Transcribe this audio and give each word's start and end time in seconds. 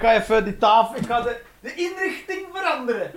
ik 0.00 0.06
ga 0.06 0.14
even 0.14 0.44
die 0.44 0.56
tafel, 0.56 0.96
ik 0.96 1.06
ga 1.06 1.20
de, 1.20 1.40
de 1.60 1.74
inrichting 1.74 2.46
veranderen. 2.52 3.10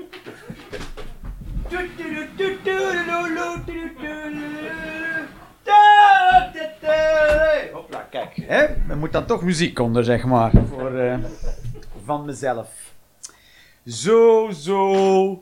Hopla, 7.73 8.07
kijk, 8.09 8.35
hè? 8.35 8.63
er 8.89 8.97
moet 8.97 9.11
dan 9.11 9.25
toch 9.25 9.41
muziek 9.43 9.79
onder, 9.79 10.03
zeg 10.03 10.25
maar, 10.25 10.51
voor, 10.69 10.97
eh, 10.97 11.17
van 12.05 12.25
mezelf. 12.25 12.69
Zo, 13.85 14.49
zo. 14.51 15.41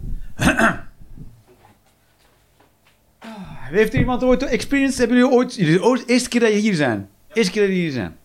Heeft 3.78 3.94
er 3.94 4.00
iemand 4.00 4.24
ooit 4.24 4.44
experience? 4.44 5.00
Hebben 5.00 5.18
jullie 5.18 5.82
ooit, 5.82 6.08
eerste 6.08 6.30
keer 6.30 6.40
dat 6.40 6.52
je 6.52 6.56
hier 6.58 6.74
zijn? 6.76 7.10
Eerste 7.34 7.52
keer 7.52 7.62
dat 7.62 7.72
jullie 7.72 7.84
hier 7.84 7.92
zijn. 7.92 8.20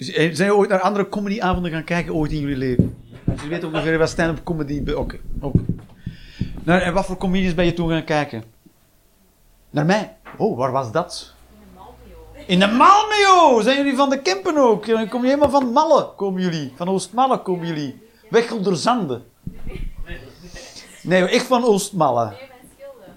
Dus, 0.00 0.08
eh, 0.08 0.16
zijn 0.16 0.34
jullie 0.34 0.54
ooit 0.54 0.68
naar 0.68 0.80
andere 0.80 1.08
comedyavonden 1.08 1.70
gaan 1.70 1.84
kijken 1.84 2.14
ooit 2.14 2.32
in 2.32 2.40
jullie 2.40 2.56
leven? 2.56 2.96
Dus 3.24 3.34
jullie 3.34 3.50
weten 3.50 3.68
ongeveer 3.68 3.98
wat 3.98 4.08
stand-up 4.08 4.44
comedy... 4.44 4.92
Oké, 4.92 5.18
oké. 5.40 5.64
Nou, 6.62 6.80
en 6.80 6.92
wat 6.92 7.06
voor 7.06 7.16
comedians 7.16 7.54
ben 7.54 7.64
je 7.64 7.72
toen 7.72 7.90
gaan 7.90 8.04
kijken? 8.04 8.44
Naar 9.70 9.86
mij? 9.86 10.16
Oh, 10.36 10.56
waar 10.56 10.72
was 10.72 10.92
dat? 10.92 11.34
In 12.46 12.58
de 12.58 12.66
Malmeo! 12.66 13.60
Zijn 13.62 13.76
jullie 13.76 13.96
van 13.96 14.10
de 14.10 14.22
Kempen 14.22 14.56
ook? 14.56 14.86
Dan 14.86 15.08
Kom 15.08 15.20
je 15.22 15.28
helemaal 15.28 15.50
van 15.50 15.72
Malle, 15.72 16.08
komen 16.16 16.42
jullie. 16.42 16.72
Van 16.76 16.88
Oostmalle 16.88 17.42
komen 17.42 17.66
jullie. 17.66 18.02
Weg 18.30 18.52
onder 18.52 18.76
zanden. 18.76 19.22
Nee, 21.02 21.30
ik 21.30 21.40
van 21.40 21.64
Oostmalle. 21.64 22.32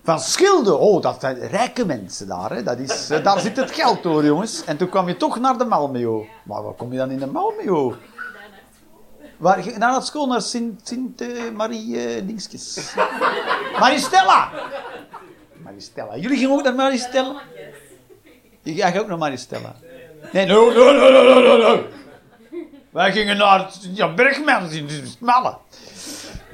Van 0.03 0.19
Schilde. 0.19 0.75
Oh, 0.75 1.01
dat 1.01 1.17
zijn 1.19 1.39
rijke 1.47 1.85
mensen 1.85 2.27
daar. 2.27 2.49
Hè. 2.51 2.63
Dat 2.63 2.79
is, 2.79 3.09
eh, 3.09 3.23
daar 3.23 3.39
zit 3.39 3.57
het 3.57 3.71
geld 3.71 4.03
door, 4.03 4.25
jongens. 4.25 4.63
En 4.63 4.77
toen 4.77 4.89
kwam 4.89 5.07
je 5.07 5.17
toch 5.17 5.39
naar 5.39 5.57
de 5.57 5.65
Malmeo. 5.65 6.25
Maar 6.43 6.63
waar 6.63 6.73
kom 6.73 6.91
je 6.91 6.97
dan 6.97 7.11
in 7.11 7.19
de 7.19 7.27
Malmeo? 7.27 7.95
Waar, 9.37 9.63
ging- 9.63 9.77
naar 9.77 10.01
school, 10.01 10.27
naar 10.27 10.41
Sint, 10.41 10.87
Sint 10.87 11.21
eh, 11.21 11.29
Marie 11.53 12.05
eh, 12.05 12.21
Dingskes. 12.27 12.93
Maristella! 13.79 14.49
Jullie 16.15 16.37
gingen 16.37 16.51
ook 16.51 16.63
naar 16.63 16.75
Maristella? 16.75 17.41
Je 18.61 18.81
gaat 18.81 18.99
ook 18.99 19.07
naar 19.07 19.17
Maristella. 19.17 19.75
Nee, 20.31 20.45
no, 20.45 20.71
no, 20.71 20.91
no, 20.91 21.41
no, 21.41 21.57
no. 21.57 21.83
Wij 22.89 23.11
gingen 23.11 23.37
naar 23.37 23.71
ja, 23.93 24.13
Bergman, 24.13 24.69
in 24.71 24.87
Malle. 25.19 25.57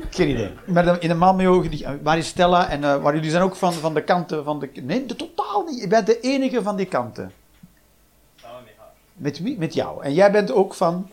Geen 0.10 0.30
idee. 0.30 0.52
Maar 0.66 0.86
dan 0.86 1.00
in 1.00 1.08
de 1.08 1.16
Malmeo, 1.16 1.70
die- 1.70 1.86
Maristella, 2.04 2.70
en 2.70 2.84
eh, 2.84 3.02
waar 3.02 3.16
jullie 3.16 3.30
zijn 3.30 3.44
ook 3.44 3.56
van, 3.56 3.74
van 3.74 3.94
de 3.94 4.04
kanten 4.04 4.44
van 4.44 4.60
de... 4.60 4.70
Nee, 4.82 5.06
de, 5.06 5.16
totaal 5.16 5.64
niet. 5.64 5.82
Je 5.82 5.88
bent 5.88 6.06
de 6.06 6.20
enige 6.20 6.62
van 6.62 6.76
die 6.76 6.86
kanten. 6.86 7.32
Met 9.14 9.40
wie? 9.40 9.58
Met 9.58 9.74
jou. 9.74 10.04
En 10.04 10.14
jij 10.14 10.32
bent 10.32 10.52
ook 10.52 10.74
van... 10.74 11.10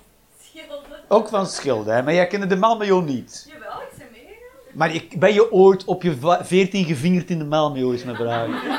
Ook 1.08 1.28
van 1.28 1.46
Schilde, 1.46 1.90
hè? 1.90 2.02
maar 2.02 2.14
jij 2.14 2.26
kende 2.26 2.46
de 2.46 2.56
Malmeo 2.56 3.00
niet. 3.00 3.46
Jawel, 3.48 3.80
ik 3.80 3.88
ben 3.98 4.06
meegegaan. 4.12 4.74
Maar 4.74 4.94
ik, 4.94 5.18
ben 5.20 5.32
je 5.34 5.52
ooit 5.52 5.84
op 5.84 6.02
je 6.02 6.38
14 6.42 6.84
gevingerd 6.84 7.30
in 7.30 7.38
de 7.38 7.44
Malmeo, 7.44 7.90
is 7.90 8.04
mijn 8.04 8.16
vraag. 8.16 8.44
Gemeld 8.46 8.70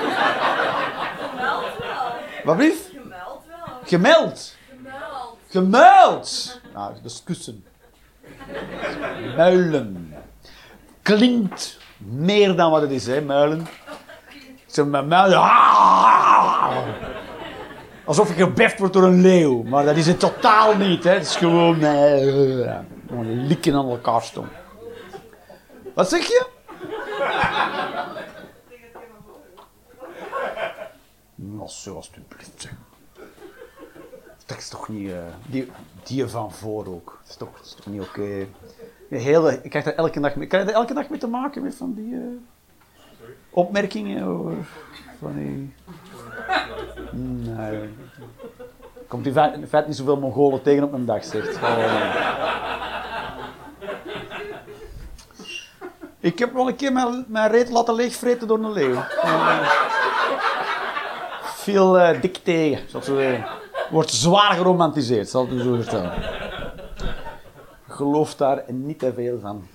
wel. 1.80 2.12
Wat 2.44 2.56
blieft? 2.58 2.90
Gemeld 2.92 3.42
wel. 3.48 3.58
Gemeld. 3.84 4.56
Gemeld. 4.70 5.38
Gemuild! 5.50 6.60
Nou, 6.74 6.94
dat 6.94 7.12
is 7.12 7.24
kussen. 7.24 7.66
Muilen. 9.36 10.07
Klinkt 11.08 11.78
meer 11.98 12.56
dan 12.56 12.72
wat 12.72 12.82
het 12.82 12.92
is, 12.92 13.08
hè, 13.08 13.22
muilen. 13.22 13.68
Ze 14.66 14.84
muilen. 14.86 15.38
Ah! 15.38 16.78
Alsof 18.06 18.28
je 18.28 18.34
gebeft 18.44 18.80
wordt 18.80 18.94
door 18.94 19.04
een 19.04 19.22
leeuw. 19.22 19.64
Maar 19.64 19.86
dat 19.86 19.96
is 19.96 20.08
het 20.08 20.20
totaal 20.20 20.76
niet, 20.76 21.04
hè. 21.04 21.12
Het 21.12 21.26
is 21.26 21.36
gewoon... 21.36 21.82
eh, 21.82 22.76
gewoon 23.08 23.48
likken 23.48 23.76
aan 23.76 23.90
elkaar 23.90 24.22
stom. 24.22 24.48
Wat 25.94 26.10
zeg 26.10 26.28
je? 26.28 26.46
Nou, 31.36 31.70
zo 31.70 31.96
alstublieft, 31.96 32.52
zeg. 32.56 32.72
Dat 34.46 34.58
is 34.58 34.70
toch 34.70 34.88
niet... 34.88 35.12
eh, 35.12 35.18
die, 35.46 35.72
die 36.04 36.28
van 36.28 36.52
voor 36.52 36.86
ook. 36.88 37.20
Dat 37.24 37.50
is 37.64 37.76
toch, 37.76 37.86
niet 37.86 38.02
oké. 38.02 38.48
Hele, 39.10 39.60
ik 39.64 39.70
krijg 39.70 39.86
daar 39.86 39.94
elke 39.94 40.20
dag 40.20 40.36
mee... 40.36 40.48
Krijg 40.48 40.66
je 40.66 40.72
daar 40.72 40.82
elke 40.82 40.94
dag 40.94 41.10
mee 41.10 41.20
te 41.20 41.28
maken 41.28 41.64
met 41.64 41.76
van 41.76 41.94
die... 41.94 42.14
eh, 42.14 42.20
opmerkingen 43.50 44.24
over... 44.24 44.54
Van 45.20 45.34
die... 45.36 45.74
Nee. 47.12 47.90
Komt 49.08 49.26
in 49.26 49.34
feite, 49.34 49.60
in 49.60 49.84
niet 49.86 49.96
zoveel 49.96 50.18
Mongolen 50.18 50.62
tegen 50.62 50.84
op 50.84 50.94
een 50.94 51.06
dag, 51.06 51.24
zegt. 51.24 51.60
Ik 56.20 56.40
heb 56.40 56.54
wel 56.54 56.68
een 56.68 56.76
keer 56.76 56.92
mijn, 56.92 57.26
mijn 57.28 57.52
reet 57.52 57.70
laten 57.70 57.94
leegvreten 57.96 58.48
door 58.48 58.60
een 58.60 58.72
leeuw. 58.72 58.96
Eh, 59.22 59.70
veel 61.42 62.00
eh, 62.00 62.22
dik 62.22 62.38
tegen, 62.38 62.90
zoals. 62.90 63.10
Wordt 63.90 64.12
zwaar 64.12 64.54
geromantiseerd, 64.54 65.30
zal 65.30 65.44
ik 65.44 65.52
u 65.52 65.60
zo 65.62 65.76
vertellen. 65.76 66.37
Geloof 67.98 68.36
daar 68.36 68.64
niet 68.68 69.00
te 69.00 69.14
veel 69.14 69.40
van. 69.40 69.68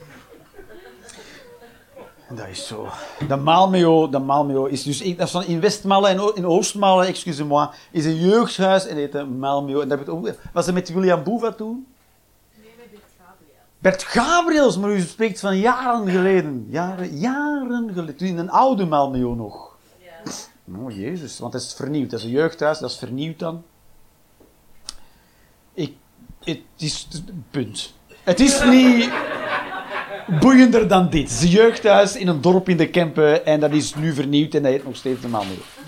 Dat 2.31 2.49
is 2.49 2.67
zo. 2.67 2.89
De 3.29 3.37
Malmeo, 3.37 4.09
de 4.09 4.19
Malmeo 4.19 4.65
is 4.65 4.83
dus 4.83 4.99
dat 4.99 5.27
is 5.27 5.31
van 5.31 5.45
in 5.45 5.61
Westmalle 5.61 6.09
en 6.09 6.35
in 6.35 6.47
Oostmalle, 6.47 7.07
excusez-moi, 7.07 7.69
is 7.91 8.05
een 8.05 8.17
jeugdhuis 8.17 8.87
en 8.87 8.97
heet 8.97 9.13
de 9.13 9.25
Malmeo. 9.25 9.81
En 9.81 9.89
daar 9.89 9.99
heb 9.99 10.09
ook- 10.09 10.31
was 10.53 10.67
het 10.67 10.75
met 10.75 10.93
William 10.93 11.23
Boeva 11.23 11.53
toen? 11.53 11.87
Nee, 12.55 12.71
met 12.77 12.91
Bert 12.91 13.03
Gabriel. 13.19 13.55
Bert 13.79 14.03
Gabriels, 14.03 14.79
maar 14.79 14.91
u 14.91 15.01
spreekt 15.01 15.41
van 15.41 15.57
jaren 15.57 16.09
geleden. 16.11 16.67
Jaren, 16.69 17.19
jaren 17.19 17.91
geleden. 17.93 18.17
Toen 18.17 18.29
in 18.29 18.39
een 18.39 18.51
oude 18.51 18.85
Malmeo 18.87 19.35
nog. 19.35 19.77
Ja. 19.99 20.11
Oh, 20.85 20.91
jezus, 20.97 21.39
want 21.39 21.53
dat 21.53 21.61
is 21.63 21.75
vernieuwd. 21.75 22.11
Dat 22.11 22.19
is 22.19 22.25
een 22.25 22.31
jeugdhuis, 22.33 22.79
dat 22.79 22.91
is 22.91 22.97
vernieuwd 22.99 23.39
dan. 23.39 23.63
Ik, 25.75 25.97
het 26.45 26.61
is, 26.77 27.09
punt. 27.51 27.93
Het 28.23 28.41
is 28.41 28.65
niet 28.65 29.11
boeiender 30.41 30.89
dan 30.89 31.11
dit. 31.11 31.41
Een 31.43 31.49
jeugdhuis 31.49 32.17
in 32.17 32.29
een 32.29 32.41
dorp 32.41 32.69
in 32.69 32.77
de 32.77 32.89
Kempen 32.89 33.47
en 33.47 33.61
dat 33.61 33.71
is 33.71 33.95
nu 33.95 34.15
vernieuwd 34.15 34.55
en 34.55 34.63
dat 34.63 34.73
heet 34.73 34.85
nog 34.85 34.97
steeds 34.97 35.21
de 35.21 35.29
Malmö. 35.29 35.81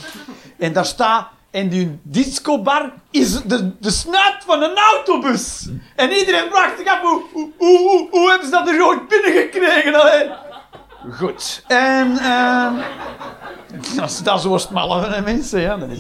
En 0.59 0.73
daar 0.73 0.87
staat, 0.87 1.29
en 1.51 1.69
die 1.69 1.99
discobar 2.03 2.93
is 3.11 3.43
de, 3.43 3.79
de 3.79 3.91
snuit 3.91 4.37
van 4.47 4.63
een 4.63 4.77
autobus. 4.77 5.69
En 5.97 6.11
iedereen 6.13 6.51
vraagt 6.51 6.79
zich 6.79 6.87
af, 6.87 7.01
hoe, 7.01 7.23
hoe, 7.33 7.51
hoe, 7.59 8.09
hoe, 8.11 8.29
hebben 8.31 8.49
ze 8.49 8.53
dat 8.53 8.69
er 8.69 8.87
ooit 8.87 9.09
binnengekregen? 9.09 9.95
Allee? 9.95 10.31
Goed. 11.11 11.65
En... 11.67 12.19
ehm 12.19 12.75
dat 14.25 14.39
is, 14.39 14.47
Oostmalle 14.47 15.11
van 15.11 15.25
mensen, 15.25 15.61
ja. 15.61 15.77
Dat 15.77 15.91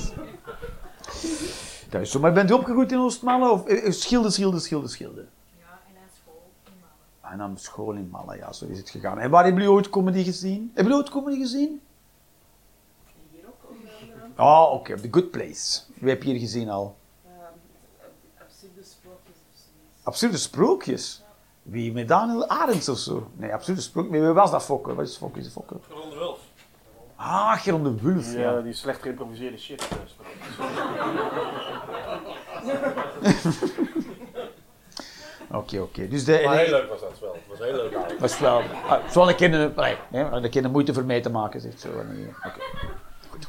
is, 2.03 2.11
zo. 2.11 2.21
Maar 2.21 2.33
bent 2.33 2.51
u 2.51 2.53
opgegroeid 2.53 2.93
in 2.93 2.99
Oostmalle? 2.99 3.51
Of 3.51 3.67
eh, 3.67 3.87
eh, 3.87 3.93
schilde, 3.93 4.31
schilde, 4.31 4.59
schilde, 4.59 4.89
schilde? 4.89 5.27
Ja, 5.59 5.81
en 5.89 5.97
aan 6.01 6.09
school. 6.23 6.51
in 6.67 6.73
Malle. 6.81 7.24
En 7.35 7.41
dan 7.41 7.59
school 7.59 7.93
in 7.95 8.09
Malle, 8.11 8.37
ja, 8.37 8.53
zo 8.53 8.67
is 8.67 8.79
het 8.79 8.91
gegaan. 8.91 9.19
En 9.19 9.31
waar 9.31 9.45
hebben 9.45 9.63
jullie 9.63 9.77
ooit 9.77 9.91
comedy 9.91 10.25
gezien? 10.25 10.71
Hebben 10.75 10.83
jullie 10.93 10.99
ooit 10.99 11.11
comedy 11.11 11.37
gezien? 11.37 11.81
Hier 13.31 13.45
ook 13.47 13.71
andere. 13.71 14.43
Oh, 14.51 14.73
oké, 14.73 14.93
op 14.93 14.99
The 14.99 15.09
Good 15.11 15.31
Place. 15.31 15.81
Wie 15.95 16.09
heb 16.09 16.23
je 16.23 16.31
hier 16.31 16.39
gezien 16.41 16.71
al? 16.71 16.97
Ehm, 17.25 17.33
absurde 18.41 18.83
sprookjes 18.83 19.35
of 19.35 19.57
zoiets. 19.57 20.03
Absurde 20.03 20.37
sprookjes. 20.37 21.23
Wie, 21.63 21.93
met 21.93 22.09
Daniel 22.09 22.49
Arends 22.49 22.89
of 22.89 22.99
zo? 22.99 23.31
Nee, 23.37 23.53
absurde 23.53 23.81
sprookjes. 23.81 24.21
Wie 24.21 24.33
was 24.33 24.51
dat 24.51 24.63
Fokker? 24.65 24.95
Wat 24.95 25.09
is 25.09 25.17
Fokker? 25.17 25.43
Is 25.43 25.49
Fokker? 25.49 25.77
De 25.89 26.15
Wulf. 26.19 26.39
Ah, 27.17 27.53
Geron 27.61 27.83
de 27.83 27.95
Wulf, 28.01 28.25
Die, 28.29 28.39
ja. 28.39 28.57
eh, 28.57 28.63
die 28.63 28.73
slecht 28.73 29.03
geïmproviseerde 29.03 29.59
shit. 29.59 29.89
Oké, 35.55 35.81
oké. 35.81 36.09
Dus 36.09 36.25
de, 36.25 36.43
Maar 36.45 36.57
heel 36.57 36.71
leuk 36.71 36.89
was 36.89 37.01
dat 37.01 37.21
wel. 37.21 37.33
Het 37.33 37.43
was 37.49 37.59
heel 37.59 37.77
leuk. 37.77 37.93
Dat 38.21 38.31
is 38.31 38.39
wel... 38.39 38.63
Ah, 38.89 39.05
het 39.05 39.17
een 39.17 39.35
keer 39.35 39.55
een, 39.55 39.73
nee, 39.77 39.97
hè, 40.11 40.31
een 40.31 40.51
keer 40.51 40.63
de 40.63 40.69
moeite 40.69 40.95
voor 40.95 41.05
mee 41.05 41.21
te 41.21 41.31
maken, 41.31 41.61
zegt 41.61 41.81
zo. 41.81 41.89
Eh. 41.89 42.51
Goed. 43.31 43.49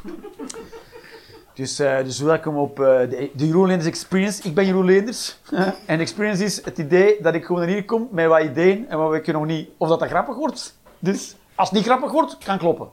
Dus, 1.53 1.79
eh, 1.79 1.97
dus 1.97 2.19
welkom 2.19 2.57
op 2.57 2.79
eh, 2.79 2.85
de, 2.85 3.31
de 3.33 3.47
Jeroen 3.47 3.67
Leenders 3.67 3.89
Experience. 3.89 4.47
Ik 4.47 4.55
ben 4.55 4.65
Jeroen 4.65 4.85
Leenders. 4.85 5.37
en 5.85 5.99
Experience 5.99 6.43
is 6.43 6.65
het 6.65 6.77
idee 6.77 7.21
dat 7.21 7.33
ik 7.33 7.45
gewoon 7.45 7.61
naar 7.61 7.69
hier 7.69 7.85
kom 7.85 8.07
met 8.11 8.27
wat 8.27 8.43
ideeën 8.43 8.89
en 8.89 8.97
wat 8.97 9.11
we 9.11 9.21
kunnen 9.21 9.41
nog 9.41 9.51
niet... 9.51 9.69
Of 9.77 9.89
dat 9.89 9.99
dat 9.99 10.09
grappig 10.09 10.35
wordt. 10.35 10.77
Dus 10.99 11.35
als 11.55 11.69
het 11.69 11.77
niet 11.77 11.87
grappig 11.87 12.11
wordt, 12.11 12.37
kan 12.37 12.57
kloppen. 12.57 12.89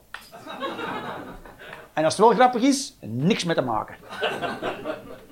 En 1.92 2.04
als 2.04 2.16
het 2.16 2.26
wel 2.26 2.34
grappig 2.34 2.62
is, 2.62 2.96
niks 3.00 3.44
mee 3.44 3.54
te 3.54 3.62
maken. 3.62 3.96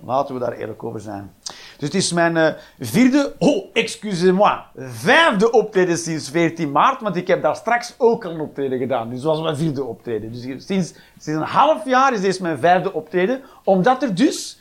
Laten 0.04 0.34
we 0.34 0.40
daar 0.40 0.52
eerlijk 0.52 0.84
over 0.84 1.00
zijn. 1.00 1.34
Dus 1.80 1.88
het 1.88 1.98
is 1.98 2.12
mijn 2.12 2.36
eh, 2.36 2.52
vierde, 2.80 3.34
oh, 3.38 3.64
excusez-moi, 3.72 4.58
vijfde 4.76 5.50
optreden 5.50 5.98
sinds 5.98 6.30
14 6.30 6.70
maart, 6.70 7.00
want 7.00 7.16
ik 7.16 7.26
heb 7.26 7.42
daar 7.42 7.56
straks 7.56 7.94
ook 7.98 8.24
al 8.24 8.30
een 8.30 8.40
optreden 8.40 8.78
gedaan. 8.78 9.10
Dus 9.10 9.20
dat 9.20 9.34
was 9.34 9.42
mijn 9.44 9.56
vierde 9.56 9.84
optreden. 9.84 10.32
Dus 10.32 10.42
sinds, 10.42 10.66
sinds 11.18 11.40
een 11.40 11.40
half 11.40 11.84
jaar 11.84 12.12
is 12.12 12.20
deze 12.20 12.42
mijn 12.42 12.58
vijfde 12.58 12.92
optreden, 12.92 13.42
omdat 13.64 14.02
er 14.02 14.14
dus 14.14 14.60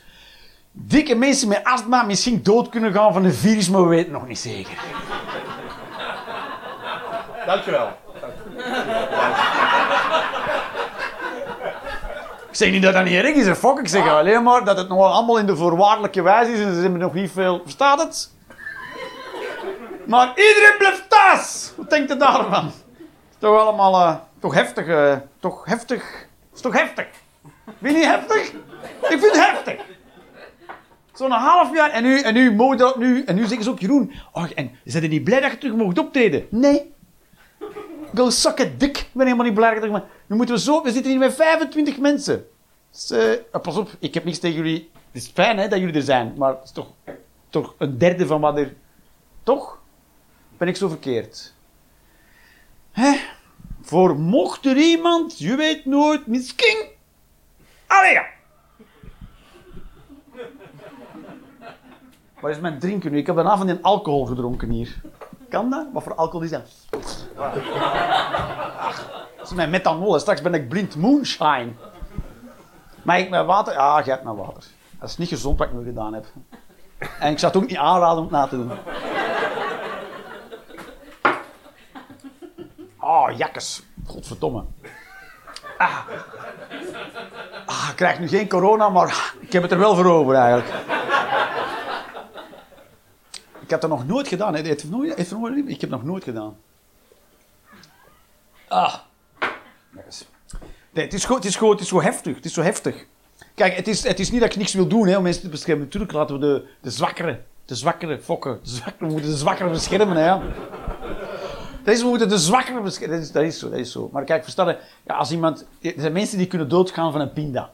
dikke 0.72 1.14
mensen 1.14 1.48
met 1.48 1.64
astma 1.64 2.02
misschien 2.02 2.42
dood 2.42 2.68
kunnen 2.68 2.92
gaan 2.92 3.12
van 3.12 3.24
een 3.24 3.32
virus, 3.32 3.68
maar 3.68 3.82
we 3.82 3.88
weten 3.88 4.12
nog 4.12 4.26
niet 4.26 4.38
zeker. 4.38 4.78
Dankjewel. 7.46 7.88
Ik 12.50 12.56
zeg 12.56 12.70
niet 12.70 12.82
dat 12.82 12.92
dat 12.92 13.04
niet 13.04 13.14
erg 13.14 13.34
is, 13.34 13.58
fuck. 13.58 13.78
Ik 13.78 13.88
zeg 13.88 14.08
alleen 14.08 14.42
maar 14.42 14.64
dat 14.64 14.76
het 14.76 14.88
nog 14.88 15.12
allemaal 15.12 15.38
in 15.38 15.46
de 15.46 15.56
voorwaardelijke 15.56 16.22
wijze 16.22 16.52
is 16.52 16.60
en 16.60 16.74
ze 16.74 16.80
hebben 16.80 17.00
nog 17.00 17.14
niet 17.14 17.30
veel... 17.30 17.60
Verstaat 17.62 17.98
het? 18.02 18.30
Maar 20.06 20.28
iedereen 20.28 20.74
blijft 20.78 21.04
thuis! 21.08 21.72
Wat 21.76 21.90
denkt 21.90 22.12
u 22.12 22.16
daarvan? 22.16 22.66
Is 22.98 23.36
toch 23.38 23.58
allemaal... 23.58 23.94
eh, 23.94 24.14
toch 24.40 24.54
heftig, 24.54 24.86
eh, 24.86 25.16
toch 25.40 25.64
heftig. 25.64 26.26
Is 26.54 26.60
toch 26.60 26.72
heftig? 26.72 27.06
Vind 27.80 27.94
je 27.94 27.98
niet 27.98 28.04
heftig? 28.04 28.52
Ik 29.00 29.18
vind 29.18 29.22
het 29.22 29.46
heftig. 29.46 29.80
Zo'n 31.12 31.30
half 31.30 31.74
jaar 31.74 31.90
en 31.90 32.02
nu, 32.02 32.20
en 32.20 32.34
nu, 32.34 32.52
mogen 32.54 32.76
dat 32.78 32.98
nu, 32.98 33.24
en 33.24 33.34
nu 33.34 33.42
zeggen 33.46 33.64
ze 33.64 33.70
ook, 33.70 33.80
Jeroen, 33.80 34.12
oh, 34.32 34.44
en 34.54 34.70
zijn 34.84 35.02
er 35.02 35.08
niet 35.08 35.24
blij 35.24 35.40
dat 35.40 35.50
je 35.50 35.58
terug 35.58 35.74
mocht 35.74 35.98
optreden? 35.98 36.46
Nee. 36.50 36.92
Go 38.14 38.30
suck 38.30 38.60
a 38.60 38.66
dick. 38.78 38.98
Ik 38.98 39.08
ben 39.12 39.26
helemaal 39.26 39.46
niet 39.46 39.54
blij 39.54 40.02
Nu 40.26 40.36
moeten 40.36 40.54
we 40.54 40.60
zo... 40.60 40.82
We 40.82 40.90
zitten 40.90 41.10
hier 41.10 41.20
met 41.20 41.34
25 41.34 41.98
mensen. 41.98 42.46
Dus, 42.90 43.10
eh, 43.10 43.40
ah, 43.52 43.62
pas 43.62 43.76
op, 43.76 43.90
ik 43.98 44.14
heb 44.14 44.24
niks 44.24 44.38
tegen 44.38 44.56
jullie. 44.56 44.90
Het 44.92 45.22
is 45.22 45.30
fijn 45.34 45.58
hè, 45.58 45.68
dat 45.68 45.78
jullie 45.78 45.94
er 45.94 46.02
zijn, 46.02 46.34
maar 46.36 46.50
het 46.50 46.64
is 46.64 46.70
toch, 46.70 46.88
toch 47.48 47.74
een 47.78 47.98
derde 47.98 48.26
van 48.26 48.40
wat 48.40 48.58
er... 48.58 48.74
Toch? 49.42 49.78
Ben 50.58 50.68
ik 50.68 50.76
zo 50.76 50.88
verkeerd? 50.88 51.54
Hè? 52.90 53.16
Voor 53.80 54.18
mocht 54.18 54.66
er 54.66 54.76
iemand, 54.76 55.38
je 55.38 55.56
weet 55.56 55.84
nooit, 55.84 56.26
misschien... 56.26 56.86
Allee 57.86 58.12
ja. 58.12 58.26
Waar 62.40 62.50
is 62.50 62.60
mijn 62.60 62.78
drinken 62.78 63.12
nu? 63.12 63.18
Ik 63.18 63.26
heb 63.26 63.36
een 63.36 63.48
avond 63.48 63.70
in 63.70 63.82
alcohol 63.82 64.26
gedronken 64.26 64.70
hier. 64.70 65.00
Kan 65.50 65.70
dat? 65.70 65.86
Wat 65.92 66.02
voor 66.02 66.14
alcohol 66.14 66.42
is 66.42 66.50
dat? 66.50 66.62
Dat 69.36 69.48
is 69.48 69.52
mijn 69.52 69.70
methanol. 69.70 70.18
Straks 70.18 70.42
ben 70.42 70.54
ik 70.54 70.68
blind 70.68 70.96
moonshine. 70.96 71.72
Maar 73.02 73.18
ik 73.18 73.30
met 73.30 73.46
water? 73.46 73.72
Ja, 73.72 74.02
jij 74.04 74.12
hebt 74.12 74.24
mijn 74.24 74.36
water. 74.36 74.64
Dat 74.98 75.08
is 75.08 75.16
niet 75.16 75.28
gezond 75.28 75.58
wat 75.58 75.68
ik 75.68 75.74
nu 75.74 75.84
gedaan 75.84 76.14
heb. 76.14 76.26
En 77.20 77.32
ik 77.32 77.38
zou 77.38 77.52
het 77.52 77.62
ook 77.62 77.68
niet 77.68 77.78
aanraden 77.78 78.16
om 78.16 78.22
het 78.22 78.32
na 78.32 78.46
te 78.46 78.56
doen. 78.56 78.70
Ah, 82.96 83.36
jakkes. 83.36 83.82
Godverdomme. 84.06 84.64
Ah. 85.78 85.98
ah. 87.66 87.88
Ik 87.90 87.96
krijg 87.96 88.18
nu 88.18 88.28
geen 88.28 88.48
corona, 88.48 88.88
maar 88.88 89.34
ik 89.40 89.52
heb 89.52 89.62
het 89.62 89.72
er 89.72 89.78
wel 89.78 89.94
voor 89.94 90.06
over 90.06 90.34
eigenlijk. 90.34 90.68
Ik 93.70 93.80
heb 93.80 93.90
dat 93.90 93.98
nog 93.98 94.06
nooit 94.06 94.28
gedaan. 94.28 94.54
Het 94.54 94.66
heeft 94.66 94.90
nooit, 94.90 95.18
ik 95.18 95.80
heb 95.80 95.80
het 95.80 95.90
nog 95.90 96.04
nooit 96.04 96.24
gedaan. 96.24 96.56
Ah. 98.68 98.94
Nee, 100.90 101.04
het 101.04 101.14
is 101.14 101.24
gewoon, 101.24 101.36
het 101.36 101.48
is 101.48 101.56
gewoon, 101.56 101.72
het 101.72 101.80
is 101.80 101.88
zo 101.88 102.02
heftig. 102.02 102.34
Het 102.34 102.44
is 102.44 102.52
zo 102.52 102.62
heftig. 102.62 103.06
Kijk, 103.54 103.76
het 103.76 103.88
is, 103.88 104.02
het 104.02 104.20
is 104.20 104.30
niet 104.30 104.40
dat 104.40 104.50
ik 104.50 104.56
niks 104.56 104.72
wil 104.74 104.86
doen 104.86 105.06
hè, 105.06 105.16
om 105.16 105.22
mensen 105.22 105.42
te 105.42 105.48
beschermen. 105.48 105.84
Natuurlijk 105.84 106.12
laten 106.12 106.34
we 106.34 106.40
de, 106.40 106.68
de 106.80 106.90
zwakkeren, 106.90 107.44
de 107.64 107.74
zwakkeren 107.74 108.22
fokken. 108.22 108.60
De 108.62 108.80
we 108.98 109.06
moeten 109.06 109.30
de 109.30 109.36
zwakkeren 109.36 109.72
beschermen, 109.72 110.16
hè. 110.16 110.38
Dat 111.84 111.94
is, 111.94 112.02
we 112.02 112.08
moeten 112.08 112.28
de 112.28 112.38
zwakkeren 112.38 112.82
beschermen. 112.82 113.16
Dat 113.16 113.26
is, 113.26 113.32
dat 113.32 113.42
is 113.42 113.58
zo, 113.58 113.70
dat 113.70 113.78
is 113.78 113.92
zo. 113.92 114.08
Maar 114.12 114.24
kijk, 114.24 114.42
verstaan, 114.42 114.76
ja, 115.06 115.14
als 115.14 115.30
iemand... 115.30 115.66
Er 115.80 115.92
zijn 115.96 116.12
mensen 116.12 116.38
die 116.38 116.46
kunnen 116.46 116.68
doodgaan 116.68 117.12
van 117.12 117.20
een 117.20 117.32
pinda. 117.32 117.72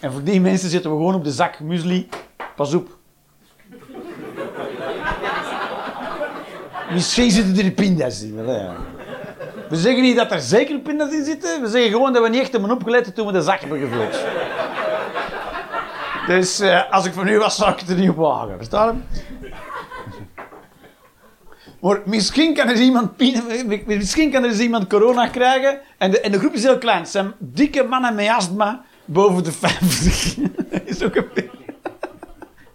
En 0.00 0.12
voor 0.12 0.22
die 0.22 0.40
mensen 0.40 0.70
zitten 0.70 0.90
we 0.90 0.96
gewoon 0.96 1.14
op 1.14 1.24
de 1.24 1.32
zak 1.32 1.60
muesli. 1.60 2.08
Pas 2.56 2.74
op. 2.74 3.00
Misschien 6.92 7.30
zitten 7.30 7.64
er 7.64 7.70
pinda's 7.70 8.22
in. 8.22 8.44
wel. 8.44 8.74
We 9.68 9.76
zeggen 9.76 10.02
niet 10.02 10.16
dat 10.16 10.32
er 10.32 10.40
zeker 10.40 10.78
pinda's 10.78 11.12
in 11.12 11.24
zitten. 11.24 11.60
We 11.60 11.68
zeggen 11.68 11.90
gewoon 11.90 12.12
dat 12.12 12.22
we 12.22 12.28
niet 12.28 12.40
echt 12.40 12.52
hebben 12.52 12.70
opgelet 12.70 13.14
toen 13.14 13.26
we 13.26 13.32
de 13.32 13.42
zak 13.42 13.60
hebben 13.60 13.80
gevuld. 13.80 14.20
Dus 16.26 16.60
eh, 16.60 16.92
als 16.92 17.04
ik 17.04 17.12
van 17.12 17.28
u 17.28 17.38
was, 17.38 17.56
zou 17.56 17.72
ik 17.72 17.78
het 17.78 17.88
er 17.88 17.96
niet 17.96 18.08
op 18.08 18.16
wagen. 18.16 18.56
Verstaan? 18.56 19.04
Maar 21.80 22.00
misschien 22.04 22.54
kan 22.54 22.68
er 22.68 22.76
iemand, 22.76 23.18
misschien 23.86 24.30
kan 24.30 24.44
er 24.44 24.60
iemand 24.60 24.86
corona 24.86 25.26
krijgen. 25.28 25.80
En 25.98 26.10
de, 26.10 26.20
en 26.20 26.32
de 26.32 26.38
groep 26.38 26.52
is 26.52 26.62
heel 26.62 26.78
klein. 26.78 27.00
Het 27.00 27.08
zijn 27.08 27.32
dikke 27.38 27.82
mannen 27.82 28.14
met 28.14 28.28
astma 28.28 28.84
boven 29.04 29.44
de 29.44 29.52
50. 29.52 30.34
dat 30.70 30.80
is 30.84 31.02
ongeveer, 31.02 31.50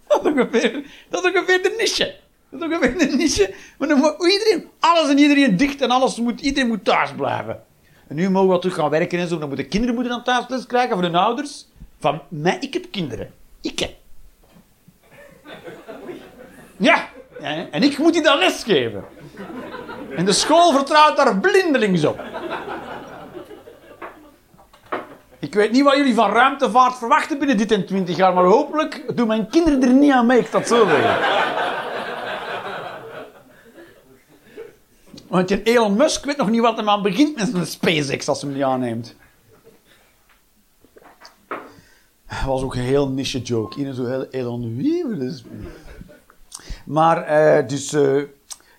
dat 0.08 0.24
is 0.24 0.30
ongeveer, 0.30 0.82
dat 1.08 1.24
is 1.24 1.30
ongeveer 1.30 1.62
de 1.62 1.74
niche. 1.78 2.14
Dat 2.50 2.70
is 2.70 2.76
ongeveer 2.76 2.98
de 2.98 3.16
niche. 3.16 3.54
Maar 3.78 3.88
dan 3.88 3.98
moet 3.98 4.14
iedereen, 4.18 4.68
alles 4.80 5.08
en 5.08 5.18
iedereen 5.18 5.56
dicht 5.56 5.80
en 5.80 5.90
alles 5.90 6.16
moet, 6.16 6.40
iedereen 6.40 6.68
moet 6.68 6.84
thuis 6.84 7.12
blijven. 7.12 7.62
En 8.08 8.16
nu 8.16 8.30
mogen 8.30 8.50
we 8.50 8.58
terug 8.58 8.74
gaan 8.74 8.90
werken 8.90 9.18
en 9.18 9.28
zo. 9.28 9.38
Dan 9.38 9.48
moeten 9.48 9.68
kinderen 9.68 9.94
moeten 9.94 10.12
dan 10.12 10.24
thuisles 10.24 10.66
krijgen 10.66 10.94
voor 10.94 11.02
hun 11.02 11.14
ouders. 11.14 11.66
Van 12.00 12.20
mij, 12.28 12.56
ik 12.60 12.72
heb 12.72 12.84
kinderen. 12.90 13.32
Ik 13.60 13.78
heb. 13.78 13.94
Ja, 16.76 17.08
en 17.40 17.72
en 17.72 17.82
ik 17.82 17.98
moet 17.98 18.12
die 18.12 18.22
dan 18.22 18.38
lesgeven. 18.38 19.04
En 20.16 20.24
de 20.24 20.32
school 20.32 20.72
vertrouwt 20.72 21.16
daar 21.16 21.38
blindelings 21.38 22.04
op. 22.04 22.20
Ik 25.38 25.54
weet 25.54 25.72
niet 25.72 25.82
wat 25.82 25.96
jullie 25.96 26.14
van 26.14 26.30
ruimtevaart 26.30 26.96
verwachten 26.96 27.38
binnen 27.38 27.56
dit 27.56 27.72
en 27.72 27.86
20 27.86 28.16
jaar, 28.16 28.34
maar 28.34 28.44
hopelijk 28.44 29.16
doen 29.16 29.26
mijn 29.26 29.48
kinderen 29.48 29.82
er 29.82 29.92
niet 29.92 30.12
aan 30.12 30.26
mee, 30.26 30.38
ik 30.38 30.50
dat 30.50 30.68
zo 30.68 30.86
zeggen. 30.88 31.16
Want 35.28 35.48
je 35.48 35.62
Elon 35.62 35.96
Musk 35.96 36.24
weet 36.24 36.36
nog 36.36 36.50
niet 36.50 36.60
wat 36.60 36.76
hem 36.76 36.88
aan 36.88 37.02
begint 37.02 37.36
met 37.36 37.48
zijn 37.48 37.66
SpaceX 37.66 38.28
als 38.28 38.40
hij 38.40 38.50
hem 38.50 38.58
niet 38.58 38.68
aanneemt. 38.68 39.16
Dat 42.28 42.44
was 42.46 42.62
ook 42.62 42.74
een 42.74 42.80
heel 42.80 43.08
niche 43.08 43.42
joke. 43.42 43.76
Iedereen 43.76 43.96
zo 43.96 44.06
heel 44.06 44.26
Elon? 44.30 44.76
Dus... 45.18 45.44
Maar, 46.84 47.22
eh, 47.22 47.68
dus, 47.68 47.92
eh, 47.92 48.22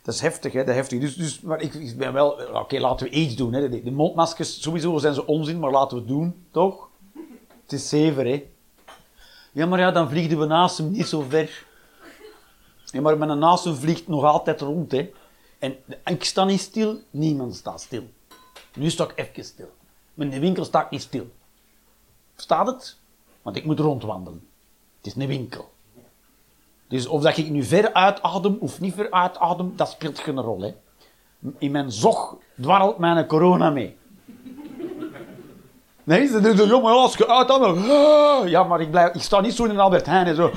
dat 0.03 0.13
is 0.13 0.21
heftig, 0.21 0.53
hè, 0.53 0.59
dat 0.59 0.69
is 0.69 0.75
heftig. 0.75 0.99
Dus, 0.99 1.15
dus, 1.15 1.41
maar 1.41 1.61
ik, 1.61 1.73
ik 1.73 1.97
ben 1.97 2.13
wel, 2.13 2.29
oké, 2.53 2.79
laten 2.79 3.07
we 3.07 3.13
iets 3.13 3.35
doen. 3.35 3.53
Hè. 3.53 3.69
De, 3.69 3.91
mondmaskers, 3.91 4.61
sowieso 4.61 4.97
zijn 4.97 5.13
ze 5.13 5.25
onzin, 5.25 5.59
maar 5.59 5.71
laten 5.71 5.97
we 5.97 6.03
het 6.03 6.11
doen, 6.11 6.45
toch? 6.51 6.87
Het 7.61 7.71
is 7.71 7.89
zever, 7.89 8.25
hè. 8.25 8.45
Ja, 9.51 9.65
maar 9.65 9.79
ja, 9.79 9.91
dan 9.91 10.09
vliegen 10.09 10.39
we 10.39 10.45
naast 10.45 10.77
hem 10.77 10.91
niet 10.91 11.07
zo 11.07 11.25
ver. 11.29 11.65
Ja, 12.85 13.01
maar 13.01 13.17
mijn 13.17 13.39
naast 13.39 13.63
hem 13.63 13.75
vliegt 13.75 14.07
nog 14.07 14.23
altijd 14.23 14.61
rond, 14.61 14.91
hè. 14.91 15.09
En 15.59 15.77
ik 16.05 16.23
sta 16.23 16.43
niet 16.43 16.59
stil, 16.59 16.99
niemand 17.09 17.55
staat 17.55 17.81
stil. 17.81 18.03
Nu 18.75 18.89
sta 18.89 19.03
ik 19.03 19.13
even 19.15 19.43
stil. 19.43 19.71
Maar 20.13 20.29
de 20.29 20.39
winkel 20.39 20.65
sta 20.65 20.83
ik 20.83 20.89
niet 20.89 21.01
stil. 21.01 21.31
Verstaat 22.33 22.67
het? 22.67 22.97
Want 23.41 23.55
ik 23.55 23.65
moet 23.65 23.79
rondwandelen. 23.79 24.47
Het 24.97 25.05
is 25.05 25.15
een 25.15 25.27
winkel. 25.27 25.71
Dus 26.87 27.07
of 27.07 27.21
dat 27.21 27.37
ik 27.37 27.49
nu 27.49 27.63
ver 27.63 27.93
uitadem 27.93 28.57
of 28.59 28.79
niet 28.79 28.93
ver 28.93 29.11
uitadem, 29.11 29.73
dat 29.75 29.89
speelt 29.89 30.19
geen 30.19 30.41
rol. 30.41 30.61
Hè. 30.61 30.73
In 31.57 31.71
mijn 31.71 31.91
zog 31.91 32.35
dwarrelt 32.61 32.97
mijn 32.97 33.27
corona 33.27 33.69
mee. 33.69 33.97
Nee, 36.03 36.27
ze 36.27 36.53
doen 36.67 36.81
maar 36.81 36.93
als 36.93 37.17
je 37.17 37.27
uitademt... 37.27 37.89
ah, 37.89 38.47
Ja, 38.47 38.63
maar 38.63 38.81
ik, 38.81 38.91
blijf, 38.91 39.13
ik 39.13 39.21
sta 39.21 39.41
niet 39.41 39.53
zo 39.53 39.63
in 39.65 39.79
Albert 39.79 40.05
Heijn 40.05 40.27
en 40.27 40.35
zo... 40.35 40.51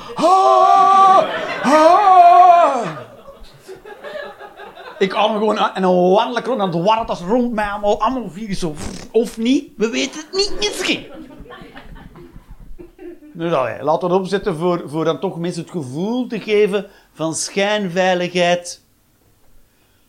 Ik 4.99 5.13
adem 5.13 5.37
gewoon 5.37 5.57
en 5.57 5.81
dan 5.81 6.11
wandel 6.11 6.37
ik 6.37 6.45
rond 6.45 6.61
en 6.61 6.71
dwarrelt 6.71 7.07
dat 7.07 7.19
rond 7.19 7.53
mij 7.53 7.65
allemaal, 7.65 8.01
allemaal 8.01 8.29
virussen. 8.29 8.75
Of 9.11 9.37
niet, 9.37 9.71
we 9.77 9.89
weten 9.89 10.19
het 10.19 10.31
niet, 10.31 10.53
misschien. 10.57 11.05
Dus 13.33 13.53
allee, 13.53 13.83
laten 13.83 14.07
we 14.07 14.13
het 14.13 14.23
opzetten 14.23 14.55
voor, 14.55 14.89
voor 14.89 15.05
dan 15.05 15.19
toch 15.19 15.39
mensen 15.39 15.61
het 15.61 15.71
gevoel 15.71 16.27
te 16.27 16.39
geven 16.39 16.85
van 17.13 17.35
schijnveiligheid. 17.35 18.83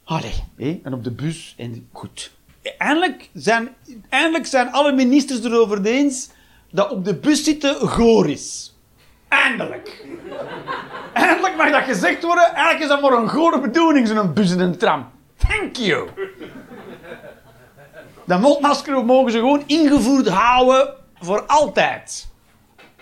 Allee, 0.05 0.81
en 0.83 0.95
op 0.95 1.05
de 1.05 1.11
bus 1.11 1.55
en 1.59 1.88
goed. 1.93 2.33
Eindelijk 2.79 3.31
zijn, 3.33 3.69
eindelijk 4.09 4.47
zijn 4.47 4.73
alle 4.73 4.93
ministers 4.93 5.45
erover 5.45 5.85
eens 5.85 6.31
dat 6.71 6.91
op 6.91 7.05
de 7.05 7.14
bus 7.14 7.45
zitten 7.45 7.88
goor 7.88 8.31
is. 8.31 8.75
Eindelijk. 9.29 10.07
Eindelijk 11.12 11.57
mag 11.57 11.71
dat 11.71 11.83
gezegd 11.83 12.23
worden. 12.23 12.45
Eigenlijk 12.45 12.81
is 12.81 12.88
dat 12.88 13.00
maar 13.00 13.12
een 13.12 13.28
gore 13.28 13.61
bedoeling, 13.61 14.09
zo'n 14.09 14.33
bus 14.33 14.52
en 14.52 14.61
een 14.61 14.76
tram. 14.76 15.07
Thank 15.49 15.76
you. 15.76 16.09
Dat 18.25 18.40
mondmasker 18.40 19.04
mogen 19.04 19.33
ze 19.33 19.38
gewoon 19.38 19.62
ingevoerd 19.66 20.28
houden 20.28 20.95
voor 21.21 21.43
altijd. 21.47 22.28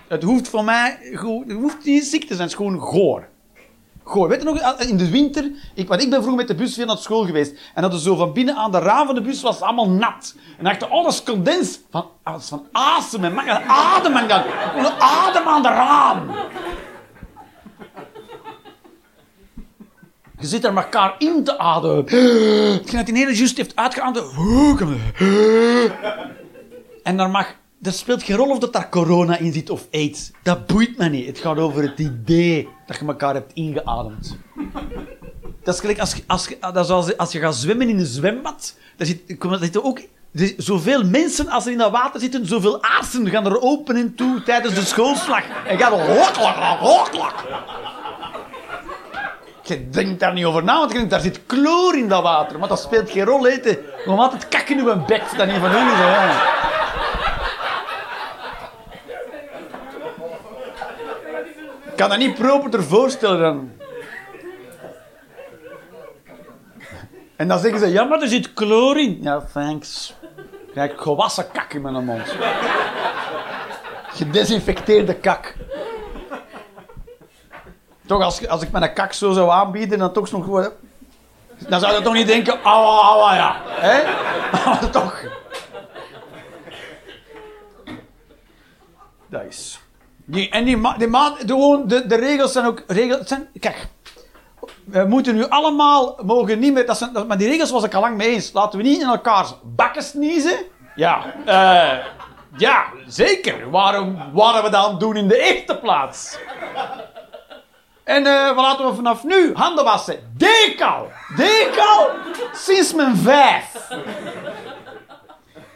Het 0.09 0.23
hoeft 0.23 0.49
voor 0.49 0.64
mij 0.64 0.99
het 1.00 1.52
hoeft 1.52 1.85
niet 1.85 2.05
ziek 2.05 2.21
te 2.21 2.35
zijn, 2.35 2.41
het 2.41 2.49
is 2.49 2.55
gewoon 2.55 2.81
goor. 2.81 3.31
Gooi. 4.05 4.29
Weet 4.29 4.43
je 4.43 4.45
nog, 4.45 4.79
in 4.79 4.97
de 4.97 5.11
winter, 5.11 5.50
ik, 5.75 5.88
want 5.88 6.02
ik 6.02 6.11
ben 6.11 6.19
vroeger 6.19 6.38
met 6.38 6.49
de 6.49 6.55
bus 6.55 6.76
weer 6.76 6.87
naar 6.87 6.97
school 6.97 7.25
geweest. 7.25 7.59
En 7.75 7.83
dat 7.83 7.93
er 7.93 7.99
zo 7.99 8.17
van 8.17 8.33
binnen 8.33 8.57
aan 8.57 8.71
de 8.71 8.79
raam 8.79 9.07
van 9.07 9.14
de 9.14 9.21
bus 9.21 9.43
was 9.43 9.61
allemaal 9.61 9.91
nat. 9.91 10.35
En 10.59 10.64
dacht, 10.64 10.87
is 11.09 11.23
condens 11.23 11.81
van, 11.91 12.07
van 12.25 12.67
asem 12.73 13.25
en 13.25 13.35
mag 13.35 13.47
adem 13.67 14.17
en 14.17 14.29
dan. 14.29 14.43
Adem 14.99 15.47
aan 15.47 15.62
de 15.62 15.69
raam. 15.69 16.31
Je 20.43 20.49
zit 20.49 20.65
er 20.65 20.77
elkaar 20.77 21.15
in 21.19 21.45
te 21.45 21.59
ademen. 21.59 22.05
Hetgeen 22.73 22.97
dat 22.97 23.07
die 23.07 23.15
ene 23.17 23.37
juist 23.37 23.57
heeft 23.57 23.77
uitgeademd. 23.77 24.27
En 27.03 27.17
dan 27.17 27.31
mag... 27.31 27.47
Dat 27.79 27.95
speelt 27.95 28.23
geen 28.23 28.37
rol 28.37 28.51
of 28.51 28.59
dat 28.59 28.73
daar 28.73 28.89
corona 28.89 29.39
in 29.39 29.53
zit 29.53 29.71
of 29.71 29.87
aids. 29.93 30.31
Dat 30.43 30.67
boeit 30.67 30.99
me 30.99 31.09
niet. 31.09 31.27
Het 31.27 31.39
gaat 31.39 31.57
over 31.59 31.83
het 31.83 31.99
idee 31.99 32.69
dat 32.87 32.99
je 32.99 33.07
elkaar 33.07 33.35
hebt 33.35 33.53
ingeademd. 33.55 34.37
Dat 35.65 35.75
is 35.75 35.81
gelijk 35.81 35.99
als, 36.01 36.15
je- 36.15 36.23
als, 36.27 36.49
als, 36.91 37.17
als 37.17 37.33
je 37.33 37.39
gaat 37.39 37.55
zwemmen 37.55 37.89
in 37.89 37.99
een 37.99 38.07
zwembad. 38.07 38.77
Daar 38.97 39.07
zit, 39.07 39.41
daar 39.41 39.59
zitten 39.59 39.85
ook... 39.85 39.99
er 40.35 40.55
zoveel 40.57 41.05
mensen 41.05 41.49
als 41.49 41.67
er 41.67 41.73
in 41.73 41.79
dat 41.79 41.91
water 41.91 42.21
zitten, 42.21 42.47
zoveel 42.47 42.83
aarsen 42.83 43.29
gaan 43.29 43.47
er 43.47 43.61
open 43.61 43.97
en 43.97 44.15
toe 44.15 44.43
tijdens 44.43 44.75
de 44.75 44.85
schoolslag. 44.85 45.45
En 45.67 45.79
gaat 45.79 45.93
er 45.93 46.17
hoklak, 46.17 46.79
hoklak. 46.79 47.45
Je 49.73 49.88
denkt 49.88 50.21
daar 50.21 50.33
niet 50.33 50.45
over 50.45 50.64
na, 50.64 50.79
want 50.79 50.91
je 50.91 50.97
denkt, 50.97 51.11
daar 51.11 51.21
zit 51.21 51.41
chloor 51.47 51.97
in 51.97 52.09
dat 52.09 52.23
water. 52.23 52.59
Maar 52.59 52.69
dat 52.69 52.81
speelt 52.81 53.11
geen 53.11 53.25
rol, 53.25 53.43
hè. 53.43 53.50
Je 53.50 54.02
moet 54.07 54.19
altijd 54.19 54.49
kakken 54.49 54.79
in 54.79 54.85
je 54.85 54.97
bek, 55.07 55.23
dat 55.37 55.47
niet 55.47 55.57
van 55.57 55.71
hè. 55.71 56.31
Ik 61.91 61.97
kan 61.97 62.09
dat 62.09 62.19
niet 62.19 62.35
proper 62.35 62.83
voorstellen 62.83 63.41
dan. 63.41 63.71
En 67.37 67.49
dan 67.49 67.59
zeggen 67.59 67.81
ze, 67.81 67.87
ja, 67.87 68.05
maar 68.05 68.21
er 68.21 68.29
zit 68.29 68.50
chloor 68.55 68.99
in. 69.00 69.19
Ja, 69.23 69.41
thanks. 69.52 70.14
Kijk, 70.75 71.00
gewassen 71.00 71.50
kak 71.52 71.73
in 71.73 71.83
mijn 71.83 72.05
mond. 72.05 72.35
Gedesinfecteerde 74.09 75.14
kak. 75.14 75.55
Toch, 78.12 78.23
als, 78.23 78.49
als 78.49 78.62
ik 78.62 78.71
mijn 78.71 78.92
kak 78.92 79.12
zo 79.12 79.33
zou 79.33 79.50
aanbieden, 79.50 79.99
dan 79.99 80.12
toch 80.12 80.31
nog 80.31 80.45
gewoon... 80.45 80.69
Dan 81.69 81.81
zou 81.81 81.95
je 81.95 82.02
toch 82.02 82.14
niet 82.14 82.26
denken, 82.26 82.62
aua, 82.62 83.35
ja. 83.35 83.57
Hè? 83.64 84.02
Maar 84.64 84.90
toch. 84.90 85.23
Dat 89.26 89.42
is... 89.49 89.81
Die, 90.25 90.50
en 90.50 90.64
die, 90.64 90.76
ma, 90.76 90.97
die 90.97 91.07
ma, 91.07 91.35
de, 91.45 92.04
de, 92.07 92.16
regels 92.16 92.52
zijn 92.52 92.66
ook... 92.66 92.83
Regels 92.87 93.26
zijn, 93.28 93.49
kijk, 93.61 93.87
we 94.85 95.04
moeten 95.04 95.35
nu 95.35 95.49
allemaal... 95.49 96.19
Mogen 96.23 96.59
niet 96.59 96.73
meer... 96.73 96.87
Dat 96.87 96.99
zijn, 96.99 97.12
dat, 97.12 97.28
maar 97.28 97.38
die 97.38 97.49
regels 97.49 97.71
was 97.71 97.85
ik 97.85 97.95
al 97.95 98.00
lang 98.00 98.16
mee 98.16 98.28
eens. 98.28 98.52
Laten 98.52 98.78
we 98.78 98.85
niet 98.85 99.00
in 99.00 99.09
elkaars 99.09 99.54
bakken 99.62 100.02
sniezen. 100.02 100.59
Ja, 100.95 101.35
eh... 101.45 102.04
ja, 102.57 102.85
zeker. 103.07 103.71
Waarom 103.71 104.19
waren 104.33 104.62
we 104.62 104.71
dat 104.71 104.85
aan 104.85 104.90
het 104.90 105.00
doen 105.00 105.16
in 105.16 105.28
de 105.28 105.38
eerste 105.38 105.78
plaats? 105.78 106.38
En 108.12 108.26
eh, 108.26 108.47
wat 108.47 108.64
laten 108.64 108.87
we 108.87 108.95
vanaf 108.95 109.25
nu 109.25 109.54
handen 109.54 109.85
wassen. 109.85 110.16
Decal. 110.37 111.11
Decal 111.37 112.11
sinds 112.52 112.95
mijn 112.95 113.16
vijf. 113.16 113.64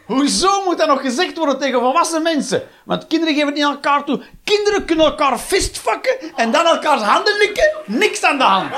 Hoezo 0.06 0.62
moet 0.64 0.78
dat 0.78 0.88
nog 0.88 1.00
gezegd 1.00 1.36
worden 1.36 1.58
tegen 1.58 1.80
volwassen 1.80 2.22
mensen? 2.22 2.62
Want 2.84 3.06
kinderen 3.06 3.34
geven 3.34 3.48
het 3.48 3.56
niet 3.56 3.64
aan 3.64 3.72
elkaar 3.72 4.04
toe. 4.04 4.22
Kinderen 4.44 4.84
kunnen 4.84 5.06
elkaar 5.06 5.38
fistvakken 5.38 6.16
en 6.36 6.50
dan 6.50 6.66
elkaars 6.66 7.02
handen 7.02 7.36
likken. 7.38 7.70
Niks 7.84 8.22
aan 8.22 8.38
de 8.38 8.44
hand. 8.44 8.74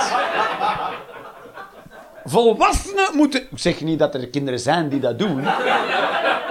Volwassenen 2.24 3.08
moeten... 3.12 3.40
Ik 3.40 3.58
zeg 3.58 3.80
niet 3.80 3.98
dat 3.98 4.14
er 4.14 4.28
kinderen 4.28 4.60
zijn 4.60 4.88
die 4.88 5.00
dat 5.00 5.18
doen. 5.18 5.44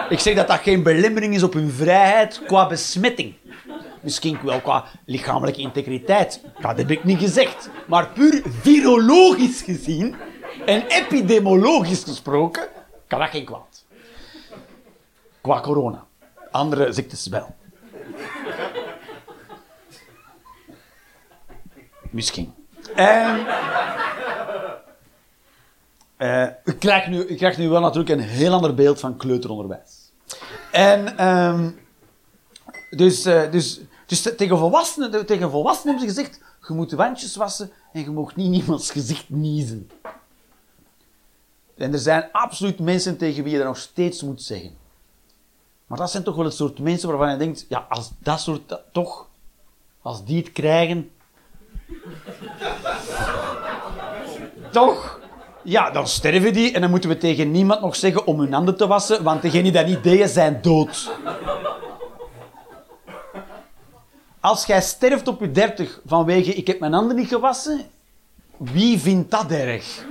Ik 0.10 0.20
zeg 0.20 0.36
dat 0.36 0.48
dat 0.48 0.60
geen 0.60 0.84
belemmering 0.84 1.36
is 1.36 1.44
op 1.44 1.54
hun 1.54 1.72
vrijheid 1.72 2.42
qua 2.48 2.68
besmetting. 2.68 3.34
Misschien 4.08 4.40
wel 4.44 4.62
qua 4.62 4.86
lichamelijke 5.06 5.62
integriteit. 5.62 6.42
Dat 6.60 6.78
heb 6.78 6.92
ik 6.92 7.04
niet 7.04 7.20
gezegd. 7.20 7.70
Maar 7.88 8.10
puur 8.10 8.42
virologisch 8.62 9.62
gezien 9.62 10.16
en 10.66 10.88
epidemiologisch 10.88 12.04
gesproken 12.04 12.68
kan 13.08 13.20
dat 13.20 13.30
geen 13.30 13.46
kwaad. 13.46 13.86
Qua 15.42 15.62
corona. 15.62 16.06
Andere 16.52 16.92
ziektes 16.92 17.28
wel. 17.28 17.56
Misschien. 22.10 22.54
En, 22.96 23.46
eh, 26.18 26.48
ik, 26.64 26.80
krijg 26.80 27.08
nu, 27.08 27.26
ik 27.26 27.38
krijg 27.38 27.58
nu 27.58 27.70
wel 27.70 27.82
natuurlijk 27.82 28.10
een 28.10 28.28
heel 28.28 28.54
ander 28.54 28.74
beeld 28.74 29.00
van 29.00 29.18
kleuteronderwijs. 29.18 30.12
En 30.72 31.18
ehm, 31.18 31.70
dus, 32.90 33.26
eh, 33.26 33.52
dus, 33.52 33.80
dus 34.08 34.22
tegen, 34.22 34.58
volwassenen, 34.58 35.26
tegen 35.26 35.50
volwassenen 35.50 35.96
hebben 35.96 36.16
ze 36.16 36.22
gezegd: 36.22 36.42
je 36.68 36.74
moet 36.74 36.90
de 36.90 36.96
wandjes 36.96 37.36
wassen 37.36 37.72
en 37.94 38.02
je 38.02 38.12
mag 38.12 38.36
niet 38.36 38.46
in 38.46 38.54
iemands 38.54 38.92
gezicht 38.92 39.30
niezen. 39.30 39.90
En 41.78 41.94
er 41.94 42.00
zijn 42.00 42.30
absoluut 42.32 42.80
mensen 42.80 43.18
tegen 43.18 43.44
wie 43.44 43.52
je 43.52 43.58
dat 43.58 43.68
nog 43.68 43.78
steeds 43.78 44.22
moet 44.22 44.42
zeggen. 44.42 44.78
Maar 45.88 45.98
dat 45.98 46.12
zijn 46.12 46.24
toch 46.24 46.36
wel 46.36 46.46
het 46.46 46.54
soort 46.54 46.80
mensen 46.80 47.10
waarvan 47.10 47.32
je 47.32 47.38
denkt: 47.38 47.66
ja, 47.70 47.86
als 47.90 48.12
dat 48.20 48.40
soort 48.40 48.80
toch, 48.92 49.28
als 50.02 50.26
die 50.26 50.38
het 50.38 50.52
krijgen. 50.52 51.12
toch, 54.72 55.20
ja, 55.64 55.92
dan 55.92 56.08
sterven 56.08 56.54
die 56.54 56.72
en 56.72 56.82
dan 56.82 56.90
moeten 56.90 57.10
we 57.10 57.18
tegen 57.18 57.52
niemand 57.52 57.82
nog 57.82 57.96
zeggen 57.96 58.26
om 58.26 58.40
hun 58.40 58.54
handen 58.54 58.78
te 58.78 58.88
wassen, 58.88 59.24
want 59.24 59.42
degenen 59.42 59.64
die 59.64 59.72
dat 59.72 59.86
niet 59.86 60.04
deden 60.04 60.30
zijn 60.30 60.62
dood. 60.62 61.12
Als 64.40 64.66
jij 64.66 64.82
sterft 64.82 65.28
op 65.28 65.40
je 65.40 65.52
dertig 65.52 66.02
vanwege 66.06 66.54
ik 66.54 66.68
heb 66.68 66.80
mijn 66.80 66.94
handen 66.94 67.16
niet 67.16 67.28
gewassen, 67.28 67.82
wie 68.58 69.00
vindt 69.00 69.32
dat 69.32 69.52
erg? 69.52 70.06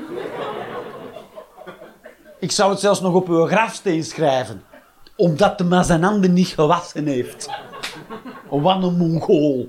Ik 2.39 2.51
zou 2.51 2.71
het 2.71 2.81
zelfs 2.81 3.01
nog 3.01 3.15
op 3.15 3.29
uw 3.29 3.47
grafsteen 3.47 4.05
schrijven. 4.05 4.63
Omdat 5.17 5.59
de 5.59 5.65
maar 5.65 5.85
zijn 5.85 6.03
handen 6.03 6.33
niet 6.33 6.49
gewassen 6.49 7.07
heeft. 7.07 7.49
Wat 8.49 8.83
een 8.83 8.97
mongool. 8.97 9.69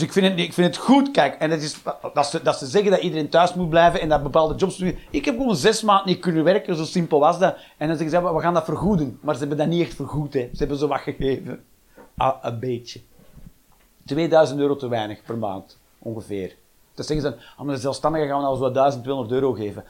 Dus 0.00 0.08
ik 0.08 0.14
vind, 0.14 0.26
het, 0.26 0.38
ik 0.38 0.52
vind 0.52 0.66
het 0.66 0.84
goed, 0.84 1.10
kijk, 1.10 1.34
en 1.34 1.50
het 1.50 1.62
is, 1.62 1.82
dat, 2.14 2.26
ze, 2.26 2.42
dat 2.42 2.58
ze 2.58 2.66
zeggen 2.66 2.90
dat 2.90 3.00
iedereen 3.00 3.28
thuis 3.28 3.54
moet 3.54 3.68
blijven 3.68 4.00
en 4.00 4.08
dat 4.08 4.22
bepaalde 4.22 4.54
jobs. 4.54 4.80
Ik 5.10 5.24
heb 5.24 5.36
gewoon 5.36 5.56
zes 5.56 5.82
maanden 5.82 6.06
niet 6.06 6.20
kunnen 6.20 6.44
werken, 6.44 6.76
zo 6.76 6.84
simpel 6.84 7.18
was 7.18 7.38
dat. 7.38 7.56
En 7.76 7.88
dan 7.88 7.96
zeggen 7.96 8.20
ze, 8.20 8.34
we 8.34 8.40
gaan 8.40 8.54
dat 8.54 8.64
vergoeden. 8.64 9.18
Maar 9.22 9.34
ze 9.34 9.40
hebben 9.40 9.58
dat 9.58 9.66
niet 9.66 9.86
echt 9.86 9.94
vergoed, 9.94 10.34
hè. 10.34 10.48
Ze 10.52 10.58
hebben 10.58 10.76
zo 10.76 10.86
wat 10.86 11.00
gegeven. 11.00 11.64
Ah, 12.16 12.36
een 12.42 12.58
beetje. 12.58 13.00
2000 14.06 14.60
euro 14.60 14.76
te 14.76 14.88
weinig 14.88 15.22
per 15.22 15.38
maand, 15.38 15.78
ongeveer. 15.98 16.56
Dan 16.94 17.04
zeggen 17.04 17.32
ze, 17.32 17.44
aan 17.56 17.66
de 17.66 17.76
zelfstandigen 17.76 18.28
gaan 18.28 18.36
we 18.36 18.42
nou 18.42 18.56
zo 18.56 18.70
1200 18.70 19.32
euro 19.32 19.52
geven. 19.52 19.84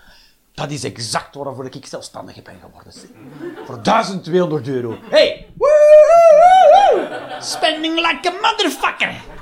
Dat 0.53 0.71
is 0.71 0.85
exact 0.85 1.35
waarvoor 1.35 1.65
ik 1.65 1.87
zelfstandige 1.87 2.43
ben 2.43 2.57
geworden. 2.61 2.93
Voor 3.65 3.83
1200 3.83 4.69
euro. 4.69 4.97
Hey! 5.11 5.47
Woehoe! 5.57 7.09
Spending 7.41 7.95
like 7.95 8.29
a 8.29 8.33
motherfucker! 8.33 9.40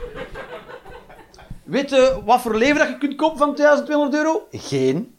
Weet 1.69 1.91
je 1.91 2.21
wat 2.25 2.41
voor 2.41 2.57
leven 2.57 2.79
dat 2.79 2.89
je 2.89 2.99
kunt 2.99 3.15
kopen 3.15 3.39
van 3.39 3.55
1200 3.55 4.15
euro? 4.15 4.47
Geen. 4.51 5.17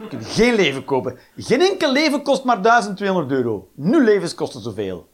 Je 0.00 0.08
kunt 0.08 0.26
geen 0.26 0.54
leven 0.54 0.84
kopen. 0.84 1.18
Geen 1.36 1.60
enkel 1.60 1.92
leven 1.92 2.22
kost 2.22 2.44
maar 2.44 2.62
1200 2.62 3.30
euro. 3.30 3.68
Nul 3.74 4.00
levens 4.00 4.34
kosten 4.34 4.60
zoveel. 4.60 5.08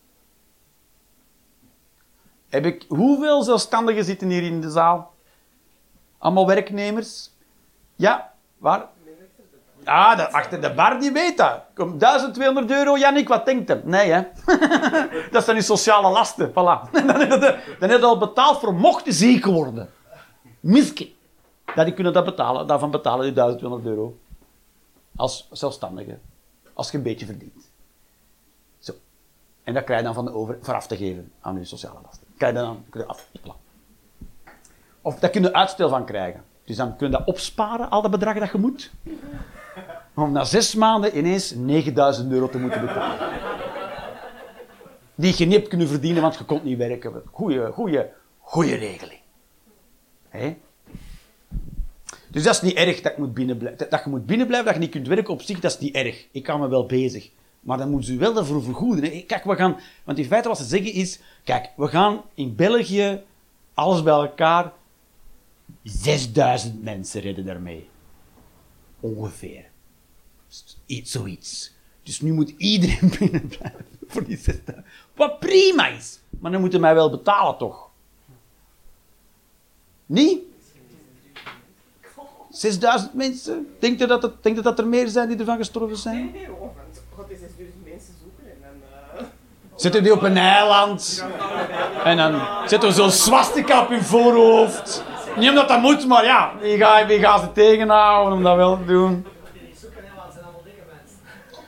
Heb 2.48 2.66
ik, 2.66 2.84
hoeveel 2.88 3.42
zelfstandigen 3.42 4.04
zitten 4.04 4.28
hier 4.28 4.42
in 4.42 4.60
de 4.60 4.70
zaal? 4.70 5.14
Allemaal 6.18 6.46
werknemers? 6.46 7.30
Ja, 7.96 8.32
waar? 8.58 8.88
Ah, 9.84 10.32
achter 10.32 10.60
de 10.60 10.74
bar, 10.74 11.00
die 11.00 11.12
weet 11.12 11.36
dat. 11.36 11.60
Kom, 11.74 11.98
1200 11.98 12.70
euro, 12.70 12.96
Jannik, 12.96 13.28
wat 13.28 13.44
denkt 13.44 13.68
hem? 13.68 13.80
Nee, 13.84 14.10
hè. 14.10 14.22
dat 15.30 15.44
zijn 15.44 15.56
die 15.56 15.64
sociale 15.64 16.10
lasten, 16.10 16.50
voilà. 16.50 16.90
dan 17.80 17.90
heb 17.90 18.00
je 18.00 18.04
al 18.04 18.18
betaald 18.18 18.58
voor 18.58 18.74
mochten 18.74 19.12
ziek 19.12 19.44
worden. 19.44 19.90
Miskin. 20.64 21.12
Dat 21.74 21.84
die 21.84 21.94
kunnen 21.94 22.12
dat 22.12 22.24
betalen, 22.24 22.66
daarvan 22.66 22.90
betalen 22.90 23.24
die 23.24 23.32
1200 23.32 23.86
euro. 23.86 24.16
Als 25.16 25.48
zelfstandige. 25.52 26.18
Als 26.72 26.90
je 26.90 26.96
een 26.96 27.02
beetje 27.02 27.26
verdient. 27.26 27.70
Zo. 28.78 28.92
En 29.64 29.74
dat 29.74 29.84
krijg 29.84 30.00
je 30.00 30.04
dan 30.04 30.14
van 30.14 30.24
de 30.24 30.32
over 30.32 30.58
voor 30.60 30.74
af 30.74 30.86
te 30.86 30.96
geven 30.96 31.32
aan 31.40 31.58
je 31.58 31.64
sociale 31.64 31.98
lasten. 32.04 32.26
Krijg 32.36 32.52
je 32.52 32.58
dan 32.58 32.84
kun 32.90 33.00
je 33.00 33.06
af. 33.06 33.28
Of 35.00 35.18
daar 35.18 35.30
kun 35.30 35.42
je 35.42 35.52
uitstel 35.52 35.88
van 35.88 36.04
krijgen. 36.04 36.44
Dus 36.64 36.76
dan 36.76 36.96
kun 36.96 37.10
je 37.10 37.16
dat 37.16 37.26
opsparen, 37.26 37.90
al 37.90 38.02
dat 38.02 38.10
bedrag 38.10 38.38
dat 38.38 38.50
je 38.52 38.58
moet. 38.58 38.90
Om 40.14 40.32
na 40.32 40.44
zes 40.44 40.74
maanden 40.74 41.18
ineens 41.18 41.50
9000 41.54 42.32
euro 42.32 42.48
te 42.48 42.58
moeten 42.58 42.80
betalen. 42.80 43.28
die 45.14 45.34
je 45.36 45.44
niet 45.44 45.54
hebt 45.54 45.68
kunnen 45.68 45.88
verdienen, 45.88 46.22
want 46.22 46.36
je 46.36 46.44
kon 46.44 46.60
niet 46.62 46.78
werken. 46.78 47.22
Goeie, 47.30 47.72
goeie, 47.72 48.04
goeie 48.40 48.74
regeling. 48.74 49.22
Dus 52.30 52.42
dat 52.42 52.54
is 52.54 52.60
niet 52.60 52.74
erg 52.74 53.00
dat 53.00 53.12
je 53.16 53.22
moet 53.22 53.34
binnenblijven. 53.34 53.90
Dat 53.90 54.04
je 54.04 54.10
moet 54.10 54.26
binnenblijven, 54.26 54.66
dat 54.66 54.74
je 54.74 54.80
niet 54.80 54.90
kunt 54.90 55.06
werken 55.06 55.32
op 55.32 55.42
zich, 55.42 55.60
dat 55.60 55.72
is 55.72 55.78
niet 55.78 55.94
erg. 55.94 56.26
Ik 56.30 56.42
kan 56.42 56.60
me 56.60 56.68
wel 56.68 56.86
bezig. 56.86 57.30
Maar 57.60 57.78
dan 57.78 57.90
moeten 57.90 58.12
ze 58.12 58.18
wel 58.18 58.34
daarvoor 58.34 58.62
vergoeden. 58.62 59.04
Hè. 59.04 59.24
Kijk, 59.26 59.44
we 59.44 59.56
gaan... 59.56 59.80
Want 60.04 60.18
in 60.18 60.24
feite 60.24 60.48
wat 60.48 60.58
ze 60.58 60.64
zeggen 60.64 60.92
is... 60.92 61.20
Kijk, 61.44 61.70
we 61.76 61.88
gaan 61.88 62.22
in 62.34 62.54
België 62.54 63.22
alles 63.74 64.02
bij 64.02 64.12
elkaar 64.12 64.72
6000 65.82 66.82
mensen 66.82 67.20
redden 67.20 67.44
daarmee. 67.44 67.88
Ongeveer. 69.00 69.64
Iets, 70.86 71.10
zoiets. 71.10 71.72
Dus 72.02 72.20
nu 72.20 72.32
moet 72.32 72.54
iedereen 72.56 73.12
binnen 73.18 73.46
blijven 73.46 73.86
voor 74.06 74.24
die 74.24 74.36
6000. 74.36 74.86
Wat 75.14 75.38
prima 75.38 75.88
is. 75.88 76.18
Maar 76.40 76.50
dan 76.50 76.60
moeten 76.60 76.80
mij 76.80 76.94
wel 76.94 77.10
betalen, 77.10 77.58
toch? 77.58 77.83
Niet? 80.06 80.38
6000 82.50 83.14
mensen? 83.14 83.66
Denkt 83.78 84.02
u 84.02 84.06
dat, 84.06 84.22
het, 84.22 84.42
denkt 84.42 84.58
u 84.58 84.62
dat 84.62 84.78
er 84.78 84.86
meer 84.86 85.08
zijn 85.08 85.28
die 85.28 85.38
ervan 85.38 85.56
gestorven 85.56 85.96
zijn? 85.96 86.16
Nee, 86.16 86.32
nee, 86.32 86.48
want 86.48 87.02
God 87.14 87.30
is 87.30 87.38
6000 87.38 87.84
mensen 87.84 88.14
zoeken 88.22 88.44
en 88.44 88.58
dan... 88.60 89.20
eh 89.20 89.26
Zitten 89.76 90.02
die 90.02 90.12
op 90.12 90.22
een 90.22 90.36
eiland? 90.36 91.24
En 92.04 92.16
dan 92.16 92.42
zitten 92.66 92.88
we 92.88 92.94
zo'n 92.94 93.10
swastika 93.10 93.82
op 93.82 93.88
hun 93.88 94.02
voorhoofd. 94.02 95.04
Niet 95.36 95.48
omdat 95.48 95.68
dat 95.68 95.80
moet, 95.80 96.06
maar 96.06 96.24
ja, 96.24 96.52
wie 96.60 96.76
gaat 96.76 97.06
wie 97.06 97.18
gaat 97.18 97.40
ze 97.40 97.52
tegenhouden 97.52 98.32
om 98.36 98.42
dat 98.42 98.56
wel 98.56 98.76
te 98.78 98.84
doen? 98.84 99.26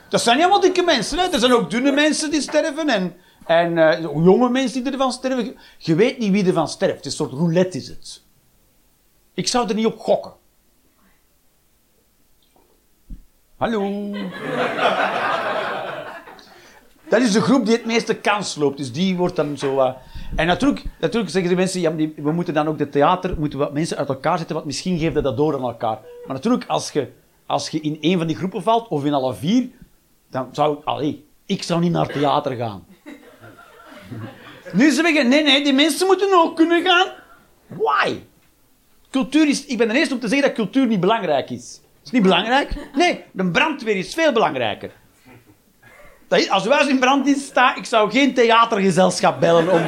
Dat 0.09 0.21
zijn 0.21 0.35
niet 0.35 0.45
allemaal 0.45 0.63
dikke 0.63 0.81
mensen. 0.83 1.17
Hè? 1.19 1.27
Er 1.31 1.39
zijn 1.39 1.53
ook 1.53 1.69
dunne 1.69 1.91
mensen 1.91 2.31
die 2.31 2.41
sterven 2.41 2.89
en, 2.89 3.15
en 3.45 3.77
eh, 3.77 4.01
jonge 4.01 4.49
mensen 4.49 4.83
die 4.83 4.91
ervan 4.91 5.11
sterven. 5.11 5.55
Je 5.77 5.95
weet 5.95 6.17
niet 6.17 6.31
wie 6.31 6.45
ervan 6.45 6.67
sterft. 6.67 6.95
Het 6.95 7.05
is 7.05 7.19
een 7.19 7.25
soort 7.27 7.39
roulette 7.39 7.77
is 7.77 7.87
het. 7.87 8.21
Ik 9.37 9.47
zou 9.47 9.67
er 9.69 9.75
niet 9.75 9.85
op 9.85 9.99
gokken. 9.99 10.31
Hallo. 13.57 13.81
Dat 17.09 17.21
is 17.21 17.31
de 17.31 17.41
groep 17.41 17.65
die 17.65 17.75
het 17.75 17.85
meeste 17.85 18.15
kans 18.15 18.55
loopt. 18.55 18.77
Dus 18.77 18.91
die 18.91 19.15
wordt 19.17 19.35
dan 19.35 19.57
zo... 19.57 19.79
eh, 19.79 19.93
En 20.35 20.47
natuurlijk, 20.47 20.85
natuurlijk 20.99 21.31
zeggen 21.31 21.49
de 21.51 21.57
mensen, 21.57 21.81
ja, 21.81 21.91
die- 21.91 22.13
we 22.17 22.31
moeten 22.31 22.53
dan 22.53 22.67
ook 22.67 22.77
de 22.77 22.89
theater, 22.89 23.35
moeten 23.39 23.59
wat 23.59 23.73
mensen 23.73 23.97
uit 23.97 24.09
elkaar 24.09 24.37
zetten, 24.37 24.55
want 24.55 24.67
misschien 24.67 24.97
geeft 24.99 25.13
dat 25.13 25.23
dat 25.23 25.37
door 25.37 25.53
aan 25.55 25.61
elkaar. 25.61 25.99
Maar 26.25 26.35
natuurlijk, 26.35 26.65
als 26.67 26.91
je, 26.91 27.11
als 27.45 27.69
je 27.69 27.79
in 27.81 27.97
één 28.01 28.17
van 28.17 28.27
die 28.27 28.35
groepen 28.35 28.63
valt, 28.63 28.87
of 28.87 29.05
in 29.05 29.13
alle 29.13 29.33
vier, 29.33 29.69
dan 30.29 30.49
zou 30.51 30.77
ik... 30.77 30.83
Allee, 30.85 31.25
ik 31.45 31.63
zou 31.63 31.79
niet 31.79 31.91
naar 31.91 32.07
theater 32.07 32.55
gaan. 32.55 32.85
nu 34.73 34.91
zeggen 34.91 35.27
nee, 35.29 35.43
nee, 35.43 35.63
die 35.63 35.73
mensen 35.73 36.07
moeten 36.07 36.33
ook 36.33 36.55
kunnen 36.55 36.83
gaan. 36.85 37.07
Why? 37.67 38.19
Cultuur 39.11 39.47
is... 39.47 39.65
Ik 39.65 39.77
ben 39.77 39.87
de 39.87 39.93
eerste 39.97 40.13
om 40.13 40.19
te 40.19 40.27
zeggen 40.27 40.47
dat 40.47 40.55
cultuur 40.57 40.87
niet 40.87 40.99
belangrijk 40.99 41.49
is. 41.49 41.81
Is 42.05 42.11
niet 42.11 42.21
belangrijk? 42.21 42.89
Nee, 42.95 43.23
de 43.31 43.45
brandweer 43.51 43.95
is 43.95 44.13
veel 44.13 44.31
belangrijker. 44.31 44.91
Dat 46.27 46.49
als 46.49 46.65
uw 46.65 46.71
huis 46.71 46.87
in 46.87 46.99
brand 46.99 47.27
is, 47.27 47.45
sta, 47.45 47.75
ik 47.75 47.85
zou 47.85 48.11
geen 48.11 48.33
theatergezelschap 48.33 49.39
bellen 49.39 49.71
om... 49.71 49.81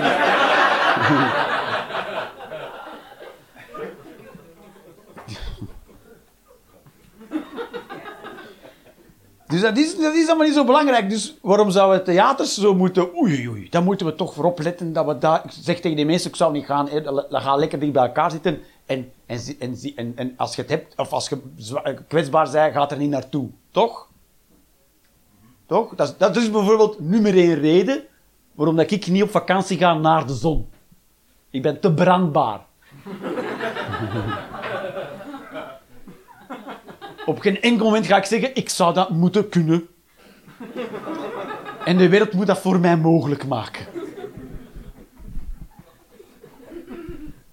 Dus 9.48 9.62
dat 9.62 9.78
is, 9.78 9.98
dat 9.98 10.14
is 10.16 10.28
allemaal 10.28 10.46
niet 10.46 10.56
zo 10.56 10.64
belangrijk. 10.64 11.10
Dus 11.10 11.38
waarom 11.42 11.72
zouden 11.72 12.04
theaters 12.04 12.54
zo 12.54 12.76
moeten... 12.76 13.16
Oei, 13.22 13.50
oei, 13.50 13.68
dan 13.70 13.84
moeten 13.84 14.06
we 14.06 14.16
toch 14.16 14.34
voorop 14.34 14.60
letten 14.60 14.94
dat 14.94 15.06
we 15.06 15.18
daar... 15.18 15.42
Ik 15.46 15.52
zeg 15.62 15.80
tegen 15.80 15.96
die 15.98 16.06
mensen, 16.06 16.30
ik 16.30 16.36
zou 16.36 16.52
niet 16.52 16.66
gaan... 16.66 16.90
la- 17.30 17.40
Ga 17.40 17.56
lekker 17.56 17.80
dicht 17.80 17.92
bij 17.92 18.04
elkaar 18.04 18.32
zitten. 18.32 18.60
En, 18.90 19.12
en, 19.26 19.40
en, 19.96 20.14
en, 20.16 20.34
als 20.38 20.56
je 20.56 20.62
het 20.62 20.70
hebt, 20.70 20.98
of 20.98 21.12
als 21.12 21.30
je 21.30 21.42
kwetsbaar 22.08 22.52
bent, 22.52 22.74
gaat 22.74 22.92
er 22.92 22.98
niet 22.98 23.10
naartoe. 23.10 23.50
Toch? 23.72 24.08
Toch? 25.66 25.96
Dat 25.96 26.10
is, 26.10 26.18
dat 26.18 26.36
is 26.36 26.52
bijvoorbeeld 26.52 27.00
nummer 27.00 27.34
één 27.34 27.60
reden 27.60 28.04
waarom 28.54 28.76
dat 28.76 28.92
ik 28.92 29.08
niet 29.08 29.24
op 29.24 29.30
vakantie 29.30 29.78
ga 29.78 29.94
naar 29.94 30.28
de 30.28 30.34
zon. 30.34 30.70
Ik 31.50 31.62
ben 31.62 31.80
te 31.80 31.94
brandbaar. 31.94 32.66
op 37.26 37.40
geen 37.40 37.62
enkel 37.62 37.86
moment 37.86 38.06
ga 38.06 38.18
ik 38.18 38.26
zeggen, 38.26 38.56
ik 38.56 38.70
zou 38.70 38.94
dat 38.94 39.10
moeten 39.10 39.50
kunnen. 39.50 39.88
En 41.86 41.98
de 41.98 42.10
wereld 42.10 42.34
moet 42.34 42.48
dat 42.48 42.60
voor 42.60 42.80
mij 42.80 42.98
mogelijk 42.98 43.48
maken. 43.48 43.99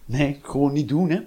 Nee, 0.07 0.41
gewoon 0.43 0.73
niet 0.73 0.89
doen, 0.89 1.11
hè. 1.11 1.21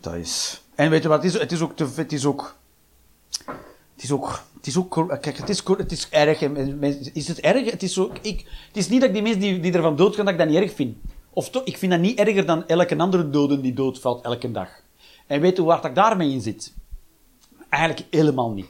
Dat 0.00 0.14
is... 0.14 0.62
En 0.74 0.90
weet 0.90 1.02
je 1.02 1.08
wat, 1.08 1.22
het 1.22 1.34
is, 1.34 1.40
het 1.40 1.52
is 1.52 1.60
ook... 1.60 1.76
Te, 1.76 1.88
het 1.96 2.12
is 2.12 2.24
ook 2.24 2.56
het 4.02 4.10
is 4.10 4.16
ook, 4.16 4.42
het 4.56 4.66
is 4.66 4.76
ook, 4.76 5.18
kijk, 5.20 5.36
het 5.36 5.48
is, 5.48 5.62
het 5.64 5.92
is 5.92 6.08
erg. 6.08 6.40
Is 7.12 7.28
het 7.28 7.40
erg? 7.40 7.70
Het 7.70 7.82
is, 7.82 7.98
ook, 7.98 8.18
ik, 8.20 8.38
het 8.66 8.76
is 8.76 8.88
niet 8.88 9.00
dat 9.00 9.12
die 9.12 9.22
mensen 9.22 9.40
die, 9.40 9.60
die 9.60 9.72
ervan 9.72 9.96
doodgaan, 9.96 10.24
dat 10.24 10.34
ik 10.34 10.40
dat 10.40 10.48
niet 10.48 10.58
erg 10.58 10.74
vind. 10.74 10.96
Of 11.30 11.50
toch, 11.50 11.64
ik 11.64 11.76
vind 11.76 11.92
dat 11.92 12.00
niet 12.00 12.18
erger 12.18 12.46
dan 12.46 12.66
elke 12.66 12.98
andere 12.98 13.30
dode 13.30 13.60
die 13.60 13.72
doodvalt 13.72 14.24
elke 14.24 14.50
dag. 14.50 14.68
En 15.26 15.40
weet 15.40 15.56
je 15.56 15.62
waar 15.62 15.76
dat 15.76 15.90
ik 15.90 15.94
daarmee 15.94 16.30
in 16.30 16.40
zit? 16.40 16.74
Eigenlijk 17.68 18.06
helemaal 18.10 18.50
niet. 18.50 18.66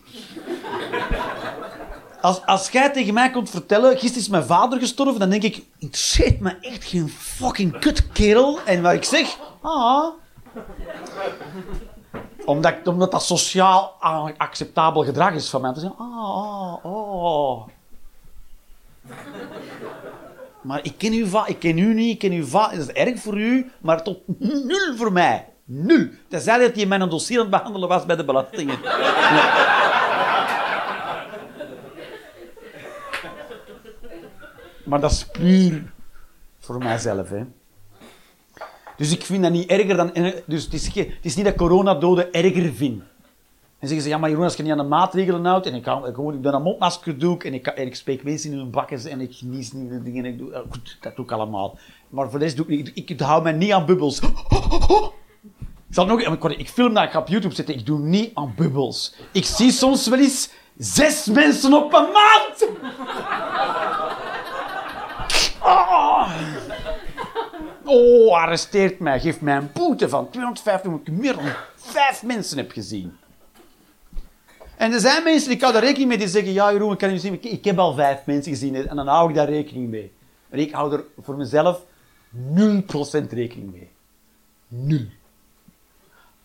Als, 2.22 2.46
als 2.46 2.70
jij 2.70 2.90
tegen 2.90 3.14
mij 3.14 3.30
komt 3.30 3.50
vertellen, 3.50 3.90
gisteren 3.90 4.22
is 4.22 4.28
mijn 4.28 4.44
vader 4.44 4.78
gestorven, 4.78 5.20
dan 5.20 5.30
denk 5.30 5.42
ik, 5.42 5.64
shit, 5.92 6.40
maar 6.40 6.58
echt 6.60 6.84
geen 6.84 7.08
fucking 7.08 7.78
kutkerel. 7.78 8.58
En 8.64 8.82
wat 8.82 8.92
ik 8.92 9.04
zeg, 9.04 9.38
ah, 9.60 10.06
omdat, 12.44 12.74
omdat 12.84 13.10
dat 13.10 13.22
sociaal 13.22 13.96
acceptabel 14.36 15.04
gedrag 15.04 15.34
is 15.34 15.50
van 15.50 15.60
mij. 15.60 15.72
Te 15.72 15.80
zeggen, 15.80 15.98
ah, 15.98 16.84
oh. 16.84 17.66
Maar 20.62 20.80
ik 20.82 20.94
ken, 20.98 21.28
va 21.28 21.46
ik 21.46 21.58
ken 21.58 21.78
u 21.78 21.94
niet, 21.94 22.12
ik 22.12 22.18
ken 22.18 22.32
uw 22.32 22.46
va 22.46 22.68
Dat 22.68 22.78
is 22.78 22.86
erg 22.86 23.20
voor 23.20 23.38
u, 23.38 23.70
maar 23.80 24.02
tot 24.02 24.18
nul 24.38 24.96
voor 24.96 25.12
mij. 25.12 25.46
Nul. 25.64 26.08
Tenzij 26.28 26.58
dat 26.58 26.74
hij 26.74 26.86
mijn 26.86 27.08
dossier 27.08 27.36
aan 27.36 27.46
het 27.46 27.54
behandelen 27.54 27.88
was 27.88 28.06
bij 28.06 28.16
de 28.16 28.24
belastingen. 28.24 28.78
Maar 34.84 35.00
dat 35.00 35.10
is 35.10 35.26
puur 35.26 35.92
voor 36.58 36.78
mijzelf, 36.78 37.28
hè. 37.28 37.42
Dus 38.96 39.12
ik 39.12 39.24
vind 39.24 39.42
dat 39.42 39.52
niet 39.52 39.70
erger 39.70 39.96
dan... 39.96 40.12
Dus 40.46 40.64
het 40.64 40.72
is, 40.72 40.94
het 40.94 41.18
is 41.20 41.36
niet 41.36 41.44
dat 41.44 41.54
coronadoden 41.54 42.32
erger 42.32 42.72
vind. 42.72 43.02
En 43.82 43.88
zeggen 43.88 44.06
ze, 44.06 44.12
ja, 44.12 44.18
maar 44.18 44.28
Jeroen, 44.28 44.44
als 44.44 44.56
je 44.56 44.62
niet 44.62 44.72
aan 44.72 44.78
de 44.78 44.84
maatregelen 44.84 45.44
houdt, 45.44 45.66
en 45.66 45.74
ik, 45.74 45.82
kan, 45.82 46.06
ik, 46.06 46.14
gewoon, 46.14 46.34
ik 46.34 46.42
doe 46.42 46.52
een 46.52 46.62
mondmasker 46.62 47.18
doe 47.18 47.38
en 47.38 47.54
ik, 47.54 47.66
ik 47.66 47.94
spreek 47.94 48.22
mensen 48.22 48.52
in 48.52 48.58
hun 48.58 48.70
bakken 48.70 49.10
en 49.10 49.20
ik 49.20 49.40
nies 49.40 49.72
niet 49.72 49.90
de 49.90 50.02
dingen, 50.02 50.24
en 50.24 50.32
ik 50.32 50.38
doe, 50.38 50.52
eh, 50.52 50.60
goed, 50.70 50.98
dat 51.00 51.16
doe 51.16 51.24
ik 51.24 51.32
allemaal. 51.32 51.78
Maar 52.08 52.30
voor 52.30 52.38
de 52.38 52.54
doe 52.54 52.66
ik 52.66 52.90
ik, 52.94 53.10
ik 53.10 53.20
hou 53.20 53.42
mij 53.42 53.52
niet 53.52 53.72
aan 53.72 53.86
bubbels. 53.86 54.20
Ik, 54.20 54.30
zal 55.90 56.06
nog, 56.06 56.20
ik, 56.20 56.68
film 56.68 56.94
dat, 56.94 57.04
ik 57.04 57.14
op 57.14 57.28
YouTube 57.28 57.54
zetten, 57.54 57.74
ik 57.74 57.86
doe 57.86 57.98
niet 57.98 58.30
aan 58.34 58.52
bubbels. 58.56 59.14
Ik 59.32 59.44
zie 59.44 59.70
soms 59.70 60.08
wel 60.08 60.18
eens 60.18 60.50
zes 60.76 61.26
mensen 61.26 61.72
op 61.72 61.92
een 61.92 62.08
maand. 62.12 62.68
Ah. 65.62 66.30
Oh, 67.84 68.36
arresteert 68.36 68.98
mij. 68.98 69.20
Geef 69.20 69.40
mij 69.40 69.56
een 69.56 69.70
boete 69.72 70.08
van 70.08 70.30
250 70.30 70.90
omdat 70.90 71.06
ik 71.06 71.12
meer 71.12 71.34
dan 71.34 71.44
vijf 71.76 72.22
mensen 72.22 72.56
heb 72.56 72.70
gezien. 72.70 73.16
En 74.76 74.92
er 74.92 75.00
zijn 75.00 75.22
mensen, 75.22 75.60
hou 75.60 75.72
daar 75.72 75.82
rekening 75.82 76.08
mee, 76.08 76.18
die 76.18 76.28
zeggen, 76.28 76.52
ja 76.52 76.72
Jeroen, 76.72 76.92
ik 76.92 76.98
kan 76.98 77.12
je 77.12 77.18
zien, 77.18 77.32
ik, 77.32 77.44
ik 77.44 77.64
heb 77.64 77.78
al 77.78 77.94
vijf 77.94 78.26
mensen 78.26 78.52
gezien 78.52 78.74
en 78.88 78.96
dan 78.96 79.06
hou 79.06 79.28
ik 79.28 79.34
daar 79.34 79.48
rekening 79.48 79.88
mee. 79.88 80.12
Maar 80.50 80.58
ik 80.58 80.72
hou 80.72 80.92
er 80.92 81.04
voor 81.20 81.36
mezelf 81.36 81.80
0% 81.80 83.28
rekening 83.30 83.72
mee. 83.72 83.90
Nul. 84.68 85.06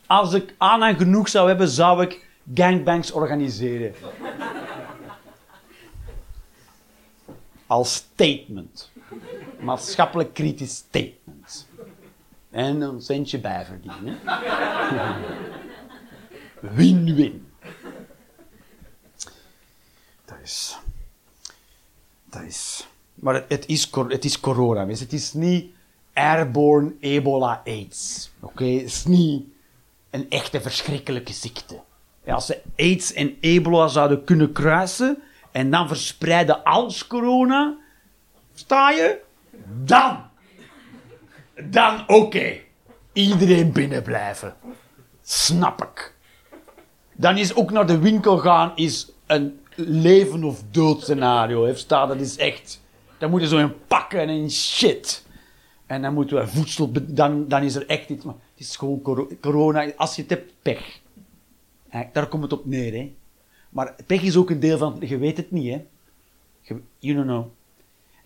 Als 0.06 0.34
ik 0.34 0.56
aan 0.58 0.84
en 0.84 0.96
genoeg 0.96 1.30
zou 1.30 1.48
hebben, 1.48 1.68
zou 1.68 2.02
ik 2.02 2.26
gangbangs 2.54 3.12
organiseren. 3.12 3.94
Als 7.68 7.94
statement. 7.94 8.92
Maatschappelijk 9.60 10.34
kritisch 10.34 10.76
statement. 10.76 11.68
En 12.50 12.82
een 12.82 13.02
centje 13.02 13.40
bijverdienen. 13.40 14.20
Win-win. 16.76 17.48
Dat 20.26 20.38
is... 20.44 20.78
Dat 22.26 22.42
is... 22.42 22.88
Maar 23.14 23.44
het, 23.48 23.66
is, 23.68 23.92
het 24.08 24.26
is 24.26 24.40
corona, 24.40 24.86
mensen. 24.86 25.06
Het 25.06 25.16
is 25.16 25.34
niet 25.34 25.72
airborne 26.14 26.94
ebola 27.00 27.62
AIDS. 27.66 28.32
Oké? 28.40 28.66
Het 28.66 28.86
is 28.86 29.06
niet 29.06 29.46
een 30.10 30.30
echte 30.30 30.62
verschrikkelijke 30.62 31.34
ziekte. 31.34 31.80
Als 32.26 32.46
ze 32.46 32.62
AIDS 32.76 33.14
en 33.14 33.38
ebola 33.40 33.88
zouden 33.88 34.24
kunnen 34.24 34.52
kruisen 34.52 35.22
en 35.52 35.72
dan 35.72 35.88
verspreiden 35.88 36.64
als 36.64 37.08
corona, 37.08 37.78
sta 38.54 38.90
je? 38.90 39.26
Dan, 39.84 40.18
dan 41.64 42.04
oké. 42.08 42.58
Iedereen 43.14 43.72
binnen 43.72 44.04
blijven. 44.04 44.56
Snap 45.22 45.82
ik. 45.84 46.16
Dan 47.14 47.38
is 47.38 47.56
ook 47.56 47.72
naar 47.72 47.88
de 47.88 48.00
winkel 48.00 48.38
gaan 48.38 48.72
is 48.76 49.12
een 49.26 49.60
leven 49.76 50.44
of 50.44 50.64
dood 50.72 51.02
scenario. 51.02 51.66
Heeft 51.66 51.80
staan, 51.80 52.08
dat 52.08 52.20
is 52.20 52.38
echt. 52.38 52.82
Dan 53.18 53.30
moeten 53.30 53.50
zo 53.50 53.58
in 53.58 53.74
pakken 53.88 54.30
en 54.30 54.52
shit. 54.52 55.26
En 55.86 56.02
dan 56.02 56.14
moeten 56.14 56.38
we 56.38 56.48
voedsel, 56.48 56.92
dan, 57.02 57.48
dan 57.48 57.64
is 57.64 57.76
er 57.76 57.86
echt 57.88 58.10
iets. 58.10 58.26
Maar 58.26 58.34
het 58.34 58.66
is 58.66 58.76
gewoon 58.76 59.02
coro- 59.02 59.28
corona. 59.42 59.92
Als 59.96 60.16
je 60.16 60.22
het 60.22 60.30
hebt, 60.32 60.54
pech. 60.62 61.00
Daar 62.14 62.28
komt 62.28 62.44
het 62.44 62.54
op 62.54 62.66
neer, 62.66 62.94
hè. 62.94 63.16
Maar 63.70 63.96
pech 64.06 64.22
is 64.22 64.38
ook 64.38 64.50
een 64.50 64.60
deel 64.60 64.78
van, 64.78 64.98
je 65.00 65.18
weet 65.18 65.38
het 65.38 65.52
niet, 65.52 65.74
hè. 65.74 65.86
You 67.00 67.16
don't 67.16 67.28
know. 67.28 67.46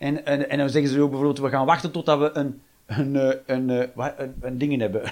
En, 0.01 0.25
en, 0.25 0.49
en 0.49 0.57
dan 0.57 0.69
zeggen 0.69 0.91
ze 0.91 1.01
ook 1.01 1.09
bijvoorbeeld, 1.09 1.39
we 1.39 1.49
gaan 1.49 1.65
wachten 1.65 1.91
totdat 1.91 2.19
we 2.19 2.29
een, 2.33 2.61
een, 2.85 3.15
eh, 3.15 3.37
een, 3.45 3.69
eh, 3.69 3.87
wa- 3.95 4.15
een, 4.17 4.35
een 4.41 4.57
dingen 4.57 4.79
hebben. 4.79 5.11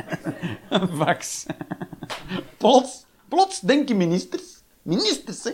een 0.68 0.88
vax. 0.88 1.46
Plots, 2.56 3.04
plots 3.28 3.60
denken 3.60 3.96
ministers, 3.96 4.62
ministers, 4.82 5.44
hè. 5.44 5.50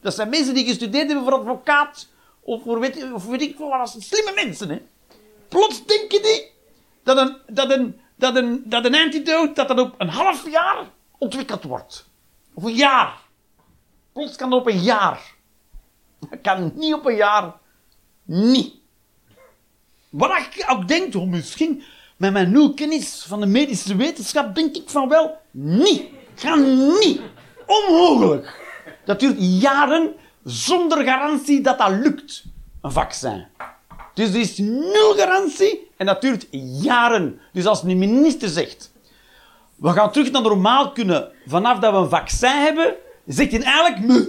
Dat 0.00 0.14
zijn 0.14 0.28
mensen 0.28 0.54
die 0.54 0.64
gestudeerd 0.66 1.06
hebben 1.06 1.24
voor 1.24 1.38
advocaat, 1.38 2.08
of 2.40 2.62
voor 2.62 2.80
weet, 2.80 3.12
of 3.12 3.26
weet 3.26 3.42
ik 3.42 3.56
veel 3.56 3.86
slimme 3.86 4.32
mensen, 4.34 4.68
hè. 4.68 4.82
Plots 5.48 5.86
denken 5.86 6.22
die 6.22 6.50
dat 7.02 7.16
een, 7.16 7.36
dat 7.54 7.70
een, 7.70 8.00
dat 8.16 8.36
een, 8.36 8.62
dat 8.66 8.84
een 8.84 8.94
antidote, 8.94 9.52
dat 9.52 9.68
dat 9.68 9.78
op 9.78 9.94
een 9.98 10.08
half 10.08 10.50
jaar 10.50 10.90
ontwikkeld 11.18 11.62
wordt. 11.62 12.08
Of 12.54 12.64
een 12.64 12.74
jaar. 12.74 13.18
Plots 14.12 14.36
kan 14.36 14.50
dat 14.50 14.60
op 14.60 14.66
een 14.66 14.82
jaar. 14.82 15.34
Dat 16.30 16.40
kan 16.42 16.72
niet 16.74 16.94
op 16.94 17.06
een 17.06 17.16
jaar. 17.16 17.62
Niet. 18.24 18.72
Wat 20.10 20.30
ik 20.30 20.64
ook 20.68 20.88
denk, 20.88 21.14
oh, 21.14 21.28
misschien 21.28 21.82
met 22.16 22.32
mijn 22.32 22.50
nul 22.50 22.74
kennis 22.74 23.24
van 23.28 23.40
de 23.40 23.46
medische 23.46 23.96
wetenschap, 23.96 24.54
denk 24.54 24.76
ik 24.76 24.90
van 24.90 25.08
wel, 25.08 25.36
niet. 25.50 26.02
Ga 26.34 26.54
niet. 26.54 27.20
Onmogelijk. 27.66 28.62
Dat 29.04 29.20
duurt 29.20 29.36
jaren 29.38 30.14
zonder 30.44 31.04
garantie 31.04 31.60
dat 31.60 31.78
dat 31.78 31.90
lukt, 31.90 32.44
een 32.82 32.92
vaccin. 32.92 33.46
Dus 34.14 34.28
er 34.28 34.40
is 34.40 34.58
nul 34.58 35.14
garantie 35.16 35.90
en 35.96 36.06
dat 36.06 36.20
duurt 36.20 36.46
jaren. 36.82 37.40
Dus 37.52 37.66
als 37.66 37.82
een 37.82 37.98
minister 37.98 38.48
zegt, 38.48 38.92
we 39.76 39.88
gaan 39.90 40.12
terug 40.12 40.30
naar 40.30 40.42
normaal 40.42 40.92
kunnen 40.92 41.30
vanaf 41.46 41.78
dat 41.78 41.92
we 41.92 41.98
een 41.98 42.08
vaccin 42.08 42.50
hebben, 42.50 42.94
zegt 43.26 43.50
hij 43.50 43.62
eigenlijk... 43.62 44.28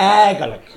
Eigenlijk. 0.00 0.76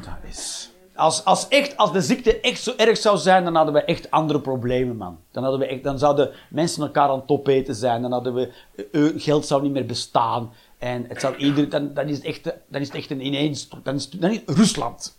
Dat 0.00 0.18
is... 0.22 0.70
Als, 0.94 1.24
als, 1.24 1.48
echt, 1.48 1.76
als 1.76 1.92
de 1.92 2.00
ziekte 2.00 2.40
echt 2.40 2.62
zo 2.62 2.72
erg 2.76 2.96
zou 2.96 3.16
zijn, 3.16 3.44
dan 3.44 3.54
hadden 3.54 3.74
we 3.74 3.82
echt 3.82 4.10
andere 4.10 4.40
problemen, 4.40 4.96
man. 4.96 5.18
Dan, 5.30 5.42
hadden 5.42 5.60
we 5.60 5.66
echt, 5.66 5.82
dan 5.82 5.98
zouden 5.98 6.30
mensen 6.50 6.82
elkaar 6.82 7.08
aan 7.08 7.20
het 7.20 7.28
opeten 7.28 7.74
zijn. 7.74 8.02
Dan 8.02 8.12
hadden 8.12 8.34
we... 8.34 8.52
eh, 8.92 9.06
eh, 9.06 9.12
geld 9.16 9.46
zou 9.46 9.62
niet 9.62 9.72
meer 9.72 9.86
bestaan. 9.86 10.52
En 10.78 11.04
het 11.08 11.20
zou 11.20 11.36
ieder, 11.36 11.68
dan, 11.68 12.08
is 12.08 12.16
het 12.16 12.26
echt, 12.26 12.44
dan 12.68 12.80
is 12.80 12.86
het 12.86 12.96
echt 12.96 13.10
een 13.10 13.26
ineens... 13.26 13.68
Dan 13.82 13.94
is, 13.94 14.10
dan 14.10 14.40
Rusland. 14.46 15.18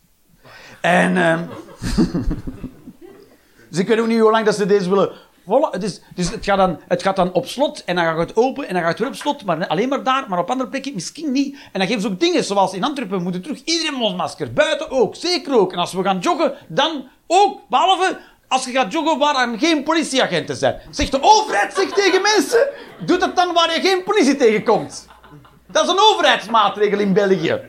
En... 0.81 1.17
ehm, 1.17 1.43
dus 3.69 3.99
ook 3.99 4.07
niet 4.07 4.19
hoe 4.19 4.31
lang 4.31 4.45
dat 4.45 4.55
ze 4.55 4.65
deze 4.65 4.89
willen 4.89 5.12
dus 6.15 6.31
het, 6.31 6.45
gaat 6.45 6.57
dan, 6.57 6.79
het 6.88 7.01
gaat 7.01 7.15
dan 7.15 7.33
op 7.33 7.45
slot 7.45 7.83
en 7.83 7.95
dan 7.95 8.05
gaat 8.05 8.17
het 8.17 8.36
open 8.36 8.67
en 8.67 8.73
dan 8.73 8.81
gaat 8.81 8.91
het 8.91 8.99
weer 8.99 9.07
op 9.07 9.15
slot. 9.15 9.45
Maar 9.45 9.67
alleen 9.67 9.89
maar 9.89 10.03
daar, 10.03 10.25
maar 10.27 10.39
op 10.39 10.49
andere 10.49 10.69
plekken 10.69 10.93
misschien 10.93 11.31
niet. 11.31 11.57
En 11.71 11.79
dan 11.79 11.88
geven 11.88 12.01
ze 12.01 12.07
ook 12.07 12.19
dingen, 12.19 12.43
zoals 12.43 12.73
in 12.73 12.83
Antwerpen 12.83 13.23
moeten 13.23 13.41
terug 13.41 13.62
iedereen 13.63 13.93
mondmasker. 13.93 14.53
Buiten 14.53 14.91
ook, 14.91 15.15
zeker 15.15 15.57
ook. 15.57 15.71
En 15.71 15.79
als 15.79 15.93
we 15.93 16.03
gaan 16.03 16.19
joggen, 16.19 16.53
dan 16.67 17.10
ook. 17.27 17.60
Behalve 17.69 18.17
als 18.47 18.65
je 18.65 18.71
gaat 18.71 18.91
joggen 18.91 19.17
waar 19.17 19.49
er 19.49 19.60
geen 19.60 19.83
politieagenten 19.83 20.55
zijn. 20.55 20.81
Zegt 20.89 21.12
de 21.12 21.21
overheid 21.21 21.73
zegt 21.73 21.95
tegen 21.95 22.21
mensen, 22.21 22.67
doe 23.05 23.17
dat 23.17 23.36
dan 23.36 23.53
waar 23.53 23.73
je 23.73 23.81
geen 23.81 24.03
politie 24.03 24.36
tegenkomt. 24.36 25.07
Dat 25.67 25.83
is 25.83 25.89
een 25.89 25.99
overheidsmaatregel 25.99 26.99
in 26.99 27.13
België. 27.13 27.62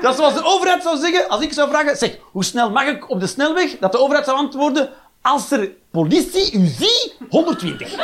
Dat 0.00 0.12
is 0.12 0.18
zoals 0.18 0.34
de 0.34 0.44
overheid 0.44 0.82
zou 0.82 0.96
zeggen, 0.96 1.28
als 1.28 1.40
ik 1.40 1.52
zou 1.52 1.68
vragen, 1.70 1.96
zeg, 1.96 2.18
hoe 2.32 2.44
snel 2.44 2.70
mag 2.70 2.86
ik 2.86 3.10
op 3.10 3.20
de 3.20 3.26
snelweg? 3.26 3.78
Dat 3.78 3.92
de 3.92 3.98
overheid 3.98 4.24
zou 4.24 4.38
antwoorden, 4.38 4.90
als 5.24 5.50
er 5.50 5.70
politie 5.90 6.52
u 6.52 6.66
ziet, 6.66 7.16
120. 7.28 7.96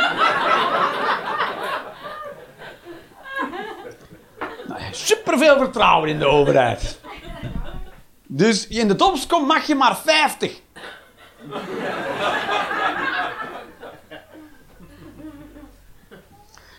Nou, 4.66 4.80
superveel 4.90 5.59
vertrouwen 5.59 6.09
in 6.09 6.18
de 6.18 6.26
overheid. 6.26 7.00
Dus 8.26 8.66
in 8.66 8.88
de 8.88 8.96
tops 8.96 9.26
komt, 9.26 9.46
mag 9.46 9.66
je 9.66 9.74
maar 9.74 9.96
50. 9.96 10.61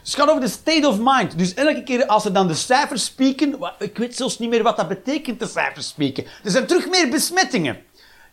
Dus 0.02 0.12
het 0.12 0.16
gaat 0.16 0.30
over 0.30 0.42
de 0.42 0.48
state 0.48 0.88
of 0.88 0.98
mind. 1.00 1.38
Dus 1.38 1.54
elke 1.54 1.84
keer 1.84 2.06
als 2.06 2.24
ze 2.24 2.32
dan 2.32 2.48
de 2.48 2.54
cijfers 2.54 3.06
spieken, 3.06 3.60
ik 3.80 3.98
weet 3.98 4.16
zelfs 4.16 4.40
niet 4.40 4.50
meer 4.50 4.64
wat 4.64 4.78
dat 4.78 4.88
betekent, 4.88 5.40
de 5.40 5.48
cijfers 5.48 5.88
spieken. 5.88 6.26
Er 6.44 6.52
zijn 6.52 6.66
terug 6.66 6.90
meer 6.90 7.10
besmettingen. 7.10 7.84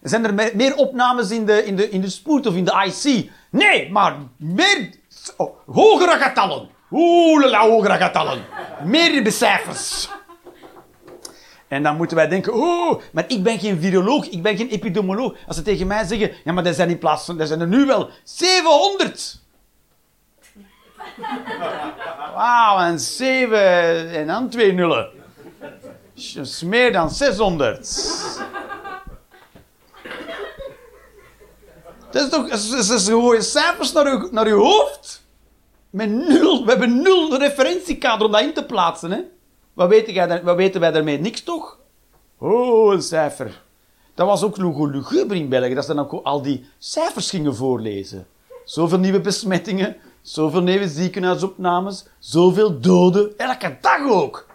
Zijn 0.02 0.24
er 0.24 0.34
me- 0.34 0.52
meer 0.54 0.76
opnames 0.76 1.30
in 1.30 1.46
de, 1.46 1.64
in 1.64 1.76
de, 1.76 1.90
in 1.90 2.00
de 2.00 2.10
spoed 2.10 2.46
of 2.46 2.54
in 2.54 2.64
de 2.64 2.84
IC. 2.86 3.30
Nee, 3.50 3.90
maar 3.90 4.16
meer, 4.36 4.90
oh, 5.36 5.56
hogere 5.66 6.18
getallen. 6.18 6.68
Oeh, 6.90 7.60
hogere 7.60 7.96
getallen. 7.96 8.44
Meer 8.84 9.32
cijfers. 9.32 10.08
En 11.68 11.82
dan 11.82 11.96
moeten 11.96 12.16
wij 12.16 12.28
denken, 12.28 12.54
oh, 12.54 13.00
maar 13.12 13.24
ik 13.28 13.42
ben 13.42 13.58
geen 13.58 13.80
viroloog, 13.80 14.28
ik 14.28 14.42
ben 14.42 14.56
geen 14.56 14.68
epidemioloog. 14.68 15.34
Als 15.46 15.56
ze 15.56 15.62
tegen 15.62 15.86
mij 15.86 16.04
zeggen, 16.04 16.32
ja, 16.44 16.52
maar 16.52 16.66
er 16.66 16.74
zijn 16.74 16.90
in 16.90 16.98
plaats 16.98 17.24
van, 17.24 17.40
er 17.40 17.46
zijn 17.46 17.60
er 17.60 17.66
nu 17.66 17.86
wel 17.86 18.10
700. 18.24 19.40
Wauw, 22.34 22.78
en 22.78 22.98
7 23.00 24.10
en 24.10 24.26
dan 24.26 24.48
twee 24.48 24.72
nullen. 24.72 25.08
Meer 26.64 26.92
dan 26.92 27.10
600. 27.10 27.86
Dat 32.10 32.22
is 32.22 32.28
toch, 32.28 32.48
is 32.48 33.06
gewoon 33.06 33.42
cijfers 33.42 33.92
naar 33.92 34.06
uw, 34.06 34.28
naar 34.30 34.50
hoofd. 34.50 35.26
Met 35.90 36.10
nul, 36.10 36.64
we 36.64 36.70
hebben 36.70 37.02
nul 37.02 37.38
referentiekader 37.38 38.26
om 38.26 38.32
dat 38.32 38.40
in 38.40 38.52
te 38.52 38.64
plaatsen, 38.64 39.10
hè. 39.10 39.20
Wat, 39.74 39.88
weet 39.88 40.10
jij, 40.10 40.44
weten 40.44 40.80
wij 40.80 40.90
daarmee? 40.90 41.18
Niks, 41.18 41.42
toch? 41.42 41.78
Oh, 42.38 42.92
een 42.92 43.02
cijfer. 43.02 43.62
Dat 44.14 44.26
was 44.26 44.42
ook 44.42 44.56
nog 44.56 44.78
luguber 44.78 45.36
in 45.36 45.48
België, 45.48 45.74
dat 45.74 45.84
ze 45.84 45.94
dan 45.94 46.22
al 46.22 46.42
die 46.42 46.68
cijfers 46.78 47.30
gingen 47.30 47.56
voorlezen. 47.56 48.26
Zoveel 48.64 48.98
nieuwe 48.98 49.20
besmettingen, 49.20 49.96
zoveel 50.22 50.62
nieuwe 50.62 50.88
ziekenhuisopnames, 50.88 52.06
zoveel 52.18 52.80
doden. 52.80 53.38
Elke 53.38 53.76
dag 53.80 54.08
ook. 54.08 54.46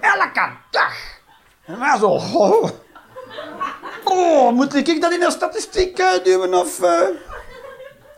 Elke 0.00 0.50
dag. 0.70 0.94
En 1.64 1.78
wij 1.78 1.98
zo... 1.98 2.06
Oh, 2.06 2.70
oh 4.10 4.52
moet 4.52 4.74
ik 4.74 5.00
dat 5.00 5.12
in 5.12 5.20
de 5.20 5.30
statistiek 5.30 5.98
eh, 5.98 6.24
duwen 6.24 6.54
of... 6.54 6.82
eh, 6.82 7.00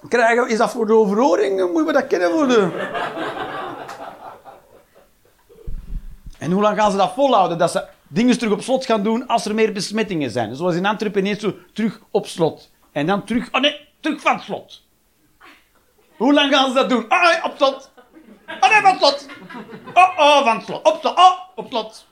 krijgen, 0.09 0.48
is 0.48 0.59
dat 0.59 0.70
voor 0.70 0.87
de 0.87 0.94
overhoring? 0.94 1.61
Moeten 1.61 1.87
we 1.87 1.92
dat 1.92 2.07
kennen 2.07 2.31
voor 2.31 2.48
de... 2.48 2.88
En 6.38 6.50
hoe 6.50 6.62
lang 6.62 6.79
gaan 6.79 6.90
ze 6.90 6.96
dat 6.96 7.12
volhouden? 7.14 7.59
Dat 7.59 7.70
ze 7.70 7.87
dingen 8.09 8.38
terug 8.38 8.53
op 8.53 8.62
slot 8.62 8.85
gaan 8.85 9.03
doen 9.03 9.26
als 9.26 9.44
er 9.44 9.55
meer 9.55 9.72
besmettingen 9.72 10.31
zijn. 10.31 10.57
Zoals 10.57 10.74
in 10.74 10.87
Antwerpen 10.87 11.40
zo 11.40 11.55
terug 11.72 12.00
op 12.11 12.26
slot. 12.26 12.70
En 12.92 13.07
dan 13.07 13.24
terug... 13.24 13.48
Oh 13.53 13.61
nee, 13.61 13.88
terug 14.00 14.20
van 14.20 14.40
slot. 14.40 14.83
Hoe 16.16 16.33
lang 16.33 16.55
gaan 16.55 16.68
ze 16.68 16.74
dat 16.74 16.88
doen? 16.88 17.09
Ah, 17.09 17.22
nee, 17.22 17.44
op 17.44 17.57
slot. 17.57 17.90
Oh 18.61 18.70
nee, 18.70 18.81
van 18.81 18.98
slot. 18.98 19.26
Oh, 19.94 20.18
oh, 20.18 20.44
van 20.44 20.62
slot. 20.62 20.87
Op 20.87 20.98
slot. 21.00 21.18
Oh, 21.18 21.38
op 21.55 21.66
slot. 21.68 22.07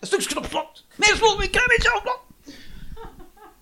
Een 0.00 0.06
stukje 0.06 0.36
op 0.36 0.44
slot. 0.44 0.84
Meer 0.96 1.14
slot, 1.16 1.32
een 1.32 1.38
beetje 1.38 1.94
op 1.96 2.00
slot. 2.02 2.27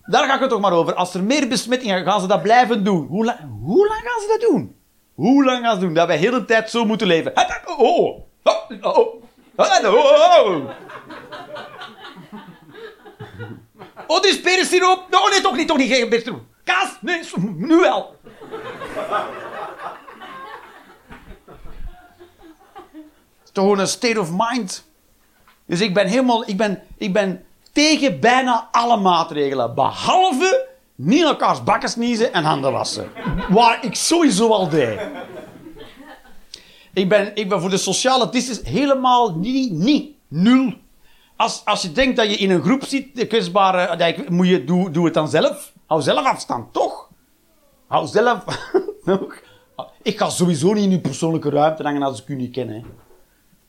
Daar 0.07 0.27
ga 0.27 0.33
ik 0.33 0.39
het 0.39 0.49
toch 0.49 0.59
maar 0.59 0.71
over. 0.71 0.93
Als 0.93 1.13
er 1.13 1.23
meer 1.23 1.47
besmettingen 1.47 2.03
gaan 2.03 2.21
ze 2.21 2.27
dat 2.27 2.41
blijven 2.41 2.83
doen. 2.83 3.07
Hoe, 3.07 3.25
lang? 3.25 3.37
gaan 3.39 4.21
ze 4.21 4.37
dat 4.39 4.49
doen? 4.49 4.75
Hoe 5.13 5.45
lang 5.45 5.65
gaan 5.65 5.75
ze 5.75 5.81
doen? 5.81 5.93
Dat 5.93 6.07
wij 6.07 6.17
de 6.17 6.23
hele 6.23 6.45
tijd 6.45 6.69
zo 6.69 6.85
moeten 6.85 7.07
leven. 7.07 7.31
Oh, 7.35 7.79
oh, 7.79 7.79
oh. 7.79 8.25
Oh, 8.81 8.95
oh. 8.95 9.23
Oh, 9.57 10.45
oh. 10.45 10.69
Oh, 14.07 14.21
dit 14.21 14.31
is 14.31 14.41
perensiroop. 14.41 15.07
Nee, 15.09 15.41
toch 15.41 15.55
niet, 15.55 15.67
toch 15.67 15.77
niet. 15.77 15.93
Geen. 15.93 16.41
Kaas? 16.63 16.97
Nee, 17.01 17.21
nu 17.55 17.75
wel. 17.75 18.15
Het 22.93 23.43
is 23.43 23.51
toch 23.51 23.63
gewoon 23.63 23.79
een 23.79 23.87
state 23.87 24.19
of 24.19 24.29
mind. 24.31 24.85
Dus 25.65 25.81
ik 25.81 25.93
ben 25.93 26.07
helemaal... 26.07 26.49
Ik 26.49 26.57
ben, 26.57 26.83
ik 26.97 27.13
ben 27.13 27.45
tegen 27.77 28.19
bijna 28.19 28.67
alle 28.71 28.97
maatregelen. 28.97 29.75
Behalve 29.75 30.67
Niet 30.95 31.23
elkaars 31.23 31.63
bakken 31.63 31.89
sniezen 31.89 32.33
en 32.33 32.43
handen 32.43 32.71
wassen. 32.71 33.09
Waar 33.49 33.85
ik 33.85 33.95
sowieso 33.95 34.49
al 34.49 34.69
deed. 34.69 34.99
Ik 36.93 37.09
ben, 37.09 37.35
ik 37.35 37.49
ben 37.49 37.61
voor 37.61 37.69
de 37.69 37.77
sociale 37.77 38.29
distance 38.29 38.69
helemaal 38.69 39.35
niet, 39.35 39.71
niet, 39.71 40.11
nul. 40.27 40.73
Als, 41.35 41.61
als 41.65 41.81
je 41.81 41.91
denkt 41.91 42.15
dat 42.17 42.29
je 42.29 42.35
in 42.37 42.51
een 42.51 42.61
groep 42.61 42.83
zit, 42.83 43.15
de 43.15 43.27
kwetsbare, 43.27 44.05
ik- 44.05 44.29
moet 44.29 44.47
je, 44.47 44.63
doe, 44.63 44.91
doe 44.91 45.05
het 45.05 45.13
dan 45.13 45.27
zelf. 45.29 45.73
Hou 45.85 46.01
zelf 46.01 46.25
afstand, 46.25 46.73
toch? 46.73 47.09
Hou 47.87 48.07
zelf... 48.07 48.43
ik 50.01 50.17
ga 50.17 50.29
sowieso 50.29 50.73
niet 50.73 50.83
in 50.83 50.91
uw 50.91 51.01
persoonlijke 51.01 51.49
ruimte 51.49 51.83
hangen 51.83 52.03
als 52.03 52.21
ik 52.21 52.27
u 52.27 52.35
niet 52.35 52.51
ken. 52.51 52.69
Hè. 52.69 52.81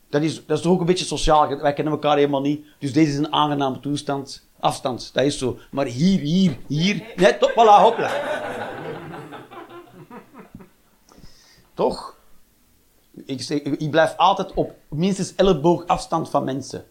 Dat, 0.09 0.21
is, 0.21 0.45
dat 0.45 0.57
is 0.57 0.63
toch 0.63 0.73
ook 0.73 0.79
een 0.79 0.85
beetje 0.85 1.05
sociaal. 1.05 1.57
Wij 1.57 1.73
kennen 1.73 1.93
elkaar 1.93 2.15
helemaal 2.15 2.41
niet. 2.41 2.65
Dus 2.79 2.93
deze 2.93 3.11
is 3.11 3.17
een 3.17 3.33
aangename 3.33 3.79
toestand. 3.79 4.47
Afstand, 4.59 5.13
dat 5.13 5.23
is 5.23 5.37
zo. 5.37 5.57
Maar 5.71 5.85
hier, 5.85 6.19
hier, 6.19 6.57
hier. 6.67 7.13
Net 7.15 7.43
op, 7.43 7.51
voilà, 7.51 7.81
hopla. 7.81 8.11
Toch? 11.73 12.17
Ik, 13.25 13.41
zeg, 13.41 13.61
ik 13.61 13.91
blijf 13.91 14.17
altijd 14.17 14.53
op 14.53 14.75
minstens 14.89 15.35
elleboog 15.35 15.87
afstand 15.87 16.29
van 16.29 16.43
mensen. 16.43 16.85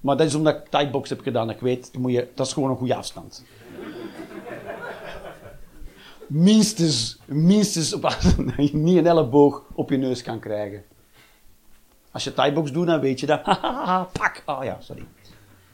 Maar 0.00 0.16
dat 0.16 0.26
is 0.26 0.34
omdat 0.34 0.56
ik 0.56 0.68
thai-box 0.68 1.08
heb 1.08 1.20
gedaan. 1.20 1.50
Ik 1.50 1.60
weet, 1.60 1.90
moet 1.98 2.12
je, 2.12 2.28
dat 2.34 2.46
is 2.46 2.52
gewoon 2.52 2.70
een 2.70 2.76
goede 2.76 2.94
afstand. 2.94 3.44
Minstens, 6.26 7.18
minstens 7.24 7.94
op 7.94 8.04
afstand 8.04 8.52
je 8.56 8.76
niet 8.76 8.96
een 8.96 9.06
elleboog 9.06 9.62
op 9.74 9.90
je 9.90 9.96
neus 9.96 10.22
kan 10.22 10.38
krijgen. 10.38 10.84
Als 12.16 12.24
je 12.24 12.34
thai-box 12.34 12.72
doet, 12.72 12.86
dan 12.86 13.00
weet 13.00 13.20
je 13.20 13.26
dat. 13.26 13.42
Pak! 14.18 14.42
Ah 14.44 14.64
ja, 14.64 14.80
sorry. 14.80 15.06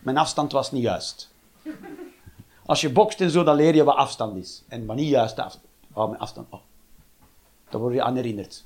Mijn 0.00 0.16
afstand 0.16 0.52
was 0.52 0.72
niet 0.72 0.82
juist. 0.82 1.34
Als 2.66 2.80
je 2.80 2.92
bokst 2.92 3.20
en 3.20 3.30
zo, 3.30 3.42
dan 3.42 3.56
leer 3.56 3.74
je 3.74 3.84
wat 3.84 3.96
afstand 3.96 4.36
is. 4.36 4.62
En 4.68 4.86
wat 4.86 4.96
niet 4.96 5.08
juist 5.08 5.38
afstand. 5.38 5.66
Oh, 5.92 6.08
mijn 6.08 6.20
afstand. 6.20 6.46
Oh. 6.50 6.60
Dan 7.68 7.80
word 7.80 7.94
je 7.94 8.02
aan 8.02 8.16
herinnerd. 8.16 8.62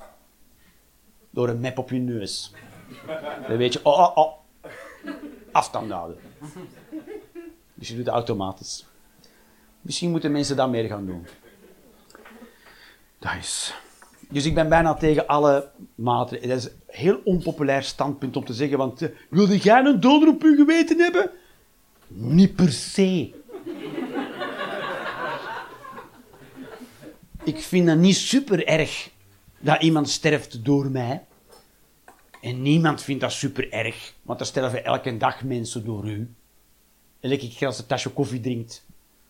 Door 1.31 1.49
een 1.49 1.61
map 1.61 1.79
op 1.79 1.91
je 1.91 1.99
neus. 1.99 2.53
Dan 3.49 3.57
weet 3.57 3.73
je, 3.73 3.81
oh, 3.83 3.99
oh, 3.99 4.17
oh. 4.17 4.33
Afstand 5.53 5.91
houden. 5.91 6.19
Dus 7.75 7.89
je 7.89 7.97
doet 7.97 8.05
het 8.05 8.15
automatisch. 8.15 8.87
Misschien 9.81 10.11
moeten 10.11 10.33
mensen 10.33 10.57
dat 10.57 10.69
meer 10.69 10.89
gaan 10.89 11.07
doen. 11.07 11.27
Dat 13.19 13.35
is. 13.39 13.75
Dus 14.29 14.45
ik 14.45 14.55
ben 14.55 14.69
bijna 14.69 14.95
tegen 14.95 15.27
alle 15.27 15.71
maatregelen. 15.95 16.57
Dat 16.57 16.65
is 16.65 16.71
een 16.73 16.81
heel 16.87 17.21
onpopulair 17.25 17.83
standpunt 17.83 18.37
om 18.37 18.45
te 18.45 18.55
zeggen, 18.55 18.79
want 18.79 19.03
eh, 19.03 19.09
wilde 19.31 19.57
jij 19.57 19.85
een 19.85 20.01
doder 20.01 20.29
op 20.29 20.43
je 20.43 20.55
geweten 20.57 20.99
hebben? 20.99 21.31
Niet 22.09 22.57
per 22.57 22.73
se. 22.73 23.35
ik 27.45 27.59
vind 27.59 27.89
het 27.89 27.99
niet 27.99 28.17
super 28.17 28.67
erg 28.67 29.11
dat 29.59 29.83
iemand 29.83 30.09
sterft 30.09 30.65
door 30.65 30.91
mij. 30.91 31.25
En 32.41 32.63
niemand 32.63 33.03
vindt 33.03 33.21
dat 33.21 33.33
super 33.33 33.73
erg, 33.73 34.15
want 34.23 34.41
er 34.41 34.47
sterven 34.47 34.85
elke 34.85 35.17
dag 35.17 35.45
mensen 35.45 35.85
door 35.85 36.09
u. 36.09 36.35
Elke 37.21 37.49
keer 37.49 37.67
als 37.67 37.79
een 37.79 37.87
tasje 37.87 38.11
koffie 38.11 38.41
drinkt, 38.41 38.86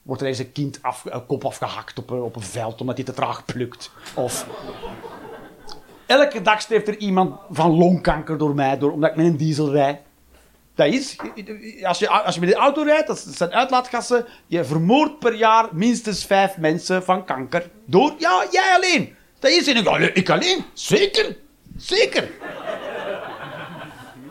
wordt 0.06 0.22
er 0.22 0.28
eens 0.28 0.38
een 0.38 0.52
kind 0.52 0.78
af, 0.82 1.04
een 1.04 1.26
kop 1.26 1.44
afgehakt 1.44 1.98
op 1.98 2.10
een, 2.10 2.20
op 2.20 2.36
een 2.36 2.42
veld 2.42 2.80
omdat 2.80 2.96
hij 2.96 3.04
te 3.04 3.12
traag 3.12 3.44
plukt. 3.44 3.90
Of 4.14 4.46
elke 6.06 6.42
dag 6.42 6.60
sterft 6.60 6.88
er 6.88 6.96
iemand 6.96 7.40
van 7.50 7.70
longkanker 7.70 8.38
door 8.38 8.54
mij, 8.54 8.78
door, 8.78 8.92
omdat 8.92 9.10
ik 9.10 9.16
met 9.16 9.26
een 9.26 9.36
diesel 9.36 9.72
rijd. 9.72 9.98
Dat 10.74 10.86
is, 10.86 11.16
als 11.82 11.98
je, 11.98 12.08
als 12.08 12.34
je 12.34 12.40
met 12.40 12.48
de 12.48 12.56
auto 12.56 12.82
rijdt, 12.82 13.06
dat 13.06 13.18
zijn 13.18 13.52
uitlaatgassen, 13.52 14.26
je 14.46 14.64
vermoordt 14.64 15.18
per 15.18 15.34
jaar 15.34 15.68
minstens 15.72 16.24
vijf 16.24 16.56
mensen 16.56 17.04
van 17.04 17.24
kanker. 17.24 17.70
Door, 17.84 18.14
ja, 18.18 18.46
jij 18.50 18.74
alleen. 18.74 19.14
Dat 19.38 19.50
is 19.50 19.68
en 19.68 19.76
ik, 19.76 19.86
alleen- 19.86 20.14
ik 20.14 20.30
alleen. 20.30 20.64
Zeker, 20.72 21.36
zeker. 21.76 22.30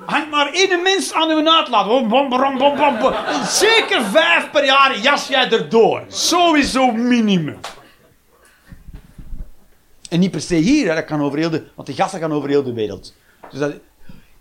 Hangt 0.05 0.29
maar 0.29 0.53
één 0.53 0.81
mens 0.81 1.13
aan 1.13 1.29
uw 1.29 1.49
uitlaat. 1.49 1.87
Bom, 1.87 2.07
bom, 2.07 2.29
bom, 2.29 2.57
bom, 2.57 2.77
bom. 2.99 3.13
Zeker 3.45 4.03
vijf 4.03 4.51
per 4.51 4.65
jaar 4.65 4.99
jas 4.99 5.27
jij 5.27 5.51
erdoor. 5.51 6.03
Sowieso 6.07 6.91
minimum. 6.91 7.57
En 10.09 10.19
niet 10.19 10.31
per 10.31 10.41
se 10.41 10.55
hier, 10.55 10.95
dat 10.95 11.05
kan 11.05 11.21
over 11.21 11.37
heel 11.37 11.49
de, 11.49 11.63
want 11.75 11.87
de 11.87 11.93
gassen 11.93 12.19
gaan 12.19 12.33
over 12.33 12.49
heel 12.49 12.63
de 12.63 12.73
wereld. 12.73 13.13
Dus 13.49 13.59
dat, 13.59 13.73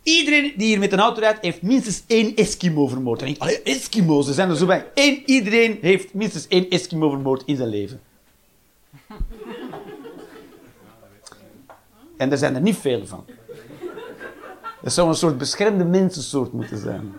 iedereen 0.03 0.53
die 0.57 0.66
hier 0.66 0.79
met 0.79 0.92
een 0.92 1.00
auto 1.00 1.20
rijdt, 1.20 1.40
heeft 1.40 1.62
minstens 1.62 2.03
één 2.07 2.35
Eskimo 2.35 2.87
vermoord. 2.87 3.22
En 3.22 3.29
ik, 3.29 3.38
allee, 3.38 3.62
Eskimo's, 3.62 4.29
er 4.29 4.35
zijn 4.35 4.50
er 4.50 4.57
zo 4.57 4.66
bij. 4.66 4.87
Iedereen 5.27 5.79
heeft 5.81 6.14
minstens 6.14 6.48
één 6.48 6.68
Eskimo 6.68 7.11
vermoord 7.11 7.42
in 7.46 7.57
zijn 7.57 7.68
leven. 7.68 8.00
En 12.16 12.31
er 12.31 12.38
zijn 12.38 12.55
er 12.55 12.61
niet 12.61 12.77
veel 12.77 13.07
van. 13.07 13.24
Dat 14.85 14.92
zou 14.92 15.09
een 15.09 15.14
soort 15.14 15.38
beschermde 15.38 15.85
mensensoort 15.85 16.53
moeten 16.53 16.79
zijn. 16.79 17.12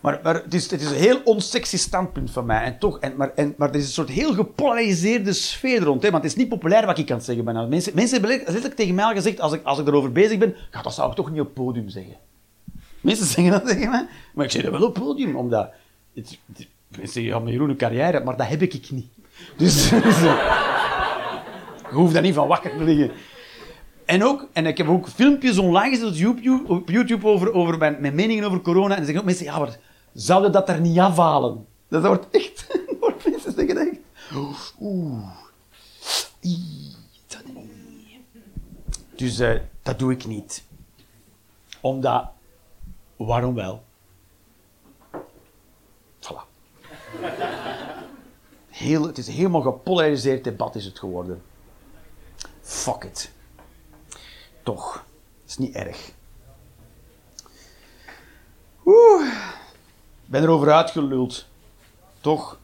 Maar, 0.00 0.20
maar 0.22 0.34
het, 0.34 0.54
is, 0.54 0.70
het 0.70 0.80
is 0.80 0.90
een 0.90 0.96
heel 0.96 1.20
onsexy 1.24 1.76
standpunt 1.76 2.30
van 2.30 2.46
mij. 2.46 2.62
En 2.62 2.78
toch, 2.78 2.98
en, 2.98 3.16
maar, 3.16 3.32
en, 3.34 3.54
maar 3.56 3.68
er 3.68 3.74
is 3.74 3.84
een 3.84 3.92
soort 3.92 4.08
heel 4.08 4.34
gepolariseerde 4.34 5.32
sfeer 5.32 5.82
rond. 5.82 6.02
Hè? 6.02 6.10
Want 6.10 6.22
het 6.22 6.32
is 6.32 6.38
niet 6.38 6.48
populair 6.48 6.86
wat 6.86 6.98
ik 6.98 7.06
kan 7.06 7.20
zeggen. 7.20 7.44
bijna. 7.44 7.66
Mensen, 7.66 7.92
mensen 7.94 8.20
hebben 8.20 8.38
letterlijk 8.38 8.74
tegen 8.74 8.94
mij 8.94 9.04
al 9.04 9.12
gezegd, 9.12 9.40
als 9.40 9.52
ik, 9.52 9.64
als 9.64 9.78
ik 9.78 9.86
erover 9.86 10.12
bezig 10.12 10.38
ben, 10.38 10.56
ja, 10.72 10.82
dat 10.82 10.94
zou 10.94 11.10
ik 11.10 11.16
toch 11.16 11.30
niet 11.30 11.40
op 11.40 11.54
podium 11.54 11.88
zeggen. 11.88 12.14
Mensen 13.00 13.26
zeggen 13.26 13.52
dat 13.52 13.66
tegen 13.66 13.90
mij, 13.90 14.06
maar 14.34 14.44
ik 14.44 14.50
zeg 14.50 14.62
dat 14.62 14.72
wel 14.72 14.82
op 14.82 14.94
het 14.94 15.04
podium, 15.04 15.36
omdat... 15.36 15.70
Het, 16.14 16.38
het, 16.54 16.66
mensen 16.88 17.12
zeggen, 17.12 17.32
ja, 17.32 17.38
maar 17.38 17.52
een 17.52 17.76
carrière, 17.76 18.24
maar 18.24 18.36
dat 18.36 18.48
heb 18.48 18.62
ik 18.62 18.90
niet. 18.90 19.06
Dus... 19.56 19.88
dus, 20.04 20.22
eh, 20.22 20.68
je 21.90 21.96
hoeft 21.96 22.12
daar 22.12 22.22
niet 22.22 22.34
van 22.34 22.48
wakker 22.48 22.70
te 22.70 22.84
liggen. 22.84 23.10
En 24.10 24.24
ook, 24.24 24.48
en 24.52 24.66
ik 24.66 24.78
heb 24.78 24.88
ook 24.88 25.08
filmpjes 25.08 25.58
online 25.58 25.96
gezet 25.96 26.08
op 26.08 26.14
YouTube, 26.14 26.72
op 26.72 26.88
YouTube 26.88 27.26
over, 27.26 27.52
over 27.52 27.78
mijn, 27.78 28.14
meningen 28.14 28.44
over 28.44 28.60
corona. 28.60 28.90
En 28.90 28.96
dan 28.96 29.04
zeggen 29.04 29.18
ook 29.18 29.24
mensen, 29.24 29.44
ja, 29.44 29.58
maar 29.58 29.78
zouden 30.12 30.52
dat 30.52 30.68
er 30.68 30.80
niet 30.80 30.98
afhalen? 30.98 31.66
Dat 31.88 32.02
wordt 32.02 32.26
echt, 32.30 32.66
wordt 33.00 33.30
mensen 33.30 33.52
zeggen 33.52 33.76
echt, 33.76 33.98
oeh, 34.80 35.28
dat 37.26 37.42
niet. 37.54 38.18
Dus 39.14 39.38
eh, 39.38 39.60
dat 39.82 39.98
doe 39.98 40.12
ik 40.12 40.26
niet. 40.26 40.64
Omdat, 41.80 42.24
waarom 43.16 43.54
wel? 43.54 43.82
Voilà. 46.20 46.42
Heel, 48.68 49.06
het 49.06 49.18
is 49.18 49.28
helemaal 49.28 49.62
gepolariseerd 49.62 50.44
debat 50.44 50.74
is 50.74 50.84
het 50.84 50.98
geworden. 50.98 51.42
Fuck 52.60 53.04
it. 53.04 53.38
Toch. 54.62 55.04
is 55.46 55.58
niet 55.58 55.74
erg. 55.74 56.10
Oeh. 58.86 59.26
Ik 60.24 60.30
ben 60.36 60.42
erover 60.42 60.72
uitgeluld. 60.72 61.46
Toch? 62.20 62.58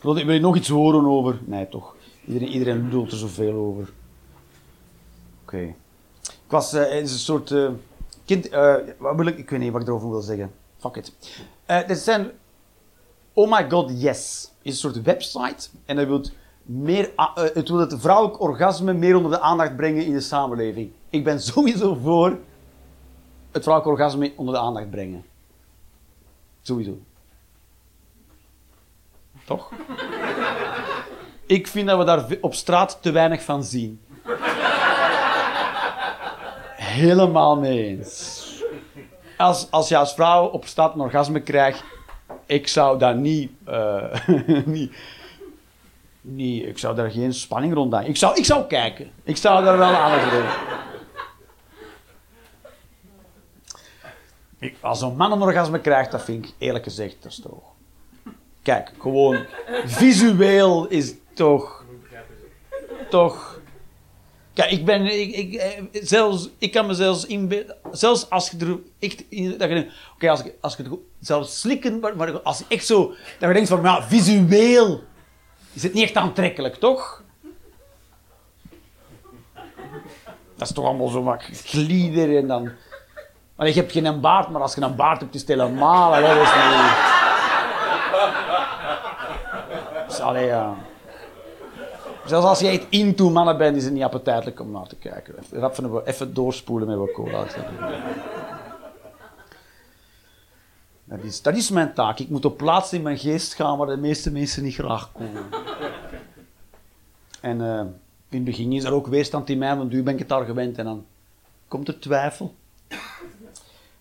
Wil 0.00 0.16
je 0.16 0.40
nog 0.40 0.56
iets 0.56 0.68
horen 0.68 1.06
over? 1.06 1.38
Nee, 1.44 1.68
toch. 1.68 1.94
Iedereen, 2.26 2.48
iedereen 2.48 2.88
lult 2.88 3.12
er 3.12 3.18
zoveel 3.18 3.52
over. 3.54 3.92
Oké. 5.42 5.74
Ik 6.22 6.52
was... 6.52 6.74
is 6.74 7.12
een 7.12 7.18
soort... 7.18 7.50
eh, 7.50 7.70
kind... 8.24 8.48
eh, 8.48 8.74
wat 8.98 9.16
wil 9.16 9.26
ik... 9.26 9.38
Ik 9.38 9.50
weet 9.50 9.60
niet 9.60 9.72
wat 9.72 9.80
ik 9.80 9.88
erover 9.88 10.10
wil 10.10 10.20
zeggen. 10.20 10.52
Fuck 10.78 10.96
it. 10.96 11.12
Er 11.66 11.96
zijn... 11.96 12.30
Oh 13.32 13.50
my 13.50 13.70
god, 13.70 14.02
yes. 14.02 14.50
Is 14.62 14.72
een 14.72 14.78
soort 14.78 15.02
website. 15.02 15.68
En 15.84 15.96
dat 15.96 16.06
wil 16.06 16.24
meer, 16.66 17.10
eh, 17.16 17.34
het 17.34 17.68
wil 17.68 17.78
het 17.78 17.94
vrouwelijk 17.98 18.40
orgasme 18.40 18.92
meer 18.92 19.16
onder 19.16 19.30
de 19.30 19.40
aandacht 19.40 19.76
brengen 19.76 20.04
in 20.04 20.12
de 20.12 20.20
samenleving. 20.20 20.90
Ik 21.10 21.24
ben 21.24 21.40
sowieso 21.52 21.94
voor 21.94 22.38
het 23.52 23.62
vrouwelijk 23.62 23.98
orgasme 23.98 24.32
onder 24.36 24.54
de 24.54 24.60
aandacht 24.60 24.90
brengen. 24.90 25.24
Sowieso. 26.62 26.98
Toch? 29.44 29.70
Ik 31.46 31.66
vind 31.66 31.88
dat 31.88 31.98
we 31.98 32.04
daar 32.04 32.26
op 32.40 32.54
straat 32.54 32.98
te 33.00 33.10
weinig 33.10 33.42
van 33.42 33.64
zien. 33.64 34.00
Helemaal 36.96 37.56
mee 37.56 37.86
eens. 37.86 38.44
Als, 39.36 39.70
als 39.70 39.88
je 39.88 39.96
als 39.96 40.14
vrouw 40.14 40.46
op 40.46 40.66
straat 40.66 40.94
een 40.94 41.00
orgasme 41.00 41.40
krijgt, 41.40 41.84
ik 42.46 42.68
zou 42.68 42.98
daar 42.98 43.16
niet, 43.16 43.50
eh, 43.64 44.26
niet, 44.64 44.92
niet, 46.26 46.66
ik 46.66 46.78
zou 46.78 46.96
daar 46.96 47.10
geen 47.10 47.34
spanning 47.34 47.74
rond 47.74 47.94
aan. 47.94 48.04
Ik 48.04 48.16
zou, 48.16 48.36
ik 48.36 48.44
zou 48.44 48.66
kijken. 48.66 49.10
Ik 49.24 49.36
zou 49.36 49.64
daar 49.64 49.78
wel 49.78 49.94
aan 49.94 50.30
doen. 50.30 50.44
Ik, 54.58 54.76
als 54.80 55.00
een 55.00 55.16
man 55.16 55.32
een 55.32 55.40
orgasme 55.42 55.80
krijgt, 55.80 56.10
dat 56.10 56.24
vind 56.24 56.44
ik 56.44 56.52
eerlijk 56.58 56.84
gezegd, 56.84 57.16
dat 57.22 57.32
is 57.32 57.40
toch. 57.40 57.62
Kijk, 58.62 58.92
gewoon 59.00 59.44
visueel 59.84 60.86
is 60.86 61.14
toch. 61.34 61.84
Toch. 63.10 63.60
Kijk, 64.54 64.70
ik 64.70 64.84
ben... 64.84 65.04
Ik, 65.20 65.34
ik, 65.34 65.54
eh, 65.54 65.82
zelfs, 65.92 66.48
ik 66.58 66.72
kan 66.72 66.86
me 66.86 66.94
zelfs 66.94 67.26
inbeelden... 67.26 67.76
Zelfs 67.90 68.30
als 68.30 68.50
je 68.50 68.56
er 68.58 68.78
in- 69.28 69.58
Dat 69.58 69.68
je 69.70 69.90
Oké, 70.14 70.30
als, 70.30 70.44
ik- 70.44 70.54
als 70.60 70.76
je 70.76 70.82
het 70.82 70.92
zelfs 71.20 71.60
slikken... 71.60 71.98
Maar, 72.00 72.40
als 72.40 72.62
echt 72.68 72.86
zo... 72.86 73.06
Dat 73.38 73.48
je 73.48 73.52
denkt 73.54 73.68
van... 73.68 73.82
Ja, 73.82 74.02
visueel 74.02 75.02
is 75.76 75.82
het 75.82 75.92
niet 75.92 76.02
echt 76.02 76.16
aantrekkelijk, 76.16 76.74
toch? 76.74 77.22
Dat 80.56 80.68
is 80.68 80.72
toch 80.72 80.84
allemaal 80.84 81.08
zo 81.08 81.22
wat 81.22 81.42
glieder 81.52 82.36
en 82.36 82.46
dan... 82.46 82.70
Maar 83.56 83.66
je 83.66 83.72
hebt 83.72 83.92
geen 83.92 84.20
baard, 84.20 84.48
maar 84.48 84.62
als 84.62 84.74
je 84.74 84.80
een 84.80 84.96
baard 84.96 85.20
hebt, 85.20 85.34
is 85.34 85.40
het 85.40 85.48
helemaal... 85.48 86.14
Allee, 86.14 86.34
dat 86.34 86.46
is 86.46 86.54
niet... 86.54 87.14
Dus, 90.08 90.20
allee, 90.20 90.46
ja... 90.46 90.74
Zelfs 92.24 92.46
als 92.46 92.60
je 92.60 92.68
echt 92.68 92.86
into 92.88 93.30
mannen 93.30 93.58
bent, 93.58 93.76
is 93.76 93.84
het 93.84 93.92
niet 93.92 94.02
appetijtelijk 94.02 94.60
om 94.60 94.70
naar 94.70 94.86
te 94.86 94.96
kijken. 94.96 95.34
Even, 95.52 96.02
even 96.04 96.34
doorspoelen 96.34 96.88
met 96.88 96.96
wat 96.96 97.12
cola. 97.12 97.44
Dat 101.08 101.22
is, 101.22 101.42
dat 101.42 101.56
is 101.56 101.70
mijn 101.70 101.94
taak. 101.94 102.18
Ik 102.18 102.28
moet 102.28 102.44
op 102.44 102.56
plaats 102.56 102.92
in 102.92 103.02
mijn 103.02 103.18
geest 103.18 103.54
gaan 103.54 103.78
waar 103.78 103.86
de 103.86 103.96
meeste 103.96 104.32
mensen 104.32 104.62
niet 104.62 104.74
graag 104.74 105.12
komen. 105.12 105.44
En 107.40 107.60
eh, 107.60 107.78
in 108.28 108.36
het 108.36 108.44
begin 108.44 108.72
is 108.72 108.84
er 108.84 108.92
ook 108.92 109.06
weerstand 109.06 109.50
in 109.50 109.58
mij, 109.58 109.76
want 109.76 109.90
nu 109.90 110.02
ben 110.02 110.12
ik 110.12 110.18
het 110.18 110.32
al 110.32 110.44
gewend 110.44 110.78
en 110.78 110.84
dan 110.84 111.04
komt 111.68 111.88
er 111.88 112.00
twijfel. 112.00 112.54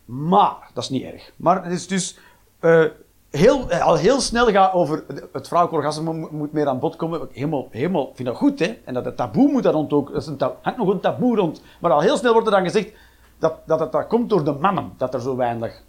Maar, 0.06 0.70
dat 0.74 0.84
is 0.84 0.90
niet 0.90 1.04
erg. 1.04 1.32
Maar 1.36 1.64
het 1.64 1.74
is 1.74 1.88
dus 1.88 2.18
eh, 2.60 2.86
heel, 3.30 3.70
eh, 3.70 3.82
al 3.82 3.96
heel 3.96 4.22
snel 4.22 4.52
gaat 4.52 4.74
over 4.74 5.04
het 5.32 5.48
vrouwelijk 5.48 5.84
orgasme 5.84 6.28
moet, 6.32 6.52
meer 6.52 6.68
aan 6.68 6.80
bod 6.80 6.96
komen. 6.96 7.28
Helemaal, 7.32 7.68
helemaal, 7.72 8.12
vind 8.14 8.28
dat 8.28 8.38
goed, 8.38 8.60
hè. 8.60 8.78
En 8.84 8.94
dat 8.94 9.06
het 9.06 9.18
taboe 9.18 9.52
moet 9.52 9.64
daar 9.64 9.74
rond 9.74 9.94
ook, 9.94 10.10
er 10.16 10.52
hangt 10.62 10.78
nog 10.80 10.90
een 10.90 11.00
taboe 11.00 11.36
rond. 11.36 11.62
Maar 11.80 11.92
al 11.92 12.02
heel 12.02 12.18
snel 12.18 12.32
wordt 12.32 12.48
er 12.48 12.54
dan 12.54 12.64
gezegd 12.64 12.92
dat, 13.40 13.60
dat 13.66 13.80
het 13.80 13.92
dat 13.92 14.08
komt 14.08 14.30
door 14.30 14.44
de 14.44 14.52
mannen, 14.52 14.94
dat 14.98 15.14
er 15.14 15.22
zo 15.22 15.36
weinig, 15.36 15.84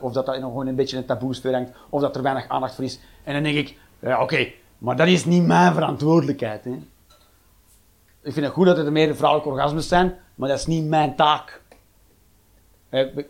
of 0.00 0.12
dat 0.12 0.26
dat 0.26 0.34
gewoon 0.34 0.66
een 0.66 0.74
beetje 0.74 0.96
een 0.96 1.04
taboe 1.04 1.34
sfeer 1.34 1.68
of 1.88 2.00
dat 2.00 2.16
er 2.16 2.22
weinig 2.22 2.48
aandacht 2.48 2.74
voor 2.74 2.84
is. 2.84 3.00
En 3.24 3.34
dan 3.34 3.42
denk 3.42 3.56
ik, 3.56 3.76
ja 3.98 4.22
oké, 4.22 4.52
maar 4.78 4.96
dat 4.96 5.06
is 5.06 5.24
niet 5.24 5.46
mijn 5.46 5.74
verantwoordelijkheid, 5.74 6.64
hè. 6.64 6.78
Ik 8.22 8.32
vind 8.32 8.46
het 8.46 8.54
goed 8.54 8.66
dat 8.66 8.78
er 8.78 8.92
meer 8.92 9.16
vrouwelijke 9.16 9.52
orgasmes 9.52 9.88
zijn, 9.88 10.18
maar 10.34 10.48
dat 10.48 10.58
is 10.58 10.66
niet 10.66 10.84
mijn 10.84 11.16
taak. 11.16 11.60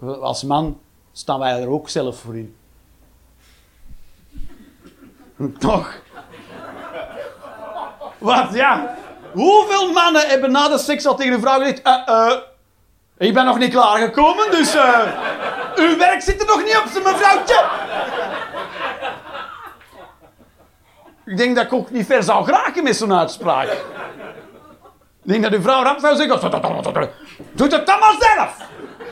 Als 0.01 0.43
man 0.45 0.81
staan 1.13 1.39
wij 1.39 1.61
er 1.63 1.69
ook 1.69 1.89
zelf 1.89 2.19
voor 2.19 2.37
in. 2.37 2.57
Toch? 5.59 6.01
Wat, 8.19 8.55
ja. 8.55 8.97
Hoeveel 9.33 9.93
mannen 9.93 10.29
hebben 10.29 10.53
na 10.53 10.69
de 10.69 10.79
seks 10.79 11.07
al 11.07 11.17
tegen 11.17 11.33
een 11.35 11.41
vrouw 11.41 11.59
gezegd... 11.59 11.83
eh, 11.83 12.03
eh, 12.07 12.39
ik 13.23 13.35
ben 13.35 13.45
nog 13.45 13.59
niet 13.59 13.71
klaargekomen, 13.71 14.51
dus... 14.51 14.75
eh, 14.75 15.01
uw 15.75 15.97
werk 15.97 16.23
zit 16.23 16.41
er 16.41 16.47
nog 16.47 16.65
niet 16.65 16.77
op, 16.77 17.03
mevrouwtje. 17.05 17.65
Ik 21.27 21.37
denk 21.37 21.57
dat 21.57 21.65
ik 21.65 21.73
ook 21.73 21.91
niet 21.91 22.07
ver 22.07 22.23
zou 22.23 22.45
geraken 22.45 22.85
met 22.85 22.97
zo'n 22.97 23.13
uitspraak. 23.13 23.69
Ik 25.25 25.29
denk 25.29 25.43
dat 25.43 25.53
uw 25.53 25.63
vrouw 25.63 25.83
rap 25.83 25.99
zou 25.99 26.17
zeggen... 26.17 27.11
Doe 27.53 27.69
het 27.69 27.87
dan 27.87 27.99
maar 27.99 28.15
zelf. 28.19 28.57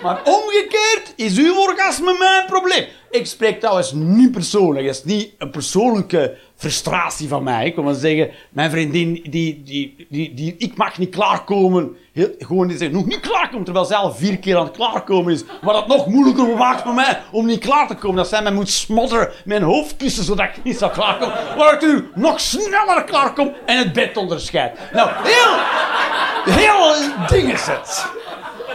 Maar 0.02 0.20
omgekeerd 0.24 1.12
is 1.16 1.38
uw 1.38 1.58
orgasme 1.58 2.16
mijn 2.18 2.46
probleem. 2.46 2.86
Ik 3.10 3.26
spreek 3.26 3.60
trouwens 3.60 3.92
niet 3.92 4.32
persoonlijk. 4.32 4.86
Dat 4.86 4.94
is 4.94 5.04
niet 5.04 5.34
een 5.38 5.50
persoonlijke 5.50 6.36
frustratie 6.60 7.28
van 7.28 7.42
mij. 7.42 7.66
Ik 7.66 7.76
maar 7.76 7.94
zeggen, 7.94 8.30
mijn 8.50 8.70
vriendin, 8.70 9.12
die, 9.30 9.62
die, 9.62 10.06
die, 10.08 10.34
die, 10.34 10.54
ik 10.58 10.76
mag 10.76 10.98
niet 10.98 11.10
klaarkomen. 11.10 11.96
Heel, 12.12 12.28
gewoon 12.38 12.68
die 12.68 12.76
zegt, 12.76 12.92
nog 12.92 13.06
niet 13.06 13.20
klaarkomen, 13.20 13.64
terwijl 13.64 13.84
zij 13.84 13.96
al 13.96 14.12
vier 14.14 14.38
keer 14.38 14.56
aan 14.56 14.64
het 14.64 14.76
klaarkomen 14.76 15.32
is. 15.32 15.44
Maar 15.62 15.74
dat 15.74 15.86
nog 15.86 16.06
moeilijker 16.06 16.56
maakt 16.56 16.82
voor 16.82 16.94
mij 16.94 17.20
om 17.32 17.46
niet 17.46 17.58
klaar 17.58 17.86
te 17.86 17.94
komen. 17.94 18.16
Dat 18.16 18.28
zij 18.28 18.42
mij 18.42 18.52
moet 18.52 18.68
smodderen 18.68 19.30
met 19.44 19.56
een 19.56 19.62
hoofdkussen, 19.62 20.24
zodat 20.24 20.46
ik 20.46 20.64
niet 20.64 20.78
zou 20.78 20.92
klaarkomen. 20.92 21.34
Waardoor 21.56 21.72
ik 21.72 21.94
nu 21.94 22.08
nog 22.14 22.40
sneller 22.40 23.04
klaarkom 23.04 23.52
en 23.66 23.78
het 23.78 23.92
bed 23.92 24.16
onderscheidt. 24.16 24.78
Nou, 24.92 25.10
heel, 25.12 26.54
heel 26.54 26.94
ding 27.26 27.52
is 27.52 27.66
het. 27.66 28.06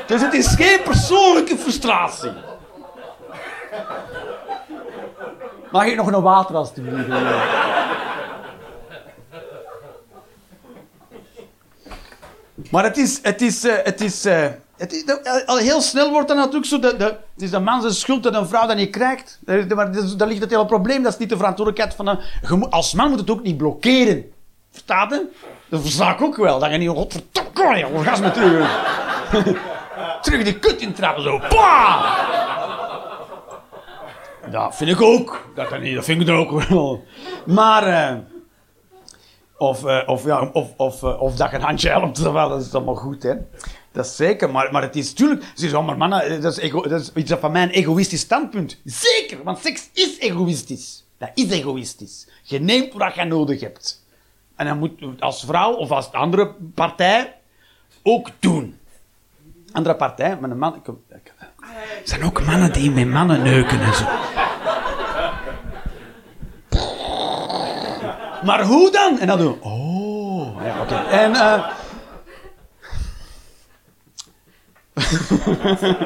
Dus 0.08 0.22
het 0.22 0.34
is 0.34 0.48
geen 0.48 0.82
persoonlijke 0.84 1.58
frustratie. 1.58 2.32
Mag 5.72 5.86
ik 5.86 5.96
nog 5.96 6.12
een 6.12 6.22
water 6.22 6.56
alstublieft? 6.56 7.08
Maar 12.72 12.84
het 12.84 12.98
is, 12.98 13.20
het 13.22 13.42
is, 13.42 13.64
eh, 13.64 13.76
het 13.84 14.02
is, 14.02 14.26
eh, 14.26 14.48
het 14.78 15.22
eh, 15.24 15.48
al 15.48 15.58
heel 15.58 15.82
snel 15.82 16.12
wordt 16.12 16.28
dan 16.28 16.38
natuurlijk 16.38 16.66
zo, 16.66 16.80
de, 16.80 16.96
het 16.98 17.42
is 17.42 17.52
de 17.52 17.60
man 17.60 17.82
zijn 17.82 17.94
schuld 17.94 18.24
dat 18.24 18.36
een 18.36 18.48
vrouw 18.48 18.68
dat 18.68 18.76
niet 18.76 18.90
krijgt. 18.90 19.40
Maar 19.46 19.92
dat 19.92 20.20
daar 20.20 20.28
ligt 20.28 20.42
het 20.42 20.50
hele 20.50 20.66
probleem, 20.66 21.04
dat 21.04 21.14
is 21.14 21.20
niet 21.20 21.30
de 21.30 21.38
verantwoordelijkheid 21.38 21.96
van 21.96 22.08
een... 22.08 22.70
Als 22.70 22.94
man 22.94 23.10
moet 23.10 23.20
het 23.20 23.30
ook 23.30 23.44
niet 23.44 23.58
blokkeren. 23.58 24.32
Verstaat 24.72 25.10
je? 25.10 25.26
Dat 25.70 25.82
versta 25.82 26.14
ik 26.14 26.22
ook 26.22 26.36
wel, 26.36 26.60
dat 26.60 26.72
je 26.72 26.78
niet, 26.78 26.90
godverdomme, 26.90 27.78
je 27.78 27.88
orgasme 27.88 28.32
terug. 28.32 28.80
terug 30.22 30.44
die 30.44 30.60
kut 30.60 30.82
intrappen, 30.82 31.24
zo. 31.24 31.38
Pah! 31.50 32.34
Dat 34.52 34.76
vind 34.76 34.90
ik 34.90 35.02
ook. 35.02 35.46
Dat, 35.56 35.68
kan 35.68 35.82
niet, 35.82 35.96
dat 35.96 36.06
vind 36.06 36.22
ik 36.22 36.30
ook 36.30 36.62
wel. 36.62 37.04
Maar... 37.46 38.24
of, 39.58 39.86
eh, 39.86 40.02
of, 40.06 40.24
ja, 40.26 40.50
of, 40.54 40.74
of, 40.78 41.04
eh, 41.04 41.22
of 41.22 41.36
dat 41.36 41.50
je 41.50 41.56
een 41.56 41.62
handje 41.62 41.90
helpt, 41.90 42.24
dat 42.24 42.62
is 42.66 42.74
allemaal 42.74 42.96
goed, 42.96 43.24
hè. 43.24 43.34
Dat 43.92 44.06
is 44.06 44.16
zeker, 44.16 44.52
maar, 44.52 44.72
maar 44.72 44.82
het 44.82 44.96
is 44.96 45.10
natuurlijk... 45.10 45.44
Ze 45.44 45.52
zeggen, 45.56 45.86
maar 45.86 45.98
mannen, 45.98 46.22
eh, 46.22 46.42
dat 46.42 46.52
is, 46.52 46.58
ego, 46.58 46.82
dat 46.88 47.02
is 47.02 47.12
iets 47.16 47.34
van 47.40 47.52
mijn 47.52 47.70
egoïstisch 47.70 48.20
standpunt. 48.22 48.78
Zeker, 48.86 49.44
want 49.44 49.60
seks 49.60 49.90
is 49.94 50.20
egoïstisch. 50.20 51.04
Dat 51.18 51.30
is 51.34 51.50
egoïstisch. 51.50 52.28
Je 52.44 52.60
neemt 52.60 52.94
wat 52.94 53.16
je 53.16 53.24
nodig 53.24 53.60
hebt. 53.62 54.04
En 54.56 54.66
dan 54.66 54.78
moet 54.80 55.02
als 55.20 55.44
vrouw 55.46 55.74
of 55.74 55.92
als 55.92 56.12
andere 56.12 56.54
partij 56.74 57.36
ook 58.04 58.30
doen. 58.40 58.78
Andere 59.72 59.96
partij, 59.96 60.38
met 60.40 60.52
een 60.52 60.58
man... 60.58 60.76
Ik- 60.76 60.88
er 60.88 62.02
zijn 62.04 62.24
ook 62.24 62.46
mannen 62.46 62.74
die 62.74 62.92
met 62.92 63.08
mannen 63.08 63.42
neuken 63.42 63.80
en 63.82 63.94
zo. 63.94 64.06
Maar 68.46 68.64
hoe 68.64 68.92
dan? 68.92 69.20
En 69.20 69.28
dan 69.28 69.38
doen 69.38 69.54
we, 69.54 69.60
oh, 69.62 70.62
ja, 70.64 70.82
oké. 70.82 70.96
En, 70.96 71.36
eh 71.36 71.72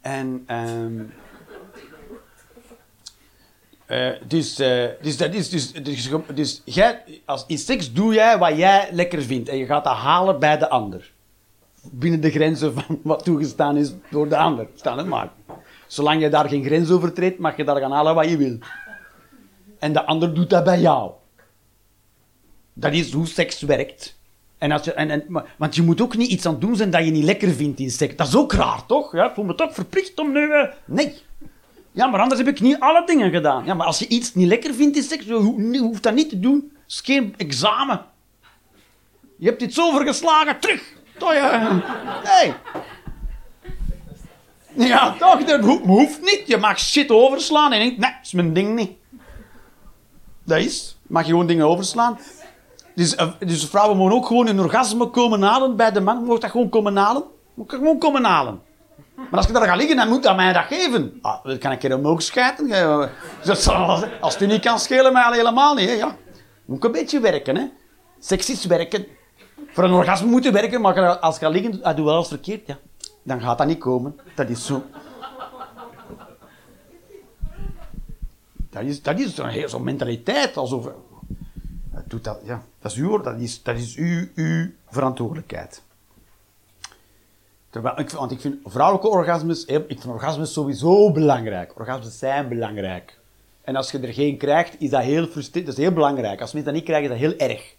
en, 0.00 0.44
ehm 0.46 1.02
eh, 3.86 4.10
dus, 4.26 4.58
eh, 4.58 4.84
dus 5.02 5.16
dat 5.16 5.34
is 5.34 5.50
dus, 5.50 5.72
dus, 5.72 6.08
dus 6.34 6.62
jij, 6.64 7.02
als, 7.24 7.44
in 7.46 7.58
seks 7.58 7.92
doe 7.92 8.14
jij 8.14 8.38
wat 8.38 8.56
jij 8.56 8.88
lekker 8.92 9.22
vindt 9.22 9.48
en 9.48 9.56
je 9.56 9.66
gaat 9.66 9.84
dat 9.84 9.96
halen 9.96 10.38
bij 10.38 10.58
de 10.58 10.68
ander. 10.68 11.12
Binnen 11.82 12.20
de 12.20 12.30
grenzen 12.30 12.74
van 12.74 13.00
wat 13.02 13.24
toegestaan 13.24 13.76
is 13.76 13.92
door 14.10 14.28
de 14.28 14.36
ander. 14.36 14.66
Staan 14.74 14.98
het 14.98 15.06
maar. 15.06 15.30
Zolang 15.86 16.20
je 16.22 16.28
daar 16.28 16.48
geen 16.48 16.64
grens 16.64 16.90
overtreedt, 16.90 17.38
mag 17.38 17.56
je 17.56 17.64
daar 17.64 17.80
gaan 17.80 17.92
halen 17.92 18.14
wat 18.14 18.28
je 18.28 18.36
wil. 18.36 18.58
En 19.78 19.92
de 19.92 20.04
ander 20.04 20.34
doet 20.34 20.50
dat 20.50 20.64
bij 20.64 20.80
jou. 20.80 21.10
Dat 22.72 22.92
is 22.92 23.12
hoe 23.12 23.26
seks 23.26 23.60
werkt. 23.60 24.14
En 24.58 24.72
als 24.72 24.84
je, 24.84 24.92
en, 24.92 25.10
en, 25.10 25.44
want 25.56 25.74
je 25.74 25.82
moet 25.82 26.00
ook 26.00 26.16
niet 26.16 26.30
iets 26.30 26.46
aan 26.46 26.58
doen 26.58 26.76
zijn 26.76 26.90
dat 26.90 27.04
je 27.04 27.10
niet 27.10 27.24
lekker 27.24 27.48
vindt 27.52 27.80
in 27.80 27.90
seks. 27.90 28.16
Dat 28.16 28.26
is 28.26 28.36
ook 28.36 28.52
raar, 28.52 28.86
toch? 28.86 29.12
Ja, 29.12 29.28
ik 29.28 29.34
voel 29.34 29.44
me 29.44 29.54
toch 29.54 29.74
verplicht 29.74 30.18
om 30.18 30.32
nu... 30.32 30.52
eh, 30.52 30.68
nee. 30.84 31.14
Ja, 31.92 32.06
maar 32.06 32.20
anders 32.20 32.40
heb 32.40 32.48
ik 32.48 32.60
niet 32.60 32.80
alle 32.80 33.06
dingen 33.06 33.30
gedaan. 33.30 33.64
Ja, 33.64 33.74
maar 33.74 33.86
als 33.86 33.98
je 33.98 34.08
iets 34.08 34.34
niet 34.34 34.48
lekker 34.48 34.74
vindt 34.74 34.96
in 34.96 35.02
seks, 35.02 35.24
je 35.24 35.32
ho- 35.34 35.54
je 35.72 35.78
hoeft 35.78 36.02
dat 36.02 36.14
niet 36.14 36.28
te 36.28 36.40
doen. 36.40 36.70
Het 36.82 36.92
is 36.92 37.00
geen 37.04 37.34
examen. 37.36 38.04
Je 39.38 39.46
hebt 39.48 39.62
iets 39.62 39.80
overgeslagen, 39.80 40.60
terug. 40.60 40.94
Ja. 41.18 41.72
Nee. 42.24 42.52
Ja, 44.76 45.14
toch, 45.18 45.44
dat 45.44 45.60
ho- 45.64 45.80
hoeft 45.84 46.20
niet. 46.20 46.42
Je 46.46 46.56
mag 46.56 46.78
shit 46.78 47.10
overslaan 47.10 47.72
en 47.72 47.78
denkt, 47.78 47.98
nee, 47.98 48.10
dat 48.10 48.18
is 48.22 48.32
mijn 48.32 48.52
ding 48.52 48.74
niet. 48.74 48.90
Dat 50.44 50.58
is. 50.58 50.96
Mag 51.06 51.22
je 51.24 51.30
gewoon 51.30 51.46
dingen 51.46 51.66
overslaan. 51.66 52.18
Dus, 52.94 53.14
eh, 53.14 53.28
dus 53.38 53.64
vrouwen 53.66 53.96
mogen 53.96 54.14
ook 54.14 54.26
gewoon 54.26 54.46
een 54.46 54.60
orgasme 54.60 55.06
komen 55.10 55.42
halen 55.42 55.76
bij 55.76 55.92
de 55.92 56.00
man. 56.00 56.24
Mogen 56.24 56.40
dat 56.40 56.50
gewoon 56.50 56.68
komen 56.68 56.96
halen? 56.96 57.24
Moet 57.54 57.72
ik 57.72 57.78
gewoon 57.78 57.98
komen 57.98 58.24
halen. 58.24 58.60
Maar 59.16 59.26
als 59.30 59.46
je 59.46 59.52
daar 59.52 59.66
gaat 59.66 59.76
liggen, 59.76 59.96
dan 59.96 60.08
moet 60.08 60.22
dat 60.22 60.36
mij 60.36 60.52
dat 60.52 60.64
geven. 60.68 61.18
Ah, 61.22 61.44
dan 61.44 61.58
kan 61.58 61.72
ik 61.72 61.82
er 61.84 61.96
omhoog 61.96 62.22
schijten. 62.22 62.70
Als 64.20 64.38
het 64.38 64.48
niet 64.48 64.60
kan 64.60 64.78
schelen, 64.78 65.12
mij 65.12 65.22
al 65.22 65.32
helemaal 65.32 65.74
niet. 65.74 65.88
Hè. 65.88 65.94
Ja. 65.94 66.16
Moet 66.64 66.76
ik 66.76 66.84
een 66.84 66.92
beetje 66.92 67.20
werken. 67.20 67.56
Hè. 67.56 67.64
Seks 68.18 68.50
is 68.50 68.64
werken. 68.64 69.06
Voor 69.72 69.84
een 69.84 69.92
orgasme 69.92 70.26
moet 70.30 70.44
je 70.44 70.50
werken, 70.50 70.80
maar 70.80 71.18
als 71.18 71.38
je 71.38 71.44
gaat 71.44 71.52
liggen, 71.54 71.82
ah, 71.82 71.96
doe 71.96 72.04
wel 72.04 72.14
alles 72.14 72.28
verkeerd. 72.28 72.66
Ja. 72.66 72.78
Dan 73.26 73.40
gaat 73.40 73.58
dat 73.58 73.66
niet 73.66 73.78
komen. 73.78 74.16
Dat 74.34 74.48
is 74.48 74.66
zo. 74.66 74.82
Dat 78.70 78.82
is, 78.84 79.02
dat 79.02 79.18
is 79.18 79.34
zo'n 79.34 79.48
heel- 79.48 79.68
zo'n 79.68 79.84
mentaliteit. 79.84 80.56
Alsof, 80.56 80.88
doet 82.04 82.24
dat, 82.24 82.40
ja. 82.44 82.62
Dat 82.80 82.92
is 82.92 82.98
uw, 82.98 83.20
dat 83.20 83.40
is, 83.40 83.62
dat 83.62 83.76
is 83.76 83.96
uw, 83.96 84.26
uw 84.34 84.70
verantwoordelijkheid. 84.88 85.82
Terwijl, 87.70 87.98
ik, 87.98 88.10
want 88.10 88.30
ik 88.30 88.40
vind 88.40 88.56
vrouwelijke 88.64 89.08
orgasmes, 89.08 89.64
ik 89.64 89.84
vind 89.86 90.06
orgasmes 90.06 90.52
sowieso 90.52 91.12
belangrijk. 91.12 91.78
Orgasmes 91.78 92.18
zijn 92.18 92.48
belangrijk. 92.48 93.18
En 93.62 93.76
als 93.76 93.90
je 93.90 93.98
er 93.98 94.12
geen 94.12 94.36
krijgt, 94.36 94.80
is 94.80 94.90
dat 94.90 95.02
heel 95.02 95.26
frustrerend. 95.26 95.66
Dat 95.66 95.78
is 95.78 95.84
heel 95.84 95.94
belangrijk. 95.94 96.40
Als 96.40 96.52
mensen 96.52 96.72
dat 96.72 96.80
niet 96.82 96.90
krijgen, 96.90 97.10
is 97.14 97.20
dat 97.20 97.30
heel 97.30 97.48
erg. 97.48 97.74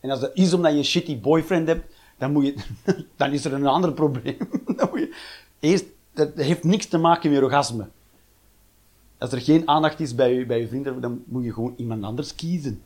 En 0.00 0.10
als 0.10 0.20
dat 0.20 0.30
is 0.34 0.52
omdat 0.52 0.72
je 0.72 0.78
een 0.78 0.84
shitty 0.84 1.20
boyfriend 1.20 1.68
hebt, 1.68 1.94
dan, 2.22 2.32
moet 2.32 2.46
je, 2.46 2.54
dan 3.16 3.32
is 3.32 3.44
er 3.44 3.52
een 3.52 3.66
ander 3.66 3.92
probleem. 3.92 4.36
Dan 4.76 4.88
moet 4.90 4.98
je, 4.98 5.14
eerst, 5.60 5.84
dat 6.12 6.34
heeft 6.34 6.64
niks 6.64 6.86
te 6.86 6.98
maken 6.98 7.30
met 7.30 7.42
orgasme. 7.42 7.88
Als 9.18 9.32
er 9.32 9.40
geen 9.40 9.68
aandacht 9.68 10.00
is 10.00 10.14
bij 10.14 10.34
je, 10.34 10.46
bij 10.46 10.60
je 10.60 10.68
vrienden, 10.68 11.00
dan 11.00 11.22
moet 11.26 11.44
je 11.44 11.52
gewoon 11.52 11.74
iemand 11.76 12.04
anders 12.04 12.34
kiezen. 12.34 12.82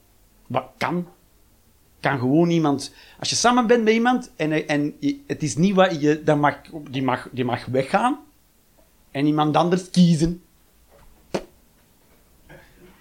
Wat 0.46 0.64
kan? 0.76 1.06
Kan 2.00 2.18
gewoon 2.18 2.50
iemand... 2.50 2.94
Als 3.18 3.30
je 3.30 3.36
samen 3.36 3.66
bent 3.66 3.84
met 3.84 3.92
iemand 3.92 4.32
en, 4.36 4.68
en 4.68 4.94
het 5.26 5.42
is 5.42 5.56
niet 5.56 5.74
wat 5.74 6.00
je... 6.00 6.22
Dan 6.22 6.40
mag, 6.40 6.60
die, 6.90 7.02
mag, 7.02 7.28
die 7.32 7.44
mag 7.44 7.64
weggaan 7.64 8.18
en 9.10 9.26
iemand 9.26 9.56
anders 9.56 9.90
kiezen. 9.90 10.42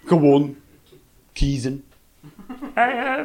Gewoon 0.04 0.56
kiezen. 1.32 1.84
Eh, 2.74 3.24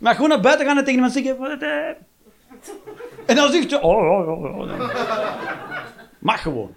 Maar 0.00 0.14
gewoon 0.14 0.28
naar 0.28 0.40
buiten 0.40 0.66
gaan 0.66 0.76
en 0.76 0.84
tegen 0.84 0.94
iemand 0.94 1.12
zeggen... 1.12 2.06
En 3.26 3.36
dan 3.36 3.52
zegt 3.52 3.70
je... 3.70 3.82
Oh, 3.82 3.96
oh, 3.96 4.28
oh, 4.28 4.58
oh. 4.58 4.90
Mag 6.18 6.42
gewoon. 6.42 6.74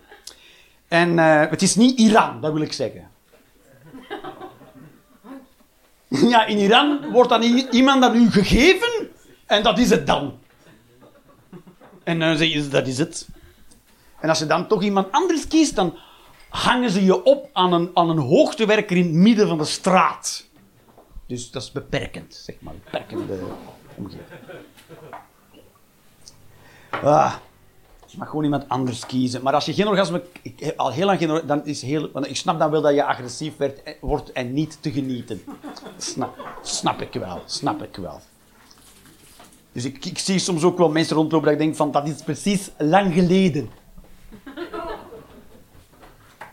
En 0.87 1.19
eh, 1.19 1.49
het 1.49 1.61
is 1.61 1.75
niet 1.75 1.99
Iran, 1.99 2.41
dat 2.41 2.53
wil 2.53 2.61
ik 2.61 2.73
zeggen. 2.73 3.09
Ja, 6.07 6.45
in 6.45 6.57
Iran 6.57 7.11
wordt 7.11 7.29
dan 7.29 7.41
iemand 7.71 8.03
aan 8.03 8.15
u 8.15 8.31
gegeven 8.31 9.09
en 9.45 9.63
dat 9.63 9.77
is 9.79 9.89
het 9.89 10.07
dan. 10.07 10.39
En 12.03 12.19
dan 12.19 12.37
zeg 12.37 12.53
je, 12.53 12.67
dat 12.67 12.87
is 12.87 12.97
het. 12.97 13.27
En 14.19 14.29
als 14.29 14.39
je 14.39 14.45
dan 14.45 14.67
toch 14.67 14.83
iemand 14.83 15.11
anders 15.11 15.47
kiest, 15.47 15.75
dan 15.75 15.97
hangen 16.49 16.89
ze 16.89 17.05
je 17.05 17.23
op 17.23 17.49
aan 17.53 17.73
een, 17.73 17.91
aan 17.93 18.09
een 18.09 18.17
hoogtewerker 18.17 18.97
in 18.97 19.03
het 19.03 19.13
midden 19.13 19.47
van 19.47 19.57
de 19.57 19.65
straat. 19.65 20.49
Dus 21.27 21.51
dat 21.51 21.61
is 21.61 21.71
beperkend, 21.71 22.33
zeg 22.33 22.55
maar. 22.59 22.73
Beperkende 22.83 23.39
omgeving. 23.95 24.27
Ah, 26.91 27.33
je 28.05 28.17
mag 28.17 28.29
gewoon 28.29 28.43
iemand 28.43 28.69
anders 28.69 29.05
kiezen. 29.05 29.43
Maar 29.43 29.53
als 29.53 29.65
je 29.65 29.73
geen 29.73 29.87
orgasme... 29.87 30.23
Ik 30.41 30.73
al 30.75 30.91
heel 30.91 31.05
lang 31.05 31.19
geen. 31.19 31.41
Dan 31.45 31.65
is 31.65 31.81
heel, 31.81 32.09
want 32.13 32.27
ik 32.27 32.35
snap 32.35 32.59
dan 32.59 32.71
wel 32.71 32.81
dat 32.81 32.93
je 32.93 33.05
agressief 33.05 33.57
werd, 33.57 33.83
eh, 33.83 33.93
wordt 34.01 34.31
en 34.31 34.53
niet 34.53 34.77
te 34.81 34.91
genieten. 34.91 35.43
Snap, 35.97 36.47
snap 36.61 37.01
ik 37.01 37.13
wel. 37.13 37.41
Snap 37.45 37.83
ik 37.83 37.95
wel. 37.95 38.21
Dus 39.71 39.85
ik, 39.85 40.05
ik 40.05 40.17
zie 40.17 40.39
soms 40.39 40.63
ook 40.63 40.77
wel 40.77 40.89
mensen 40.89 41.15
rondlopen 41.15 41.45
dat 41.45 41.53
ik 41.53 41.65
denk 41.65 41.75
van... 41.75 41.91
Dat 41.91 42.07
is 42.07 42.23
precies 42.23 42.71
lang 42.77 43.13
geleden. 43.13 43.69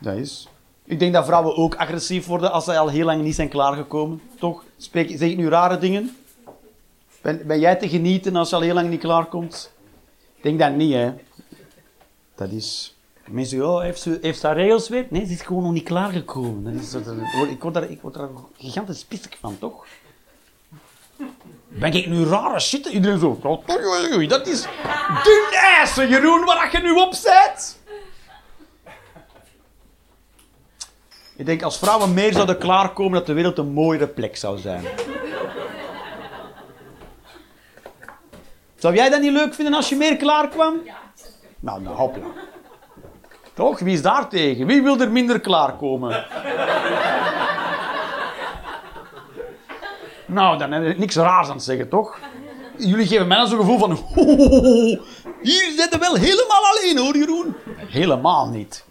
Dat 0.01 0.17
is... 0.17 0.49
Ik 0.85 0.99
denk 0.99 1.13
dat 1.13 1.25
vrouwen 1.25 1.57
ook 1.57 1.75
agressief 1.75 2.27
worden 2.27 2.53
als 2.53 2.65
ze 2.65 2.79
al 2.79 2.89
heel 2.89 3.05
lang 3.05 3.23
niet 3.23 3.35
zijn 3.35 3.49
klaargekomen. 3.49 4.21
Toch? 4.39 4.65
Spreek, 4.77 5.09
zeg 5.09 5.31
ik 5.31 5.37
nu 5.37 5.49
rare 5.49 5.79
dingen? 5.79 6.17
Ben, 7.21 7.47
ben 7.47 7.61
jij 7.61 7.77
te 7.77 7.89
genieten 7.89 8.37
als 8.37 8.51
je 8.51 8.57
al 8.57 8.63
heel 8.63 8.75
lang 8.75 8.89
niet 8.89 9.01
klaarkomt? 9.01 9.73
Denk 10.43 10.59
dat 10.59 10.75
niet, 10.75 10.93
hè. 10.93 11.13
Dat 12.35 12.51
is... 12.51 12.93
Mensen 13.27 13.57
zeggen, 13.59 13.75
oh, 13.77 13.81
heeft 13.83 14.01
ze, 14.01 14.19
heeft 14.23 14.43
haar 14.43 14.57
regels 14.57 14.89
weer? 14.89 15.07
Nee, 15.11 15.27
ze 15.27 15.33
is 15.33 15.43
gewoon 15.43 15.63
nog 15.63 15.73
niet 15.73 15.85
klaargekomen. 15.85 16.65
Dat- 16.93 17.49
ik, 17.51 17.63
word 17.63 17.75
daar, 17.75 17.91
ik 17.91 18.01
word 18.01 18.15
daar 18.15 18.29
gigantisch 18.59 19.05
pissig 19.05 19.37
van, 19.41 19.59
toch? 19.59 19.87
Ben 21.69 21.93
ik 21.93 22.07
nu 22.07 22.25
rare 22.25 22.61
shit? 22.61 22.87
Iedereen 22.87 23.19
zo... 23.19 23.39
oh, 23.43 23.67
Dat 24.29 24.47
is 24.47 24.63
dun 25.25 25.47
ijzer, 25.53 26.09
Jeroen, 26.09 26.45
waar 26.45 26.73
je 26.73 26.79
nu 26.79 26.93
op 26.93 27.15
zit. 27.15 27.79
Ik 31.37 31.47
denk, 31.47 31.63
als 31.63 31.79
vrouwen 31.79 32.15
meer 32.15 32.33
zouden 32.33 32.59
klaarkomen, 32.59 33.13
dat 33.19 33.27
de 33.27 33.33
wereld 33.33 33.59
een 33.59 33.73
mooiere 33.73 34.07
plek 34.07 34.37
zou 34.37 34.59
zijn. 34.59 34.85
Zou 38.79 38.95
jij 38.95 39.11
dat 39.11 39.21
niet 39.21 39.33
leuk 39.33 39.55
vinden 39.55 39.75
als 39.75 39.89
je 39.89 39.97
meer 39.97 40.17
klaarkwam? 40.17 40.81
Nou, 41.61 41.83
nou, 41.83 41.97
hopla. 41.97 42.27
Toch? 43.55 43.79
Wie 43.79 43.93
is 43.93 44.03
daar 44.03 44.29
tegen? 44.29 44.67
Wie 44.67 44.83
wil 44.83 45.01
er 45.01 45.11
minder 45.11 45.41
klaarkomen? 45.41 46.27
nou, 50.27 50.59
dan 50.59 50.73
heb 50.73 50.85
ik 50.85 50.99
niks 50.99 51.17
raars 51.17 51.49
aan 51.49 51.55
het 51.55 51.65
zeggen, 51.65 51.89
toch? 51.89 52.19
Jullie 52.77 53.07
geven 53.07 53.27
mij 53.27 53.47
zo'n 53.47 53.59
gevoel 53.59 53.79
van... 53.79 53.91
Hier 55.43 55.73
zit 55.77 55.89
je 55.93 55.99
wel 55.99 56.15
helemaal 56.15 56.63
alleen, 56.65 56.99
hoor, 56.99 57.17
Jeroen. 57.17 57.57
Helemaal 57.77 58.49
niet. 58.49 58.85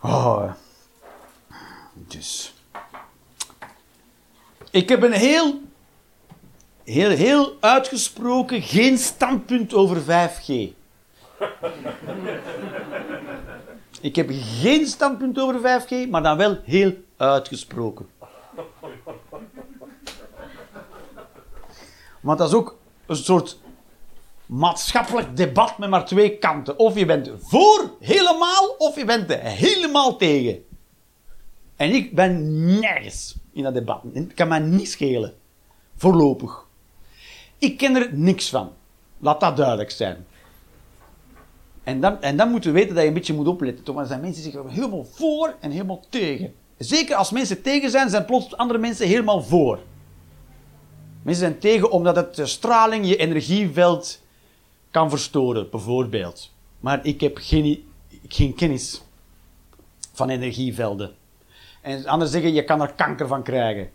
Oh. 0.00 0.50
Dus... 1.94 2.54
Ik 4.70 4.88
heb 4.88 5.02
een 5.02 5.12
heel 5.12 5.60
heel, 6.86 7.10
heel 7.10 7.56
uitgesproken 7.60 8.62
geen 8.62 8.98
standpunt 8.98 9.74
over 9.74 10.02
5G. 10.02 10.74
Ik 14.00 14.16
heb 14.16 14.28
geen 14.32 14.86
standpunt 14.86 15.38
over 15.38 15.60
5G, 15.60 16.10
maar 16.10 16.22
dan 16.22 16.36
wel 16.36 16.58
heel 16.64 16.94
uitgesproken. 17.16 18.08
Want 22.20 22.38
dat 22.38 22.48
is 22.48 22.54
ook 22.54 22.76
een 23.06 23.16
soort 23.16 23.58
maatschappelijk 24.46 25.36
debat 25.36 25.78
met 25.78 25.90
maar 25.90 26.04
twee 26.04 26.38
kanten. 26.38 26.78
Of 26.78 26.98
je 26.98 27.06
bent 27.06 27.30
voor 27.38 27.90
helemaal, 28.00 28.74
of 28.78 28.96
je 28.96 29.04
bent 29.04 29.34
helemaal 29.34 30.16
tegen. 30.16 30.64
En 31.76 31.94
ik 31.94 32.14
ben 32.14 32.64
nergens 32.80 33.36
in 33.52 33.62
dat 33.62 33.74
debat. 33.74 34.02
Het 34.12 34.34
kan 34.34 34.48
mij 34.48 34.58
niet 34.58 34.88
schelen. 34.88 35.34
Voorlopig. 35.96 36.65
Ik 37.58 37.76
ken 37.76 37.96
er 37.96 38.08
niks 38.12 38.48
van. 38.48 38.72
Laat 39.18 39.40
dat 39.40 39.56
duidelijk 39.56 39.90
zijn. 39.90 40.26
En 41.84 42.00
dan, 42.00 42.22
en 42.22 42.36
dan 42.36 42.50
moeten 42.50 42.72
we 42.72 42.78
weten 42.78 42.94
dat 42.94 43.02
je 43.02 43.08
een 43.08 43.14
beetje 43.14 43.34
moet 43.34 43.48
opletten. 43.48 43.84
Want 43.84 43.98
er 43.98 44.06
zijn 44.06 44.20
mensen 44.20 44.42
die 44.42 44.52
zeggen 44.52 44.70
helemaal 44.70 45.04
voor 45.04 45.54
en 45.60 45.70
helemaal 45.70 46.00
tegen. 46.08 46.54
Zeker 46.78 47.16
als 47.16 47.30
mensen 47.30 47.62
tegen 47.62 47.90
zijn, 47.90 48.10
zijn 48.10 48.24
plots 48.24 48.56
andere 48.56 48.78
mensen 48.78 49.06
helemaal 49.06 49.42
voor. 49.42 49.78
Mensen 51.22 51.44
zijn 51.46 51.58
tegen 51.58 51.90
omdat 51.90 52.16
het 52.16 52.48
straling 52.48 53.06
je 53.06 53.16
energieveld 53.16 54.20
kan 54.90 55.10
verstoren, 55.10 55.70
bijvoorbeeld. 55.70 56.52
Maar 56.80 57.06
ik 57.06 57.20
heb 57.20 57.36
geen, 57.40 57.92
geen 58.28 58.54
kennis 58.54 59.02
van 60.12 60.28
energievelden. 60.28 61.14
En 61.80 62.06
anderen 62.06 62.32
zeggen, 62.32 62.52
je 62.52 62.64
kan 62.64 62.80
er 62.80 62.92
kanker 62.92 63.26
van 63.26 63.42
krijgen. 63.42 63.90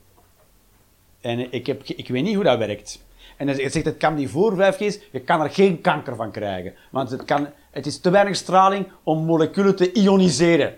En 1.22 1.52
ik, 1.52 1.66
heb, 1.66 1.84
ik 1.84 2.08
weet 2.08 2.24
niet 2.24 2.36
hoe 2.36 2.44
dat 2.44 2.58
werkt. 2.58 3.04
En 3.42 3.48
hij 3.48 3.70
zegt, 3.70 3.86
het 3.86 3.98
kan 3.98 4.16
niet 4.16 4.30
voor 4.30 4.74
5G 4.74 4.78
is, 4.78 5.00
je 5.12 5.20
kan 5.20 5.42
er 5.42 5.50
geen 5.50 5.82
kanker 5.82 6.16
van 6.16 6.32
krijgen. 6.32 6.74
Want 6.92 7.10
het, 7.10 7.26
kan, 7.26 7.48
het 7.72 7.86
is 7.86 8.00
te 8.00 8.10
weinig 8.10 8.36
straling 8.36 8.88
om 9.04 9.26
moleculen 9.26 9.76
te 9.76 9.92
ioniseren. 9.92 10.78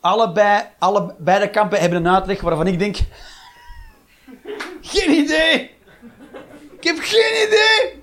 Allebei, 0.00 0.62
alle, 0.78 1.14
beide 1.18 1.50
kampen 1.50 1.80
hebben 1.80 1.98
een 1.98 2.14
uitleg 2.14 2.40
waarvan 2.40 2.66
ik 2.66 2.78
denk... 2.78 2.96
Geen 4.92 5.10
idee! 5.10 5.70
Ik 6.78 6.84
heb 6.84 6.96
geen 6.98 7.46
idee! 7.46 8.02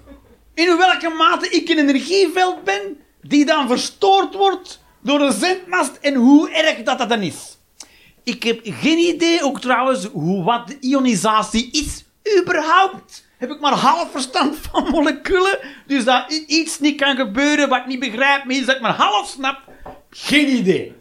In 0.54 0.78
welke 0.78 1.10
mate 1.10 1.50
ik 1.50 1.70
een 1.70 1.78
energieveld 1.78 2.64
ben 2.64 3.00
die 3.22 3.46
dan 3.46 3.68
verstoord 3.68 4.36
wordt 4.36 4.84
door 5.02 5.20
een 5.20 5.34
zendmast 5.34 5.96
en 5.96 6.16
hoe 6.16 6.52
erg 6.52 6.84
dat 6.84 6.98
dat 6.98 7.10
dan 7.10 7.22
is. 7.22 7.60
Ik 8.24 8.44
heb 8.44 8.60
geen 8.64 8.98
idee 8.98 9.44
ook 9.44 9.62
trouwens 9.62 10.06
hoe, 10.06 10.44
wat 10.44 10.68
de 10.68 10.78
ionisatie 10.80 11.72
is, 11.72 12.04
überhaupt. 12.40 13.30
Heb 13.38 13.52
ik 13.52 13.60
maar 13.60 13.74
half 13.74 14.12
verstand 14.12 14.56
van 14.58 14.90
moleculen, 14.90 15.60
dus 15.88 16.06
dat 16.06 16.32
iets 16.48 16.80
niet 16.80 16.98
kan 16.98 17.16
gebeuren 17.16 17.70
wat 17.70 17.80
ik 17.80 17.86
niet 17.86 18.00
begrijp, 18.00 18.46
maar 18.46 18.56
iets 18.56 18.66
dat 18.66 18.76
ik 18.76 18.82
maar 18.82 18.96
half 18.96 19.28
snap. 19.28 19.60
Geen 20.10 20.50
idee. 20.50 20.94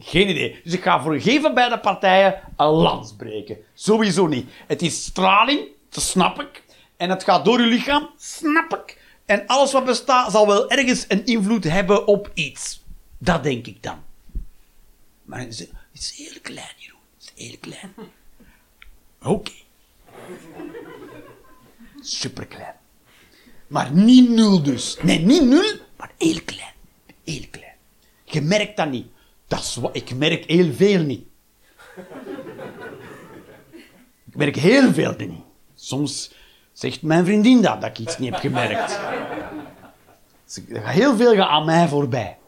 Geen 0.00 0.28
idee. 0.28 0.60
Dus 0.64 0.72
ik 0.72 0.82
ga 0.82 1.02
voor 1.02 1.20
geen 1.20 1.40
van 1.40 1.54
beide 1.54 1.78
partijen 1.78 2.40
een 2.56 2.66
lans 2.66 3.14
breken. 3.16 3.56
Sowieso 3.74 4.26
niet. 4.26 4.50
Het 4.66 4.82
is 4.82 5.04
straling, 5.04 5.60
dat 5.88 6.02
snap 6.02 6.40
ik. 6.40 6.62
En 6.96 7.10
het 7.10 7.24
gaat 7.24 7.44
door 7.44 7.60
je 7.60 7.66
lichaam, 7.66 8.08
snap 8.16 8.74
ik. 8.74 9.00
En 9.26 9.46
alles 9.46 9.72
wat 9.72 9.84
bestaat 9.84 10.32
zal 10.32 10.46
wel 10.46 10.70
ergens 10.70 11.04
een 11.08 11.26
invloed 11.26 11.64
hebben 11.64 12.06
op 12.06 12.30
iets. 12.34 12.82
Dat 13.18 13.42
denk 13.42 13.66
ik 13.66 13.82
dan. 13.82 14.02
Maar 15.22 15.46
het 15.92 16.00
is, 16.00 16.14
heel 16.16 16.40
klein, 16.42 16.74
Jeroen. 16.76 17.00
Het 17.18 17.32
is 17.34 17.44
heel 17.46 17.56
klein. 17.60 17.94
Oké. 19.22 19.52
Superklein. 22.00 22.74
Maar 23.66 23.92
niet 23.92 24.30
nul 24.30 24.62
dus. 24.62 24.96
Nee, 25.02 25.18
niet 25.18 25.42
nul, 25.42 25.72
maar 25.96 26.10
heel 26.18 26.40
klein. 26.44 26.74
Heel 27.24 27.44
klein. 27.50 27.74
Je 28.24 28.40
merkt 28.40 28.76
dat 28.76 28.90
niet. 28.90 29.06
Dat 29.46 29.60
is 29.60 29.76
wat, 29.76 29.96
ik 29.96 30.14
merk 30.14 30.44
heel 30.44 30.72
veel 30.72 31.02
niet. 31.02 31.26
Ik 34.24 34.36
merk 34.36 34.56
heel 34.56 34.92
veel 34.92 35.14
niet. 35.18 35.40
Soms 35.74 36.32
zegt 36.72 37.02
mijn 37.02 37.24
vriendin 37.24 37.62
dat, 37.62 37.80
dat 37.80 37.90
ik 37.90 37.98
iets 37.98 38.18
niet 38.18 38.30
heb 38.30 38.40
gemerkt. 38.40 39.00
Dus 40.44 40.80
heel 40.82 41.16
veel 41.16 41.34
gaat 41.34 41.48
aan 41.48 41.64
mij 41.64 41.88
voorbij. 41.88 42.38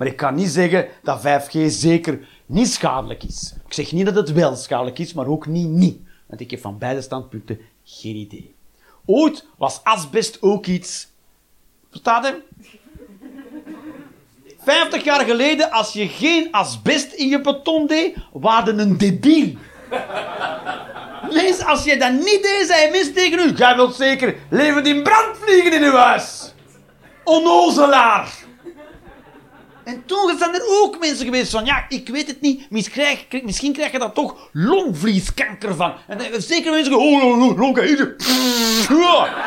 Maar 0.00 0.08
ik 0.08 0.16
kan 0.16 0.34
niet 0.34 0.48
zeggen 0.48 0.88
dat 1.02 1.20
5G 1.20 1.66
zeker 1.66 2.28
niet 2.46 2.68
schadelijk 2.68 3.22
is. 3.22 3.54
Ik 3.66 3.72
zeg 3.72 3.92
niet 3.92 4.04
dat 4.04 4.14
het 4.14 4.32
wel 4.32 4.56
schadelijk 4.56 4.98
is, 4.98 5.12
maar 5.12 5.26
ook 5.26 5.46
niet 5.46 5.68
niet. 5.68 5.98
Want 6.26 6.40
ik 6.40 6.50
heb 6.50 6.60
van 6.60 6.78
beide 6.78 7.02
standpunten 7.02 7.60
geen 7.84 8.16
idee. 8.16 8.54
Ooit 9.06 9.46
was 9.58 9.80
asbest 9.84 10.38
ook 10.42 10.66
iets... 10.66 11.08
Verstaat 11.90 12.26
je? 12.26 12.42
50 14.58 15.04
jaar 15.04 15.24
geleden, 15.24 15.70
als 15.70 15.92
je 15.92 16.08
geen 16.08 16.52
asbest 16.52 17.12
in 17.12 17.28
je 17.28 17.40
beton 17.40 17.86
deed, 17.86 18.16
waren 18.32 18.78
een 18.78 18.98
debiel. 18.98 19.54
Mens, 21.30 21.64
als 21.64 21.84
je 21.84 21.96
dat 21.96 22.12
niet 22.12 22.42
deed, 22.42 22.64
zei 22.66 22.90
mens 22.90 23.12
tegen 23.12 23.38
u. 23.38 23.52
Jij 23.56 23.76
wilt 23.76 23.94
zeker 23.94 24.36
levend 24.50 24.86
in 24.86 25.02
brand 25.02 25.36
vliegen 25.36 25.72
in 25.72 25.82
uw 25.82 25.96
huis. 25.96 26.54
Onnozelaar. 27.24 28.48
En 29.84 30.02
toen 30.06 30.34
zijn 30.38 30.54
er 30.54 30.62
ook 30.82 30.98
mensen 30.98 31.24
geweest 31.24 31.50
van, 31.50 31.64
ja, 31.64 31.84
ik 31.88 32.08
weet 32.08 32.26
het 32.26 32.40
niet, 32.40 32.70
misschien 32.70 33.72
krijg, 33.72 33.92
je 33.92 33.98
daar 33.98 34.12
toch 34.12 34.48
longvlieskanker 34.52 35.74
van. 35.74 35.92
En 36.06 36.18
dan 36.18 36.40
zeker 36.40 36.72
mensen 36.72 36.92
zeggen, 36.92 37.10
oh, 37.10 37.24
oh, 37.24 37.42
oh, 37.42 37.50
oh, 37.50 37.58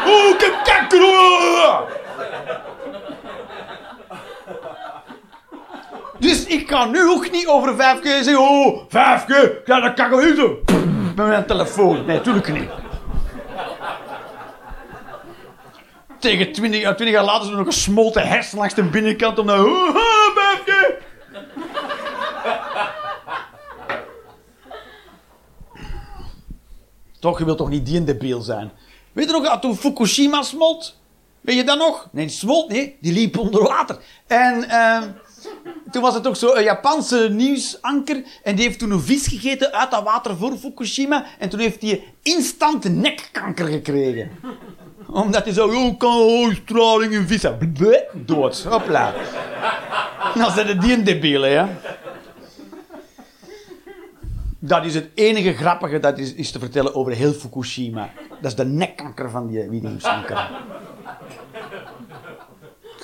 Oh, 0.06 0.30
ik 0.30 0.42
heb 0.42 0.62
kanker. 0.64 1.02
oh. 1.04 1.82
Dus 6.24 6.46
ik 6.46 6.68
kan 6.68 6.92
nu 6.92 7.10
ook 7.10 7.32
niet 7.32 7.48
over 7.48 7.74
5G 7.74 8.04
zeggen, 8.04 8.40
oh, 8.40 8.84
5G, 8.88 9.66
ja, 9.66 9.80
dat 9.80 9.94
kan 9.94 10.06
ik 10.06 10.14
Met 11.16 11.28
mijn 11.28 11.46
telefoon. 11.46 12.06
Nee, 12.06 12.18
natuurlijk 12.18 12.54
niet. 12.54 12.70
Tegen 16.20 16.52
20, 16.52 16.82
ja, 16.82 16.94
20 16.94 17.16
jaar 17.16 17.26
later 17.26 17.44
is 17.44 17.50
er 17.50 17.58
nog 17.58 17.66
een 17.66 17.72
smolten 17.72 18.28
hersen 18.28 18.58
langs 18.58 18.74
de 18.74 18.84
binnenkant 18.84 19.40
om 19.40 19.46
naar, 19.46 19.66
oh, 19.66 19.96
oh, 19.96 20.38
5G. 20.38 20.72
Toch, 27.24 27.40
je 27.40 27.46
wilt 27.46 27.58
toch 27.58 27.70
niet 27.70 27.86
die 27.86 27.98
een 27.98 28.06
debiel 28.06 28.42
zijn? 28.42 28.72
Weet 29.12 29.26
je 29.26 29.32
nog, 29.32 29.44
dat 29.44 29.62
toen 29.62 29.78
Fukushima 29.78 30.42
smolt? 30.42 30.98
Weet 31.42 31.56
je 31.56 31.64
dat 31.64 31.78
nog? 31.78 32.08
Nee, 32.12 32.30
smolt 32.30 32.72
niet, 32.72 32.94
die 33.00 33.14
liep 33.14 33.38
onder 33.38 33.64
water. 33.64 33.98
En 34.28 34.70
ehm, 34.70 35.04
toen 35.92 36.02
was 36.02 36.14
het 36.14 36.28
ook 36.28 36.36
zo 36.36 36.54
een 36.54 36.64
Japanse 36.64 37.30
nieuwsanker. 37.32 38.24
En 38.44 38.56
die 38.56 38.66
heeft 38.66 38.80
toen 38.80 38.92
een 38.92 39.02
vis 39.02 39.28
gegeten 39.28 39.74
uit 39.74 39.92
dat 39.92 40.04
water 40.04 40.38
voor 40.38 40.58
Fukushima. 40.58 41.26
En 41.40 41.50
toen 41.50 41.60
heeft 41.60 41.82
hij 41.82 42.04
instant 42.22 42.84
nekkanker 42.84 43.68
gekregen. 43.68 44.32
Omdat 45.08 45.44
hij 45.44 45.54
zo, 45.54 45.68
oh, 45.68 45.98
kan 45.98 46.22
oh, 46.22 46.54
straling 46.54 47.14
in. 47.14 47.74
Bleh, 47.74 48.02
dood. 48.14 48.64
Hopla. 48.64 49.14
Dan 50.36 50.52
zijn 50.52 50.80
die 50.80 50.94
een 50.94 51.04
debiele, 51.04 51.48
ja. 51.48 51.70
Dat 54.66 54.86
is 54.86 54.96
het 54.96 55.10
enige 55.14 55.54
grappige 55.54 56.00
dat 56.00 56.18
is, 56.18 56.34
is 56.34 56.52
te 56.52 56.60
vertellen 56.60 56.96
over 56.96 57.12
heel 57.12 57.32
Fukushima. 57.32 58.10
Dat 58.42 58.52
is 58.52 58.56
de 58.56 58.66
nekkanker 58.66 59.30
van 59.30 59.48
die 59.48 59.64
nieuwsanker. 59.70 60.50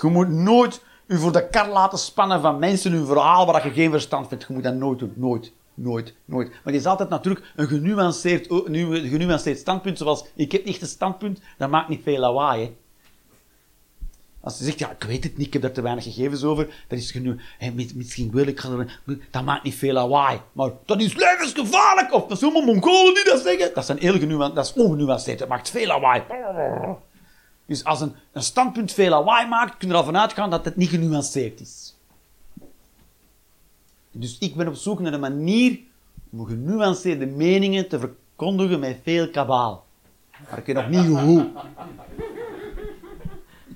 Je 0.01 0.07
moet 0.07 0.29
nooit 0.29 0.83
u 1.07 1.17
voor 1.17 1.31
de 1.31 1.49
kar 1.49 1.67
laten 1.69 1.97
spannen 1.97 2.41
van 2.41 2.59
mensen 2.59 2.91
hun 2.91 3.05
verhaal 3.05 3.45
waar 3.45 3.65
je 3.65 3.73
geen 3.73 3.91
verstand 3.91 4.27
vindt. 4.27 4.45
Je 4.47 4.53
moet 4.53 4.63
dat 4.63 4.73
nooit 4.75 4.99
doen. 4.99 5.13
Nooit. 5.15 5.51
Nooit. 5.73 6.13
Nooit. 6.25 6.47
Maar 6.49 6.59
het 6.63 6.75
is 6.75 6.85
altijd 6.85 7.09
natuurlijk 7.09 7.51
een 7.55 7.67
genuanceerd, 7.67 8.67
nu- 8.67 9.09
genuanceerd 9.09 9.57
standpunt. 9.57 9.97
Zoals, 9.97 10.25
ik 10.35 10.51
heb 10.51 10.65
niet 10.65 10.81
een 10.81 10.87
standpunt, 10.87 11.39
dat 11.57 11.69
maakt 11.69 11.89
niet 11.89 12.03
veel 12.03 12.19
lawaai. 12.19 12.75
Als 14.49 14.57
zegt, 14.57 14.79
ja, 14.79 14.91
ik 14.91 15.03
weet 15.03 15.23
het 15.23 15.37
niet, 15.37 15.47
ik 15.47 15.53
heb 15.53 15.61
daar 15.61 15.71
te 15.71 15.81
weinig 15.81 16.03
gegevens 16.03 16.43
over, 16.43 16.85
dan 16.87 16.97
is 16.97 17.13
het 17.13 17.95
misschien 17.95 18.31
wil 18.31 18.47
ik... 18.47 18.63
Dat 19.31 19.43
maakt 19.43 19.63
niet 19.63 19.75
veel 19.75 19.93
lawaai. 19.93 20.39
Maar 20.51 20.69
dat 20.85 21.01
is 21.01 21.13
levensgevaarlijk! 21.13 22.13
Of 22.13 22.27
dat 22.27 22.39
zijn 22.39 22.53
allemaal 22.53 22.73
Mongolen 22.73 23.13
die 23.13 23.23
dat 23.23 23.41
zeggen. 23.41 23.73
Dat, 23.73 23.85
zijn 23.85 23.97
heel 23.97 24.39
dat 24.53 24.65
is 24.65 24.73
ongenuanceerd. 24.73 25.39
Dat 25.39 25.47
maakt 25.47 25.69
veel 25.69 25.87
lawaai. 25.87 26.23
Dus 27.65 27.83
als 27.83 28.01
een, 28.01 28.13
een 28.31 28.43
standpunt 28.43 28.91
veel 28.91 29.09
lawaai 29.09 29.47
maakt, 29.47 29.77
kun 29.77 29.87
je 29.87 29.93
er 29.93 30.15
al 30.15 30.29
gaan 30.29 30.49
dat 30.49 30.65
het 30.65 30.75
niet 30.75 30.89
genuanceerd 30.89 31.59
is. 31.59 31.95
Dus 34.11 34.37
ik 34.39 34.55
ben 34.55 34.67
op 34.67 34.75
zoek 34.75 34.99
naar 34.99 35.13
een 35.13 35.19
manier 35.19 35.79
om 36.31 36.45
genuanceerde 36.45 37.25
meningen 37.25 37.87
te 37.87 37.99
verkondigen 37.99 38.79
met 38.79 38.97
veel 39.03 39.29
kabaal. 39.29 39.85
Maar 40.49 40.59
ik 40.59 40.65
weet 40.65 40.75
nog 40.75 40.89
niet 40.89 41.19
hoe. 41.19 41.49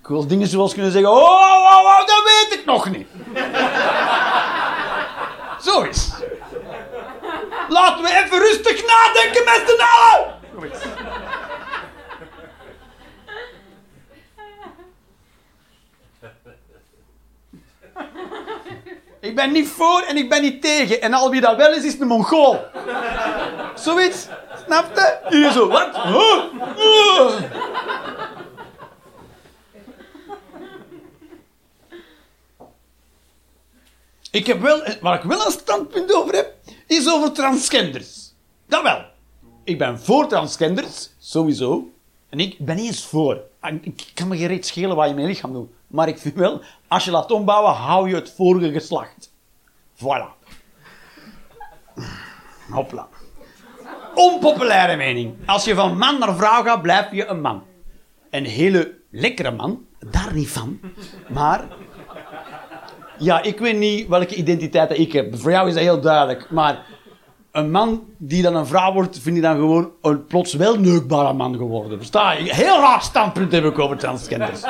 Ik 0.03 0.09
wil 0.09 0.27
dingen 0.27 0.47
zoals 0.47 0.73
kunnen 0.73 0.91
zeggen, 0.91 1.11
oh, 1.11 1.17
oh, 1.17 1.23
oh, 1.23 1.85
oh, 1.85 1.97
dat 2.07 2.23
weet 2.23 2.59
ik 2.59 2.65
nog 2.65 2.89
niet. 2.89 3.07
Zo 5.65 5.81
is. 5.81 6.09
Laten 7.69 8.03
we 8.03 8.09
even 8.09 8.39
rustig 8.39 8.85
nadenken 8.85 9.43
met 9.45 9.63
z'n 9.65 9.81
allen. 9.81 10.33
Ik 19.21 19.35
ben 19.35 19.51
niet 19.51 19.67
voor 19.67 20.01
en 20.01 20.17
ik 20.17 20.29
ben 20.29 20.41
niet 20.41 20.61
tegen. 20.61 21.01
En 21.01 21.13
al 21.13 21.29
wie 21.29 21.41
dat 21.41 21.55
wel 21.55 21.73
is, 21.73 21.83
is 21.83 21.99
een 21.99 22.07
Mongool. 22.07 22.65
Zoiets. 23.75 24.27
Snap 24.65 24.85
je? 24.95 25.17
Hier 25.29 25.51
zo. 25.51 25.67
Wat? 25.67 25.95
Ik 34.33 34.47
heb 34.47 34.61
wel, 34.61 34.83
waar 35.01 35.17
ik 35.17 35.23
wel 35.23 35.45
een 35.45 35.51
standpunt 35.51 36.13
over 36.13 36.35
heb, 36.35 36.53
is 36.87 37.09
over 37.09 37.31
transgenders. 37.31 38.33
Dat 38.65 38.83
wel. 38.83 39.05
Ik 39.63 39.77
ben 39.77 39.99
voor 39.99 40.27
transgenders, 40.27 41.09
sowieso. 41.19 41.91
En 42.29 42.39
ik 42.39 42.59
ben 42.59 42.77
eens 42.77 43.05
voor. 43.05 43.41
Ik 43.81 44.11
kan 44.13 44.27
me 44.27 44.37
geen 44.37 44.47
reet 44.47 44.65
schelen 44.65 44.95
wat 44.95 45.09
je 45.09 45.15
je 45.15 45.25
lichaam 45.25 45.53
doet. 45.53 45.69
Maar 45.87 46.07
ik 46.07 46.17
vind 46.17 46.35
wel, 46.35 46.61
als 46.87 47.05
je 47.05 47.11
laat 47.11 47.31
ombouwen, 47.31 47.73
hou 47.73 48.09
je 48.09 48.15
het 48.15 48.33
vorige 48.35 48.71
geslacht. 48.71 49.31
Voilà. 49.95 50.49
Hopla. 52.69 53.07
Onpopulaire 54.15 54.95
mening. 54.95 55.35
Als 55.45 55.65
je 55.65 55.75
van 55.75 55.97
man 55.97 56.19
naar 56.19 56.35
vrouw 56.35 56.63
gaat, 56.63 56.81
blijf 56.81 57.11
je 57.11 57.25
een 57.25 57.41
man. 57.41 57.63
Een 58.29 58.45
hele 58.45 58.97
lekkere 59.09 59.51
man, 59.51 59.85
daar 59.99 60.33
niet 60.33 60.49
van. 60.49 60.79
Maar 61.29 61.67
ja, 63.23 63.41
ik 63.41 63.59
weet 63.59 63.77
niet 63.77 64.07
welke 64.07 64.35
identiteit 64.35 64.89
dat 64.89 64.97
ik 64.97 65.13
heb. 65.13 65.37
Voor 65.37 65.51
jou 65.51 65.67
is 65.67 65.73
dat 65.73 65.83
heel 65.83 66.01
duidelijk. 66.01 66.49
Maar 66.49 66.85
een 67.51 67.71
man 67.71 68.03
die 68.17 68.41
dan 68.41 68.55
een 68.55 68.65
vrouw 68.65 68.93
wordt, 68.93 69.19
vind 69.19 69.35
ik 69.35 69.41
dan 69.41 69.55
gewoon 69.55 69.91
een 70.01 70.25
plots 70.25 70.53
wel 70.53 70.79
neukbare 70.79 71.33
man 71.33 71.55
geworden. 71.57 71.97
Versta 71.97 72.31
je? 72.31 72.53
Heel 72.53 72.79
raar 72.79 73.01
standpunt 73.01 73.51
heb 73.51 73.63
ik 73.63 73.79
over 73.79 73.97
transgenders. 73.97 74.63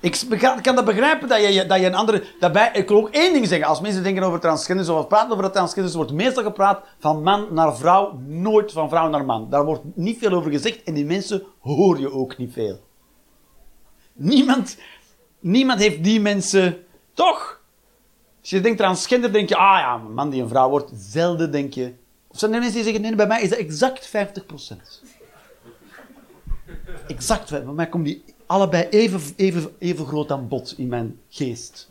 Ik 0.00 0.24
kan 0.62 0.74
dat 0.74 0.84
begrijpen 0.84 1.28
dat 1.28 1.54
je, 1.54 1.66
dat 1.66 1.80
je 1.80 1.86
een 1.86 1.94
andere... 1.94 2.22
Daarbij, 2.40 2.70
ik 2.72 2.88
wil 2.88 2.96
ook 2.96 3.08
één 3.08 3.32
ding 3.32 3.46
zeggen. 3.46 3.68
Als 3.68 3.80
mensen 3.80 4.02
denken 4.02 4.22
over 4.22 4.40
transgenders 4.40 4.88
of 4.88 5.06
praten 5.06 5.30
over 5.30 5.44
de 5.44 5.50
transgenders, 5.50 5.94
wordt 5.94 6.12
meestal 6.12 6.42
gepraat 6.42 6.84
van 6.98 7.22
man 7.22 7.46
naar 7.50 7.76
vrouw, 7.76 8.18
nooit 8.26 8.72
van 8.72 8.88
vrouw 8.88 9.08
naar 9.08 9.24
man. 9.24 9.50
Daar 9.50 9.64
wordt 9.64 9.82
niet 9.94 10.18
veel 10.18 10.32
over 10.32 10.50
gezegd 10.50 10.82
en 10.82 10.94
die 10.94 11.04
mensen 11.04 11.42
hoor 11.60 11.98
je 11.98 12.12
ook 12.12 12.36
niet 12.36 12.52
veel. 12.52 12.86
Niemand, 14.20 14.76
niemand 15.38 15.80
heeft 15.80 16.04
die 16.04 16.20
mensen... 16.20 16.84
Toch? 17.12 17.60
Als 18.40 18.50
je 18.50 18.60
denkt 18.60 18.78
transgender, 18.78 19.32
denk 19.32 19.48
je, 19.48 19.56
ah 19.56 19.78
ja, 19.78 19.94
een 19.94 20.14
man 20.14 20.30
die 20.30 20.42
een 20.42 20.48
vrouw 20.48 20.68
wordt. 20.68 20.90
Zelden 20.94 21.50
denk 21.52 21.74
je... 21.74 21.92
Of 22.28 22.38
zijn 22.38 22.52
er 22.52 22.58
mensen 22.58 22.76
die 22.76 22.84
zeggen, 22.84 23.02
nee, 23.02 23.14
bij 23.14 23.26
mij 23.26 23.42
is 23.42 23.48
dat 23.48 23.58
exact 23.58 24.08
50%. 24.08 24.12
Exact, 27.06 27.50
bij 27.50 27.62
mij 27.62 27.88
komen 27.88 28.06
die 28.06 28.24
allebei 28.46 28.88
even, 28.88 29.20
even, 29.36 29.74
even 29.78 30.06
groot 30.06 30.30
aan 30.30 30.48
bod 30.48 30.74
in 30.76 30.88
mijn 30.88 31.20
geest. 31.28 31.88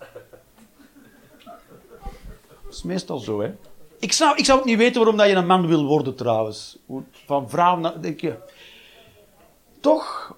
Dat 2.64 2.74
is 2.74 2.84
meestal 2.84 3.18
zo, 3.18 3.42
hè. 3.42 3.54
Ik 4.00 4.14
zou, 4.14 4.38
ik 4.38 4.46
zou 4.46 4.60
ook 4.60 4.66
niet 4.66 4.78
weten 4.78 4.96
waarom 4.96 5.18
dat 5.18 5.28
je 5.28 5.34
een 5.34 5.46
man 5.46 5.68
wil 5.68 5.86
worden, 5.86 6.16
trouwens. 6.16 6.78
Van 7.26 7.50
vrouw 7.50 7.78
naar... 7.78 8.02
Denk 8.02 8.22
je... 8.22 8.36
Toch... 9.80 10.36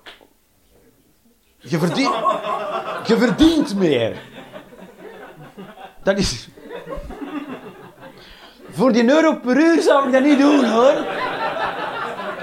Je 1.60 1.78
verdient... 1.78 2.16
Je 3.06 3.18
verdient 3.18 3.76
meer. 3.76 4.22
Dat 6.04 6.18
is... 6.18 6.50
Voor 8.72 8.92
die 8.92 9.10
euro 9.10 9.36
per 9.36 9.58
uur 9.58 9.82
zou 9.82 10.06
ik 10.08 10.14
dat 10.14 10.24
niet 10.24 10.40
doen, 10.40 10.66
hoor. 10.66 11.06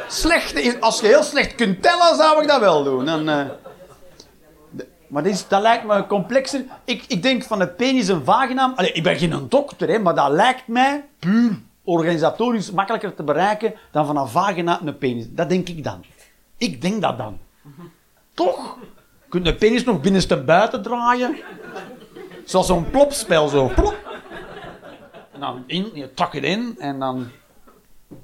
Slecht, 0.09 0.81
als 0.81 1.01
je 1.01 1.07
heel 1.07 1.23
slecht 1.23 1.55
kunt 1.55 1.83
tellen, 1.83 2.17
zou 2.17 2.43
ik 2.43 2.49
dat 2.49 2.61
wel 2.61 2.85
doen. 2.85 3.05
Dan, 3.05 3.29
eh, 3.29 3.47
Maar 5.09 5.23
dat, 5.23 5.47
dat 5.49 5.62
lijkt 5.62 5.85
me 5.85 6.07
complexer. 6.07 6.64
Ik, 6.85 7.05
ik 7.09 7.23
denk 7.23 7.43
van 7.43 7.59
de 7.59 7.69
penis 7.69 8.09
en 8.09 8.25
vagina... 8.25 8.73
Allee, 8.77 8.93
ik 8.93 9.03
ben 9.03 9.17
geen 9.17 9.47
dokter, 9.49 9.89
hè, 9.89 9.99
maar 9.99 10.14
dat 10.14 10.31
lijkt 10.31 10.67
mij 10.67 11.05
puur 11.19 11.59
organisatorisch 11.87 12.71
makkelijker 12.71 13.14
te 13.14 13.23
bereiken 13.23 13.75
dan 13.91 14.07
van 14.07 14.17
een 14.17 14.29
vagina 14.29 14.81
een 14.85 14.99
penis. 14.99 15.27
Dat 15.31 15.49
denk 15.49 15.69
ik 15.69 15.85
dan. 15.85 16.05
Ik 16.57 16.81
denk 16.81 17.03
dat 17.03 17.19
dan. 17.19 17.39
Toch? 18.35 18.77
Je 19.37 19.43
kunt 19.43 19.59
de 19.61 19.66
penis 19.66 19.84
nog 19.84 20.01
binnenste 20.01 20.37
buiten 20.37 20.82
draaien. 20.82 21.37
Zoals 22.45 22.66
zo'n 22.66 22.91
plopspel, 22.91 23.49
zo. 23.49 23.66
Plop. 23.74 23.97
En 25.32 25.41
dan 25.41 25.64
in, 25.66 25.91
je 25.95 26.14
tak 26.14 26.32
het 26.32 26.45
in 26.45 26.74
en 26.78 26.99
dan... 26.99 27.30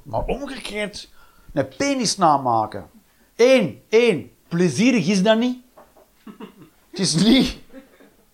Maar 0.03 0.25
omgekeerd, 0.25 1.09
een 1.53 1.69
penis 1.77 2.17
namaken. 2.17 2.91
Eén, 3.37 3.83
één. 3.89 4.31
Plezierig 4.49 5.09
is 5.09 5.23
dat 5.23 5.39
niet. 5.39 5.59
Het 6.91 6.99
is 6.99 7.15
niet... 7.15 7.59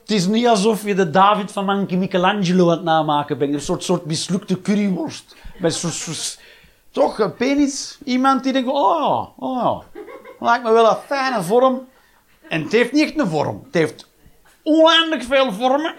Het 0.00 0.10
is 0.10 0.26
niet 0.26 0.46
alsof 0.46 0.84
je 0.84 0.94
de 0.94 1.10
David 1.10 1.52
van 1.52 1.64
Manke 1.64 1.96
Michelangelo 1.96 2.64
aan 2.64 2.70
het 2.70 2.82
namaken 2.82 3.38
bent. 3.38 3.54
Een 3.54 3.60
soort, 3.60 3.84
soort 3.84 4.04
mislukte 4.04 4.60
curryworst. 4.60 5.36
Met 5.58 5.74
soort, 5.74 5.94
soort- 5.94 6.40
toch, 6.90 7.18
een 7.18 7.34
penis. 7.34 7.98
Iemand 8.04 8.42
die 8.42 8.52
denkt, 8.52 8.68
oh, 8.68 9.28
oh, 9.38 9.82
lijkt 10.40 10.64
me 10.64 10.72
wel 10.72 10.90
een 10.90 10.96
fijne 11.06 11.42
vorm. 11.42 11.86
En 12.49 12.62
het 12.62 12.72
heeft 12.72 12.92
niet 12.92 13.05
echt 13.05 13.18
een 13.18 13.28
vorm. 13.28 13.62
Het 13.64 13.74
heeft 13.74 14.11
oneindig 14.62 15.24
veel 15.24 15.53
vormen. 15.53 15.94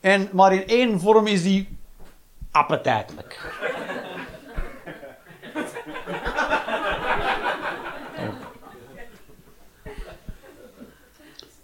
En, 0.00 0.28
maar 0.32 0.54
in 0.54 0.66
één 0.66 1.00
vorm 1.00 1.26
is 1.26 1.42
die 1.42 1.78
appetijtelijk. 2.50 3.52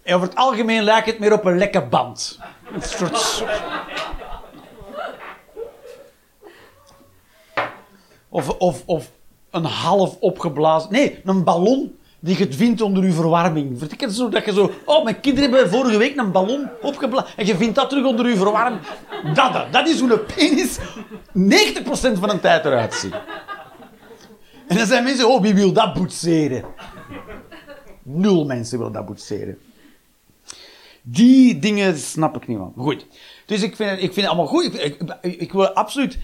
En 0.03 0.15
over 0.15 0.29
het 0.29 0.37
algemeen 0.37 0.83
lijkt 0.83 1.07
het 1.07 1.19
meer 1.19 1.33
op 1.33 1.45
een 1.45 1.59
lekke 1.59 1.83
band. 1.83 2.39
Een 2.73 2.83
soort... 2.83 3.45
Of, 8.29 8.49
of, 8.49 8.83
of 8.87 9.11
een 9.51 9.65
half 9.65 10.17
opgeblazen... 10.21 10.93
Nee, 10.93 11.21
een 11.25 11.45
ballon 11.45 12.00
die 12.21 12.39
je 12.39 12.53
vindt 12.53 12.81
onder 12.81 13.05
je 13.05 13.13
verwarming. 13.13 13.79
Vertik 13.79 14.01
het 14.01 14.13
zo 14.13 14.29
dat 14.29 14.45
je 14.45 14.53
zo... 14.53 14.73
Oh, 14.85 15.05
mijn 15.05 15.21
kinderen 15.21 15.53
hebben 15.53 15.71
vorige 15.71 15.99
week 15.99 16.17
een 16.17 16.33
ballon 16.33 16.69
opgeblazen. 16.83 17.37
En 17.37 17.47
je 17.47 17.57
vindt 17.57 17.75
dat 17.75 17.89
terug 17.89 18.05
onder 18.05 18.29
je 18.29 18.37
verwarming. 18.37 18.83
Dat, 19.35 19.53
dat, 19.53 19.73
dat 19.73 19.89
is 19.89 20.01
hoe 20.01 20.13
een 20.13 20.25
penis 20.35 20.79
90% 22.19 22.19
van 22.19 22.29
de 22.29 22.41
tijd 22.41 22.65
eruit 22.65 22.95
ziet. 22.95 23.15
En 24.69 24.77
dan 24.77 24.87
zijn 24.87 25.05
mensen... 25.05 25.29
Oh, 25.29 25.43
wie 25.43 25.55
wil 25.55 25.73
dat 25.73 25.95
boetseren? 25.95 26.65
Nul 28.03 28.45
mensen 28.45 28.79
willen 28.79 28.93
dat 28.93 29.07
boetseren. 29.07 29.59
Die 31.03 31.59
dingen 31.59 31.97
snap 31.97 32.37
ik 32.37 32.47
niet. 32.47 32.59
Maar 32.59 32.71
goed. 32.77 33.07
Dus 33.47 33.63
ik 33.63 33.77
vind, 33.77 33.91
ik 33.91 34.13
vind 34.13 34.17
het 34.17 34.27
allemaal 34.27 34.47
goed. 34.47 34.65
Ik, 34.65 35.03
ik, 35.21 35.41
ik 35.41 35.53
wil 35.53 35.69
absoluut 35.69 36.19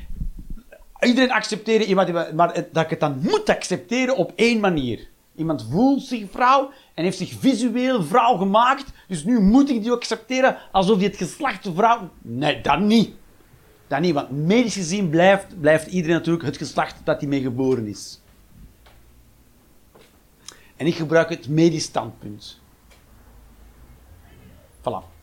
iedereen 1.01 1.33
accepteren, 1.33 1.95
maar 1.95 2.67
dat 2.73 2.85
ik 2.85 2.91
het 2.91 3.01
dan 3.01 3.19
moet 3.23 3.49
accepteren 3.49 4.17
op 4.17 4.33
één 4.35 4.61
manier. 4.61 5.09
Iemand 5.37 5.67
voelt 5.71 6.03
zich 6.03 6.31
vrouw 6.31 6.71
en 6.95 7.05
heeft 7.05 7.19
zich 7.19 7.33
visueel 7.39 8.03
vrouw 8.03 8.37
gemaakt, 8.37 8.93
dus 9.09 9.25
nu 9.25 9.41
moet 9.41 9.71
ik 9.71 9.83
die 9.83 9.91
ook 9.93 9.97
accepteren 9.97 10.57
alsof 10.73 10.99
die 10.99 11.07
het 11.07 11.17
geslacht 11.17 11.69
vrouw... 11.75 12.11
Nee, 12.23 12.61
dat 12.61 12.81
niet. 12.81 13.15
Dat 13.87 14.01
niet, 14.01 14.15
want 14.15 14.31
medisch 14.31 14.75
gezien 14.75 15.11
blijft, 15.11 15.61
blijft 15.61 15.87
iedereen 15.87 16.17
natuurlijk 16.17 16.45
het 16.45 16.57
geslacht 16.57 16.97
dat 17.05 17.21
hij 17.21 17.29
mee 17.29 17.41
geboren 17.41 17.87
is. 17.87 18.21
En 20.77 20.87
ik 20.87 20.95
gebruik 20.95 21.29
het 21.29 21.49
medisch 21.49 21.85
standpunt. 21.85 22.61
Voilà. 24.81 25.15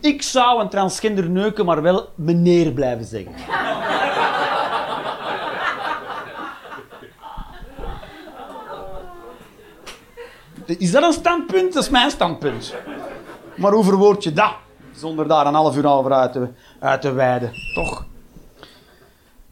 Ik 0.00 0.22
zou 0.22 0.60
een 0.60 0.68
transgender 0.68 1.30
neuken, 1.30 1.64
maar 1.64 1.82
wel 1.82 2.08
meneer 2.14 2.72
blijven 2.72 3.04
zeggen. 3.04 3.34
Is 10.66 10.90
dat 10.90 11.02
een 11.02 11.12
standpunt? 11.12 11.72
Dat 11.72 11.82
is 11.82 11.90
mijn 11.90 12.10
standpunt. 12.10 12.74
Maar 13.56 13.72
hoe 13.72 13.84
verwoord 13.84 14.24
je 14.24 14.32
dat? 14.32 14.52
Zonder 14.94 15.28
daar 15.28 15.46
een 15.46 15.54
half 15.54 15.76
uur 15.76 15.86
over 15.86 16.12
uit 16.12 16.32
te, 16.32 16.48
uit 16.80 17.00
te 17.00 17.12
wijden. 17.12 17.50
Toch? 17.74 18.06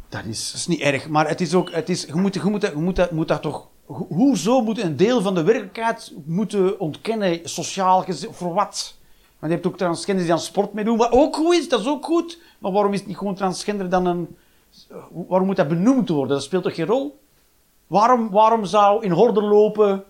Dat 0.08 0.24
is, 0.24 0.52
is 0.54 0.66
niet 0.66 0.80
erg. 0.80 1.08
Maar 1.08 1.28
het 1.28 1.40
is 1.40 1.54
ook... 1.54 1.70
Het 1.72 1.88
is, 1.88 2.04
je 2.04 2.14
moet, 2.14 2.34
je 2.34 2.40
moet, 2.44 2.62
je 2.62 2.72
moet, 2.74 2.96
dat- 2.96 3.10
moet 3.10 3.28
dat 3.28 3.42
toch... 3.42 3.66
ho- 3.86 4.06
Hoezo 4.08 4.60
moet 4.60 4.82
een 4.82 4.96
deel 4.96 5.20
van 5.22 5.34
de 5.34 5.42
werkelijkheid 5.42 6.12
moeten 6.24 6.80
ontkennen, 6.80 7.40
sociaal 7.44 8.02
gezien, 8.02 8.32
voor 8.32 8.54
wat? 8.54 8.94
Want 9.38 9.52
je 9.52 9.58
hebt 9.58 9.66
ook 9.66 9.76
transgenders 9.78 10.24
die 10.26 10.34
aan 10.34 10.40
sport 10.40 10.72
meedoen, 10.72 10.96
wat 10.96 11.10
ook 11.12 11.36
goed 11.36 11.54
is, 11.54 11.68
dat 11.68 11.80
is 11.80 11.86
ook 11.88 12.04
goed. 12.04 12.38
Maar 12.58 12.72
waarom 12.72 12.92
is 12.92 12.98
het 12.98 13.08
niet 13.08 13.16
gewoon 13.16 13.34
transgender 13.34 13.88
dan 13.88 14.06
een... 14.06 14.36
Waarom 15.28 15.46
moet 15.46 15.56
dat 15.56 15.68
benoemd 15.68 16.08
worden? 16.08 16.36
Dat 16.36 16.44
speelt 16.44 16.62
toch 16.62 16.74
geen 16.74 16.86
rol? 16.86 17.18
Waarom, 17.86 18.30
waarom 18.30 18.64
zou 18.64 19.04
in 19.04 19.10
horde 19.10 19.42
lopen 19.42 20.04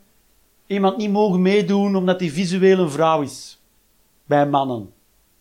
iemand 0.66 0.96
niet 0.96 1.10
mogen 1.10 1.42
meedoen 1.42 1.96
omdat 1.96 2.20
hij 2.20 2.30
visueel 2.30 2.78
een 2.78 2.90
vrouw 2.90 3.22
is? 3.22 3.60
Bij 4.24 4.46
mannen. 4.46 4.92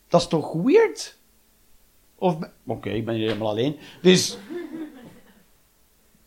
Dat 0.07 0.21
is 0.21 0.27
toch 0.27 0.53
weird? 0.53 1.17
Of... 2.15 2.35
Oké, 2.65 2.89
ik 2.89 3.05
ben 3.05 3.15
hier 3.15 3.27
helemaal 3.27 3.49
alleen. 3.49 3.75
Dus... 4.01 4.37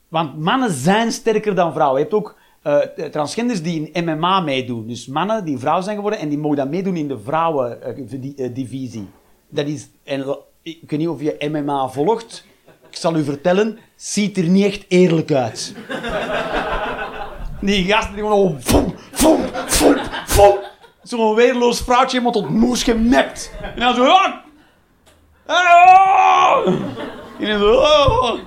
Want 0.09 0.39
mannen 0.39 0.71
zijn 0.71 1.13
sterker 1.13 1.55
dan 1.55 1.73
vrouwen. 1.73 1.99
Je 1.99 2.05
hebt 2.05 2.17
ook 2.17 2.37
eh, 2.63 2.79
transgenders 3.11 3.63
die 3.63 3.91
in 3.91 4.05
MMA 4.05 4.41
meedoen. 4.41 4.87
Dus 4.87 5.07
mannen 5.07 5.45
die 5.45 5.59
vrouw 5.59 5.81
zijn 5.81 5.97
geworden 5.97 6.21
en 6.21 6.29
die 6.29 6.39
mogen 6.39 6.57
dan 6.57 6.69
meedoen 6.69 6.97
in 6.97 7.09
de 7.09 7.19
vrouwendivisie. 7.19 9.09
Dat 9.49 9.67
is... 9.67 9.89
En, 10.03 10.39
ik 10.63 10.91
weet 10.91 10.99
niet 10.99 11.09
of 11.09 11.21
je 11.21 11.49
MMA 11.51 11.89
volgt. 11.89 12.45
Ik 12.91 12.97
zal 12.97 13.17
u 13.17 13.25
vertellen, 13.25 13.79
ziet 13.97 14.37
er 14.37 14.49
niet 14.49 14.65
echt 14.65 14.85
eerlijk 14.89 15.33
uit. 15.33 15.75
Die 17.61 17.85
gasten 17.85 18.15
die 18.15 18.23
gewoon. 18.23 18.57
Voem, 18.61 18.95
voem, 19.13 19.41
voem, 19.67 19.97
voem. 20.27 20.59
Zo'n 21.03 21.35
weerloos 21.35 21.81
vrouwtje 21.81 22.17
iemand 22.17 22.35
tot 22.35 22.49
moes 22.51 22.83
gemapt. 22.83 23.53
En 23.75 23.81
dan 23.81 23.95
zo... 23.95 24.05
ah! 24.05 24.35
Ah! 25.47 26.67
En 27.39 27.49
dan 27.49 27.59
zo... 27.59 27.79
ah! 27.79 28.39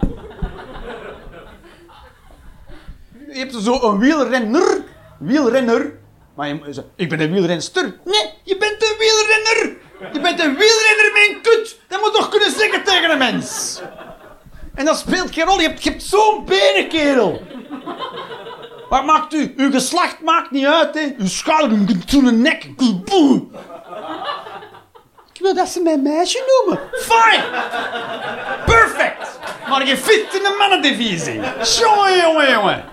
Je 3.32 3.40
hebt 3.40 3.54
zo 3.54 3.82
een 3.82 4.00
wielrenner. 4.00 4.84
Wielrenner. 5.20 5.98
Maar 6.36 6.48
je 6.48 6.60
zegt, 6.70 6.88
ik 6.96 7.10
ben 7.10 7.20
een 7.20 7.32
wielrenster. 7.32 7.84
Nee, 7.84 8.34
je 8.44 8.58
bent 8.58 8.84
een 8.84 8.98
wielrenner. 8.98 9.78
Je 10.14 10.20
bent 10.20 10.40
een 10.40 10.56
wielrenner 10.56 11.28
een 11.28 11.42
kut. 11.42 11.80
Dat 11.88 12.02
moet 12.02 12.14
toch 12.14 12.30
kunnen 12.30 12.52
zeggen 12.52 12.84
tegen 12.84 13.12
een 13.12 13.18
mens. 13.18 13.82
En 14.76 14.86
dat 14.86 14.98
speelt 14.98 15.34
geen 15.34 15.46
rol. 15.46 15.60
Je 15.60 15.68
hebt, 15.68 15.84
hebt 15.84 16.04
zo'n 16.04 16.46
benen, 16.46 16.88
kerel. 16.90 17.42
Wat 18.90 19.06
maakt 19.06 19.34
u? 19.34 19.54
Uw 19.58 19.72
geslacht 19.72 20.22
maakt 20.22 20.52
niet 20.52 20.66
uit, 20.66 20.94
hè. 20.94 21.14
Uw 21.18 21.28
schouder, 21.28 21.78
zo'n 22.06 22.42
nek. 22.42 22.76
Boe. 23.06 23.46
Ik 25.34 25.40
wil 25.46 25.54
dat 25.54 25.68
ze 25.70 25.82
mij 25.82 25.98
meisje 25.98 26.64
noemen. 26.66 26.90
Fine. 26.92 27.44
Perfect. 28.66 29.40
Maar 29.70 29.88
je 29.88 29.98
fit 29.98 30.34
in 30.34 30.44
de 30.44 30.56
mannendivisie. 30.58 31.42
Jongen, 31.80 32.18
jongen, 32.18 32.52
jongen. 32.52 32.84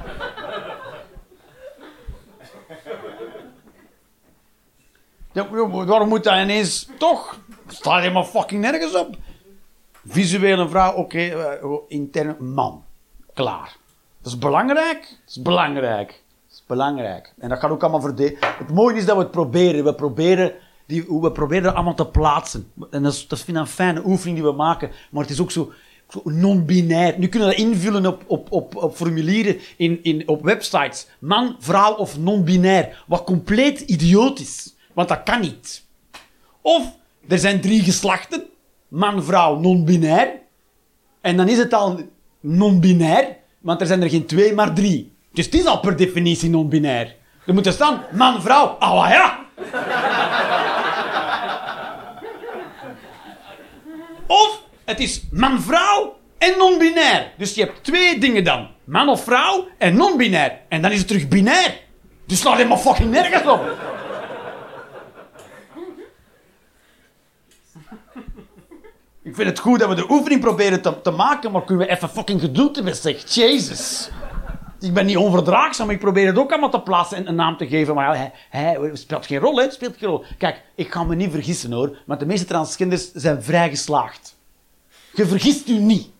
Ja, 5.32 5.48
waarom 5.86 6.08
moet 6.08 6.24
dat 6.24 6.34
ineens 6.34 6.88
toch? 6.98 7.38
Staat 7.68 8.00
helemaal 8.00 8.24
fucking 8.24 8.60
nergens 8.60 8.94
op. 8.94 9.16
Visueel 10.06 10.58
een 10.58 10.68
vrouw, 10.68 10.92
oké, 10.92 11.18
eh, 11.18 11.72
intern 11.88 12.36
man. 12.54 12.84
Klaar. 13.34 13.76
Dat 14.26 14.34
is 14.34 14.40
belangrijk. 14.40 15.00
Dat 15.00 15.36
is 15.36 15.42
belangrijk. 15.42 16.08
Dat 16.08 16.56
is 16.56 16.62
belangrijk. 16.66 17.34
En 17.38 17.48
dat 17.48 17.58
gaat 17.58 17.70
ook 17.70 17.82
allemaal 17.82 18.00
verdelen. 18.00 18.36
Het 18.40 18.72
mooie 18.72 18.96
is 18.96 19.06
dat 19.06 19.16
we 19.16 19.22
het 19.22 19.30
proberen. 19.30 19.84
We 19.84 19.94
proberen, 19.94 20.52
die, 20.86 21.04
we 21.20 21.32
proberen 21.32 21.62
dat 21.62 21.74
allemaal 21.74 21.94
te 21.94 22.06
plaatsen. 22.06 22.72
En 22.90 23.02
dat, 23.02 23.12
is, 23.12 23.28
dat 23.28 23.38
vind 23.38 23.56
ik 23.56 23.62
een 23.62 23.68
fijne 23.68 24.02
oefening 24.04 24.38
die 24.38 24.46
we 24.46 24.52
maken. 24.56 24.90
Maar 25.10 25.22
het 25.22 25.30
is 25.30 25.40
ook 25.40 25.50
zo, 25.50 25.72
non-binair. 26.24 27.18
Nu 27.18 27.28
kunnen 27.28 27.48
we 27.48 27.54
dat 27.56 27.64
invullen 27.64 28.06
op, 28.06 28.22
op, 28.26 28.52
op, 28.52 28.76
op 28.76 28.96
formulieren 28.96 29.58
in, 29.76 30.02
in, 30.02 30.28
op 30.28 30.42
websites. 30.42 31.06
Man, 31.18 31.56
vrouw 31.58 31.94
of 31.94 32.18
non-binair. 32.18 33.04
Wat 33.06 33.24
compleet 33.24 33.80
idioot 33.80 34.38
is. 34.38 34.74
Want 34.92 35.08
dat 35.08 35.22
kan 35.22 35.40
niet. 35.40 35.84
Of 36.60 36.96
er 37.28 37.38
zijn 37.38 37.60
drie 37.60 37.82
geslachten. 37.82 38.42
Man, 38.88 39.22
vrouw, 39.22 39.58
non-binair. 39.58 40.40
En 41.20 41.36
dan 41.36 41.48
is 41.48 41.58
het 41.58 41.72
al 41.72 42.00
non-binair, 42.40 43.36
want 43.66 43.80
er 43.80 43.86
zijn 43.86 44.02
er 44.02 44.10
geen 44.10 44.26
twee, 44.26 44.54
maar 44.54 44.72
drie. 44.72 45.12
Dus 45.32 45.44
het 45.44 45.54
is 45.54 45.66
al 45.66 45.80
per 45.80 45.96
definitie 45.96 46.50
non-binair. 46.50 47.14
Er 47.46 47.54
moet 47.54 47.66
er 47.66 47.72
staan 47.72 48.04
man, 48.12 48.42
vrouw, 48.42 48.66
ah 48.66 49.10
ja. 49.10 49.38
Of 54.26 54.62
het 54.84 55.00
is 55.00 55.22
man, 55.30 55.60
vrouw 55.60 56.16
en 56.38 56.54
non-binair. 56.58 57.32
Dus 57.38 57.54
je 57.54 57.60
hebt 57.60 57.84
twee 57.84 58.18
dingen 58.18 58.44
dan. 58.44 58.68
Man 58.84 59.08
of 59.08 59.24
vrouw 59.24 59.68
en 59.78 59.96
non-binair. 59.96 60.58
En 60.68 60.82
dan 60.82 60.90
is 60.90 60.98
het 60.98 61.08
terug 61.08 61.28
binair. 61.28 61.74
Dus 62.26 62.40
slaat 62.40 62.56
helemaal 62.56 62.78
fucking 62.78 63.10
nergens 63.10 63.46
op. 63.46 63.60
Ik 69.26 69.34
vind 69.34 69.48
het 69.48 69.58
goed 69.58 69.78
dat 69.78 69.88
we 69.88 69.94
de 69.94 70.10
oefening 70.10 70.40
proberen 70.40 70.82
te, 70.82 71.00
te 71.00 71.10
maken, 71.10 71.52
maar 71.52 71.64
kunnen 71.64 71.86
we 71.86 71.92
even 71.92 72.08
fucking 72.08 72.40
geduld 72.40 72.76
hebben, 72.76 72.96
zeg. 72.96 73.34
Jezus. 73.34 74.10
Ik 74.80 74.94
ben 74.94 75.06
niet 75.06 75.16
onverdraagzaam, 75.16 75.90
ik 75.90 75.98
probeer 75.98 76.26
het 76.26 76.38
ook 76.38 76.50
allemaal 76.50 76.70
te 76.70 76.80
plaatsen 76.80 77.16
en 77.16 77.28
een 77.28 77.34
naam 77.34 77.56
te 77.56 77.66
geven. 77.66 77.94
Maar 77.94 78.16
ja, 78.16 78.30
hij, 78.50 78.90
speelt 78.92 79.26
geen 79.26 79.38
rol, 79.38 79.56
hè? 79.56 79.70
Speelt 79.70 79.96
geen 79.96 80.08
rol. 80.08 80.24
Kijk, 80.38 80.62
ik 80.74 80.92
ga 80.92 81.04
me 81.04 81.14
niet 81.14 81.30
vergissen 81.30 81.72
hoor, 81.72 81.98
maar 82.06 82.18
de 82.18 82.26
meeste 82.26 82.46
transgenders 82.46 83.12
zijn 83.12 83.42
vrij 83.42 83.68
geslaagd. 83.68 84.36
Je 85.12 85.26
vergist 85.26 85.68
u 85.68 85.78
niet. 85.78 86.10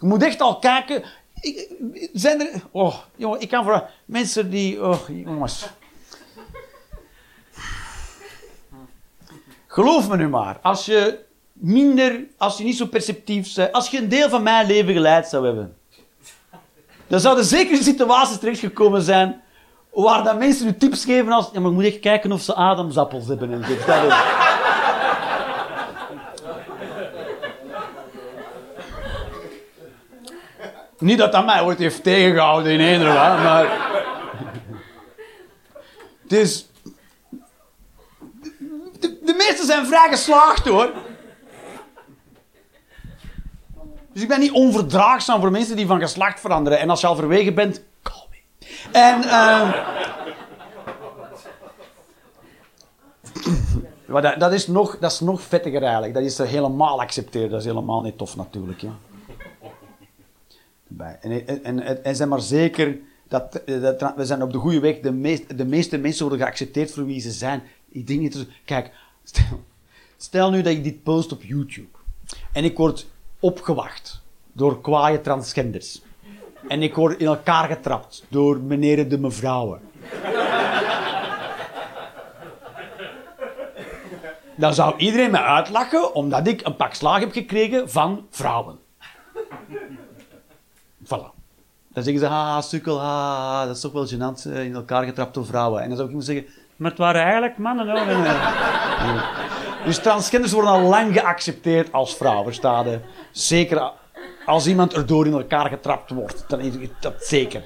Je 0.00 0.06
moet 0.06 0.22
echt 0.22 0.40
al 0.40 0.58
kijken. 0.58 1.04
Ik- 1.40 1.68
zijn 2.12 2.40
er. 2.40 2.62
Oh, 2.70 2.96
jongen, 3.16 3.40
ik 3.40 3.48
kan 3.48 3.64
voor 3.64 3.88
mensen 4.04 4.50
die. 4.50 4.82
Oh, 4.86 4.98
jongens. 5.08 5.68
Geloof 9.66 10.08
me 10.08 10.16
nu 10.16 10.28
maar, 10.28 10.58
als 10.62 10.86
je 10.86 11.28
minder, 11.60 12.20
als 12.38 12.58
je 12.58 12.64
niet 12.64 12.76
zo 12.76 12.86
perceptief 12.86 13.54
bent, 13.54 13.72
als 13.72 13.88
je 13.90 13.98
een 13.98 14.08
deel 14.08 14.28
van 14.28 14.42
mijn 14.42 14.66
leven 14.66 14.92
geleid 14.92 15.26
zou 15.28 15.44
hebben, 15.46 15.76
dan 17.06 17.20
zouden 17.20 17.44
zeker 17.44 17.76
situaties 17.76 18.38
terechtgekomen 18.38 19.02
zijn 19.02 19.40
waar 19.92 20.24
dat 20.24 20.38
mensen 20.38 20.66
je 20.66 20.76
tips 20.76 21.04
geven 21.04 21.32
als, 21.32 21.50
ja, 21.52 21.60
maar 21.60 21.70
moet 21.72 21.84
echt 21.84 22.00
kijken 22.00 22.32
of 22.32 22.40
ze 22.42 22.54
ademsappels 22.54 23.26
hebben 23.26 23.52
en 23.52 23.64
zo. 23.64 23.74
Dat 23.86 24.04
is- 24.04 24.14
Niet 30.98 31.18
dat 31.18 31.32
dat 31.32 31.44
mij 31.44 31.62
ooit 31.62 31.78
heeft 31.78 32.02
tegengehouden 32.02 32.72
in 32.72 32.80
eender 32.80 33.12
maar... 33.12 33.66
Is... 36.28 36.66
De, 39.00 39.18
de 39.22 39.34
meesten 39.36 39.66
zijn 39.66 39.86
vrij 39.86 40.08
geslaagd, 40.10 40.66
hoor. 40.68 40.92
Dus 44.12 44.22
ik 44.22 44.28
ben 44.28 44.40
niet 44.40 44.52
onverdraagzaam 44.52 45.40
voor 45.40 45.50
mensen 45.50 45.76
die 45.76 45.86
van 45.86 46.00
geslacht 46.00 46.40
veranderen. 46.40 46.78
En 46.78 46.90
als 46.90 47.00
je 47.00 47.06
al 47.06 47.16
verwegen 47.16 47.54
bent, 47.54 47.82
call 48.02 48.26
me. 48.30 48.36
En... 48.92 49.22
ehm 49.22 49.70
maar 54.06 54.22
dat, 54.22 54.40
dat, 54.40 54.52
is 54.52 54.66
nog, 54.66 54.98
dat 54.98 55.12
is 55.12 55.20
nog 55.20 55.42
vettiger 55.42 55.82
eigenlijk. 55.82 56.14
Dat 56.14 56.22
is 56.22 56.38
helemaal 56.38 57.00
accepteren. 57.00 57.50
Dat 57.50 57.60
is 57.60 57.66
helemaal 57.66 58.02
niet 58.02 58.18
tof 58.18 58.36
natuurlijk. 58.36 58.80
Ja. 58.80 58.92
En, 61.20 61.64
en, 61.64 62.04
en, 62.04 62.16
zijn 62.16 62.28
maar 62.28 62.40
zeker 62.40 62.98
dat, 63.28 63.62
dat 63.66 64.12
we 64.16 64.24
zijn 64.26 64.42
op 64.42 64.52
de 64.52 64.58
goede 64.58 64.80
weg. 64.80 65.00
De, 65.00 65.44
de 65.56 65.64
meeste 65.64 65.98
mensen 65.98 66.26
worden 66.28 66.46
geaccepteerd 66.46 66.90
voor 66.90 67.06
wie 67.06 67.20
ze 67.20 67.30
zijn. 67.30 67.62
Ik 67.88 68.06
denk 68.06 68.20
niet. 68.20 68.46
Kijk, 68.64 68.90
stel, 69.24 69.64
stel 70.16 70.50
nu 70.50 70.62
dat 70.62 70.72
ik 70.72 70.84
dit 70.84 71.02
post 71.02 71.32
op 71.32 71.42
YouTube 71.42 71.98
en 72.52 72.64
ik 72.64 72.76
word 72.76 73.06
opgewacht 73.40 74.22
door 74.52 74.80
kwaaie 74.80 75.20
transgenders 75.20 76.02
en 76.68 76.82
ik 76.82 76.94
word 76.94 77.18
in 77.18 77.26
elkaar 77.26 77.68
getrapt 77.68 78.24
door 78.28 78.58
meneer 78.58 79.08
de 79.08 79.18
mevrouwen. 79.18 79.80
Dan 84.56 84.74
zou 84.74 84.94
iedereen 84.96 85.30
me 85.30 85.42
uitlachen 85.42 86.14
omdat 86.14 86.46
ik 86.46 86.66
een 86.66 86.76
pak 86.76 86.94
slaag 86.94 87.20
heb 87.20 87.32
gekregen 87.32 87.90
van 87.90 88.26
vrouwen. 88.30 88.78
Voilà. 91.04 91.38
Dan 91.92 92.02
zeggen 92.02 92.18
ze, 92.18 92.26
ha, 92.26 92.60
sukkel, 92.60 93.00
ha, 93.00 93.66
dat 93.66 93.74
is 93.74 93.80
toch 93.80 93.92
wel 93.92 94.06
gênant, 94.06 94.52
eh, 94.52 94.64
in 94.64 94.74
elkaar 94.74 95.04
getrapt 95.04 95.34
door 95.34 95.46
vrouwen. 95.46 95.82
En 95.82 95.88
dan 95.88 95.96
zou 95.96 96.08
ik 96.08 96.14
moeten 96.14 96.34
zeggen, 96.34 96.52
maar 96.76 96.90
het 96.90 96.98
waren 96.98 97.22
eigenlijk 97.22 97.58
mannen. 97.58 97.90
Hoor. 97.90 97.98
Dus 99.84 99.98
transgenders 99.98 100.52
worden 100.52 100.70
al 100.70 100.80
lang 100.80 101.12
geaccepteerd 101.12 101.92
als 101.92 102.16
vrouw, 102.16 102.42
verstaan? 102.42 102.86
Zeker 103.30 103.92
als 104.46 104.66
iemand 104.66 104.92
erdoor 104.92 105.26
in 105.26 105.32
elkaar 105.32 105.68
getrapt 105.68 106.10
wordt, 106.10 106.44
dan 106.48 106.60
is 106.60 106.72
dat 107.00 107.14
zeker. 107.24 107.62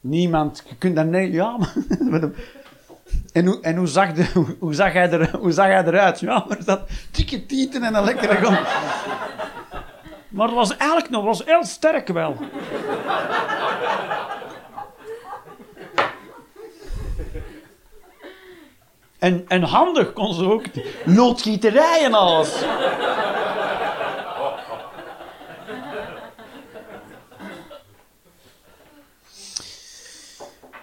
Niemand, 0.00 0.62
je 0.68 0.76
kunt 0.76 0.96
dan 0.96 1.10
nee, 1.10 1.32
ja. 1.32 1.58
En 3.32 3.46
hoe, 3.46 3.60
en 3.60 3.76
hoe, 3.76 3.86
zag 3.86 4.32
hoe, 4.58 4.74
zag 4.74 4.92
hij 4.92 5.10
er, 5.10 5.36
hoe 5.36 5.52
zag 5.52 5.66
hij 5.66 5.84
eruit? 5.84 6.20
Ja, 6.20 6.44
maar 6.48 6.64
dat 6.64 6.80
dikke 7.10 7.46
tieten 7.46 7.82
en 7.82 7.94
een 7.94 8.04
lekkere 8.04 8.34
grond. 8.34 8.58
Maar 10.28 10.46
het 10.46 10.56
was 10.56 10.76
eigenlijk 10.76 11.10
nog 11.10 11.24
was 11.24 11.44
heel 11.44 11.64
sterk 11.64 12.08
wel. 12.08 12.36
En, 19.20 19.44
en 19.48 19.62
handig 19.62 20.12
kon 20.12 20.34
ze 20.34 20.44
ook. 20.44 20.64
Loodgieterij 21.04 22.04
alles. 22.12 22.62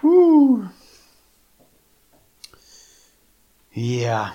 Oeh. 0.02 0.66
Ja. 3.68 4.34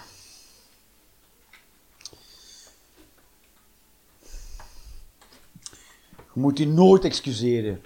Je 6.34 6.40
moet 6.40 6.58
je 6.58 6.68
nooit 6.68 7.04
excuseren. 7.04 7.82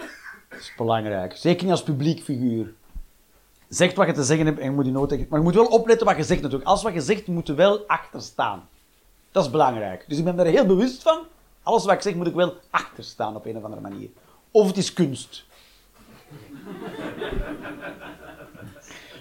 Dat 0.49 0.59
is 0.59 0.73
belangrijk. 0.77 1.35
Zeker 1.35 1.63
niet 1.63 1.71
als 1.71 1.83
publiek 1.83 2.23
figuur. 2.23 2.73
Zeg 3.69 3.95
wat 3.95 4.07
je 4.07 4.13
te 4.13 4.23
zeggen 4.23 4.45
hebt 4.45 4.59
en 4.59 4.65
je 4.65 4.71
moet 4.71 4.85
je 4.85 4.91
nooit... 4.91 5.11
ex- 5.11 5.23
Maar 5.29 5.39
je 5.39 5.45
moet 5.45 5.55
wel 5.55 5.65
opletten 5.65 6.07
wat 6.07 6.17
je 6.17 6.23
zegt 6.23 6.41
natuurlijk. 6.41 6.69
Als 6.69 6.83
wat 6.83 6.93
je 6.93 7.01
zegt, 7.01 7.27
moet 7.27 7.47
wel 7.47 7.83
achter 7.87 8.21
staan. 8.21 8.69
Dat 9.31 9.45
is 9.45 9.51
belangrijk. 9.51 10.05
Dus 10.07 10.17
ik 10.17 10.23
ben 10.23 10.35
daar 10.35 10.45
heel 10.45 10.65
bewust 10.65 11.01
van. 11.03 11.19
Alles 11.63 11.85
wat 11.85 11.93
ik 11.93 12.01
zeg, 12.01 12.15
moet 12.15 12.27
ik 12.27 12.33
wel 12.33 12.53
achter 12.69 13.03
staan 13.03 13.35
op 13.35 13.45
een 13.45 13.57
of 13.57 13.63
andere 13.63 13.81
manier. 13.81 14.09
Of 14.51 14.67
het 14.67 14.77
is 14.77 14.93
kunst. 14.93 15.45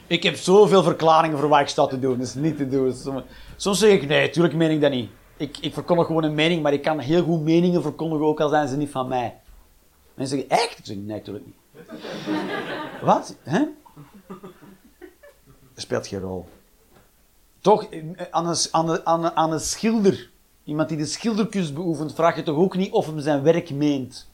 Ik 0.07 0.23
heb 0.23 0.37
zoveel 0.37 0.83
verklaringen 0.83 1.39
voor 1.39 1.49
wat 1.49 1.61
ik 1.61 1.69
sta 1.69 1.87
te 1.87 1.99
doen. 1.99 2.19
Dat 2.19 2.27
is 2.27 2.35
niet 2.35 2.57
te 2.57 2.69
doen. 2.69 2.95
Soms, 3.57 3.79
zeg 3.79 3.91
ik, 4.03 4.09
nee, 4.09 4.31
tuurlijk 4.31 4.55
meen 4.55 4.71
ik 4.71 4.81
dat 4.81 4.91
niet. 4.91 5.11
Ik, 5.37 5.59
ik 5.59 5.73
verkondig 5.75 6.07
gewoon 6.07 6.25
een 6.25 6.35
mening, 6.35 6.63
maar 6.63 6.73
ik 6.73 6.83
kan 6.83 6.99
heel 6.99 7.23
goed 7.23 7.41
meningen 7.43 7.83
verkondigen, 7.83 8.27
ook 8.27 8.41
al 8.41 8.49
zijn 8.49 8.69
ze 8.69 8.77
niet 8.77 8.91
van 8.91 9.09
mij. 9.09 9.35
Mensen 10.15 10.39
zeggen, 10.39 10.57
echt? 10.65 10.79
Ik 10.79 10.87
zeg, 10.87 10.97
nee, 10.97 11.07
natuurlijk 11.17 11.45
niet. 11.47 11.55
Wat? 13.03 13.37
Hè? 13.43 13.63
Speelt 15.75 16.07
geen 16.07 16.21
rol. 16.21 16.49
Toch, 17.61 17.87
aan 18.31 18.47
een, 18.47 18.57
aan, 18.71 18.89
een, 18.89 19.07
aan, 19.07 19.25
een, 19.25 19.37
aan 19.37 19.53
een 19.53 19.61
schilder, 19.61 20.31
iemand 20.65 20.89
die 20.89 20.99
de 20.99 21.07
schilderkunst 21.07 21.75
beoefent, 21.75 22.15
vraag 22.15 22.37
je 22.37 22.43
toch 22.43 22.57
ook 22.57 22.77
niet 22.77 22.93
of 22.93 23.07
hem 23.07 23.21
zijn 23.21 23.43
werk 23.43 23.71
meent. 23.71 24.29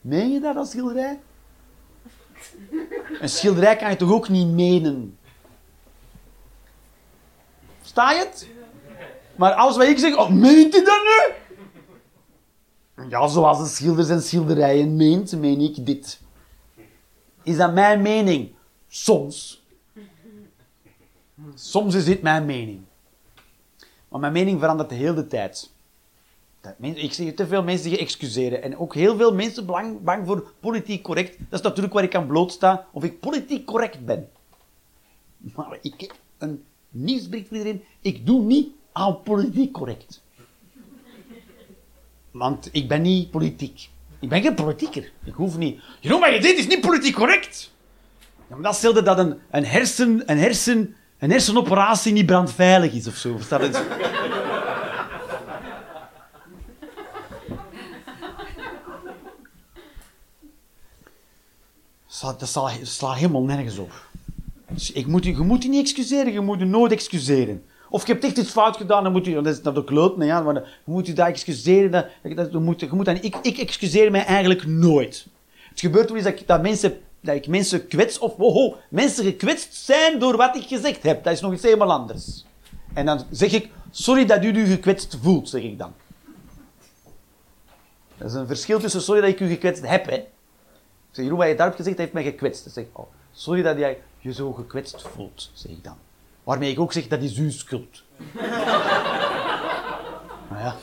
Meen 0.00 0.30
je 0.30 0.40
dat 0.40 0.56
als 0.56 0.70
schilderij? 0.70 1.20
Een 3.20 3.28
schilderij 3.28 3.76
kan 3.76 3.90
je 3.90 3.96
toch 3.96 4.12
ook 4.12 4.28
niet 4.28 4.48
menen? 4.48 5.18
Sta 7.82 8.12
je 8.12 8.18
het? 8.18 8.48
Maar 9.36 9.52
alles 9.52 9.76
wat 9.76 9.86
ik 9.86 9.98
zeg, 9.98 10.16
oh, 10.16 10.28
meent 10.28 10.74
hij 10.74 10.84
dat 10.84 11.00
nu? 11.02 11.34
Ja, 13.08 13.26
zoals 13.26 13.58
een 13.58 13.66
schilder 13.66 14.04
zijn 14.04 14.20
schilderijen 14.20 14.96
meent, 14.96 15.32
meen 15.32 15.60
ik 15.60 15.86
dit. 15.86 16.20
Is 17.42 17.56
dat 17.56 17.72
mijn 17.72 18.02
mening? 18.02 18.54
Soms. 18.88 19.62
Soms 21.54 21.94
is 21.94 22.04
dit 22.04 22.22
mijn 22.22 22.44
mening. 22.44 22.80
Maar 24.08 24.20
mijn 24.20 24.32
mening 24.32 24.60
verandert 24.60 24.88
de 24.88 24.94
hele 24.94 25.26
tijd. 25.26 25.70
Ik 26.78 27.12
zie 27.12 27.34
te 27.34 27.46
veel 27.46 27.62
mensen 27.62 27.90
die 27.90 27.98
excuseren. 27.98 28.62
En 28.62 28.78
ook 28.78 28.94
heel 28.94 29.16
veel 29.16 29.34
mensen 29.34 29.66
bang, 29.66 30.00
bang 30.00 30.26
voor 30.26 30.52
politiek 30.60 31.02
correct. 31.02 31.38
Dat 31.38 31.58
is 31.58 31.66
natuurlijk 31.66 31.94
waar 31.94 32.04
ik 32.04 32.14
aan 32.14 32.26
blootsta. 32.26 32.86
Of 32.92 33.04
ik 33.04 33.20
politiek 33.20 33.66
correct 33.66 34.04
ben. 34.04 34.28
Maar 35.54 35.78
ik 35.82 36.00
heb 36.00 36.14
een 36.38 36.64
nieuwsbericht 36.90 37.48
voor 37.48 37.56
iedereen. 37.56 37.84
Ik 38.00 38.26
doe 38.26 38.42
niet 38.42 38.68
aan 38.92 39.22
politiek 39.22 39.72
correct. 39.72 40.22
Want 42.30 42.68
ik 42.72 42.88
ben 42.88 43.02
niet 43.02 43.30
politiek. 43.30 43.88
Ik 44.18 44.28
ben 44.28 44.42
geen 44.42 44.54
politieker. 44.54 45.12
Ik 45.24 45.34
hoef 45.34 45.56
niet. 45.56 45.80
Jeroen, 46.00 46.20
maar 46.20 46.34
je 46.34 46.40
dit 46.40 46.58
is 46.58 46.66
niet 46.66 46.80
politiek 46.80 47.14
correct. 47.14 47.72
Ja, 48.48 48.54
maar 48.54 48.62
dat 48.62 48.74
stelde 48.76 49.02
dat 49.02 49.18
een, 49.18 49.38
een, 49.50 49.64
hersen, 49.64 50.22
een, 50.26 50.38
hersen, 50.38 50.96
een 51.18 51.30
hersenoperatie 51.30 52.12
niet 52.12 52.26
brandveilig 52.26 52.92
is 52.92 53.06
of 53.06 53.14
zo. 53.16 53.38
Sla- 62.06 62.32
Dat 62.38 62.48
sla- 62.48 62.70
slaat 62.84 63.16
helemaal 63.16 63.42
nergens 63.42 63.78
op. 63.78 63.92
Dus 64.68 64.92
ik 64.92 65.06
moet, 65.06 65.24
je 65.24 65.36
moet 65.36 65.62
je 65.62 65.68
niet 65.68 65.80
excuseren, 65.80 66.32
je 66.32 66.40
moet 66.40 66.58
je 66.58 66.64
nooit 66.64 66.92
excuseren. 66.92 67.62
Of 67.90 68.06
je 68.06 68.12
hebt 68.12 68.24
echt 68.24 68.38
iets 68.38 68.50
fout 68.50 68.76
gedaan, 68.76 69.02
dan 69.02 69.12
moet 69.12 69.24
je, 69.24 69.34
dat 69.34 69.46
is 69.46 69.62
dat 69.62 69.76
ook 69.76 69.86
kloot, 69.86 70.14
ja, 70.24 70.40
maar 70.40 70.54
dan 70.54 70.64
moet 70.84 71.06
je 71.06 71.12
dat 71.12 71.26
excuseren. 71.26 71.90
Dat, 71.90 72.06
dat, 72.22 72.52
dat 72.52 72.62
moet, 72.62 72.80
je 72.80 72.88
moet 72.92 73.04
dan, 73.04 73.18
ik, 73.22 73.36
ik 73.42 73.58
excuseer 73.58 74.10
mij 74.10 74.24
eigenlijk 74.24 74.66
nooit. 74.66 75.26
Het 75.70 75.80
gebeurt 75.80 76.08
wel 76.08 76.16
eens 76.16 76.26
dat, 76.26 76.42
dat 76.46 76.62
mensen 76.62 77.00
dat 77.20 77.34
ik 77.34 77.46
mensen 77.46 77.86
kwets, 77.86 78.18
of 78.18 78.34
oh, 78.38 78.56
oh, 78.56 78.76
mensen 78.90 79.24
gekwetst 79.24 79.74
zijn 79.74 80.18
door 80.18 80.36
wat 80.36 80.56
ik 80.56 80.66
gezegd 80.66 81.02
heb. 81.02 81.24
Dat 81.24 81.32
is 81.32 81.40
nog 81.40 81.52
iets 81.52 81.62
helemaal 81.62 81.92
anders. 81.92 82.44
En 82.94 83.06
dan 83.06 83.24
zeg 83.30 83.52
ik, 83.52 83.70
sorry 83.90 84.24
dat 84.24 84.44
u 84.44 84.48
u 84.48 84.66
gekwetst 84.66 85.18
voelt, 85.22 85.48
zeg 85.48 85.62
ik 85.62 85.78
dan. 85.78 85.92
Dat 88.16 88.28
is 88.28 88.34
een 88.34 88.46
verschil 88.46 88.80
tussen 88.80 89.02
sorry 89.02 89.20
dat 89.20 89.30
ik 89.30 89.40
u 89.40 89.48
gekwetst 89.48 89.86
heb, 89.86 90.06
hè. 90.06 90.16
Ik 90.16 90.26
zeg, 91.10 91.24
Jeroen, 91.24 91.38
wat 91.38 91.48
je 91.48 91.54
daarop 91.54 91.76
gezegd 91.76 91.98
heeft 91.98 92.12
mij 92.12 92.22
gekwetst. 92.22 92.64
Dan 92.64 92.72
zeg 92.72 92.84
ik, 92.84 92.98
oh, 92.98 93.06
sorry 93.32 93.62
dat 93.62 93.78
jij 93.78 93.98
je 94.18 94.32
zo 94.32 94.52
gekwetst 94.52 95.02
voelt, 95.02 95.50
zeg 95.52 95.72
ik 95.72 95.84
dan. 95.84 95.96
Waarmee 96.44 96.70
ik 96.70 96.80
ook 96.80 96.92
zeg, 96.92 97.08
dat 97.08 97.22
is 97.22 97.36
uw 97.36 97.50
schuld. 97.50 98.02
maar 100.48 100.60
ja. 100.60 100.76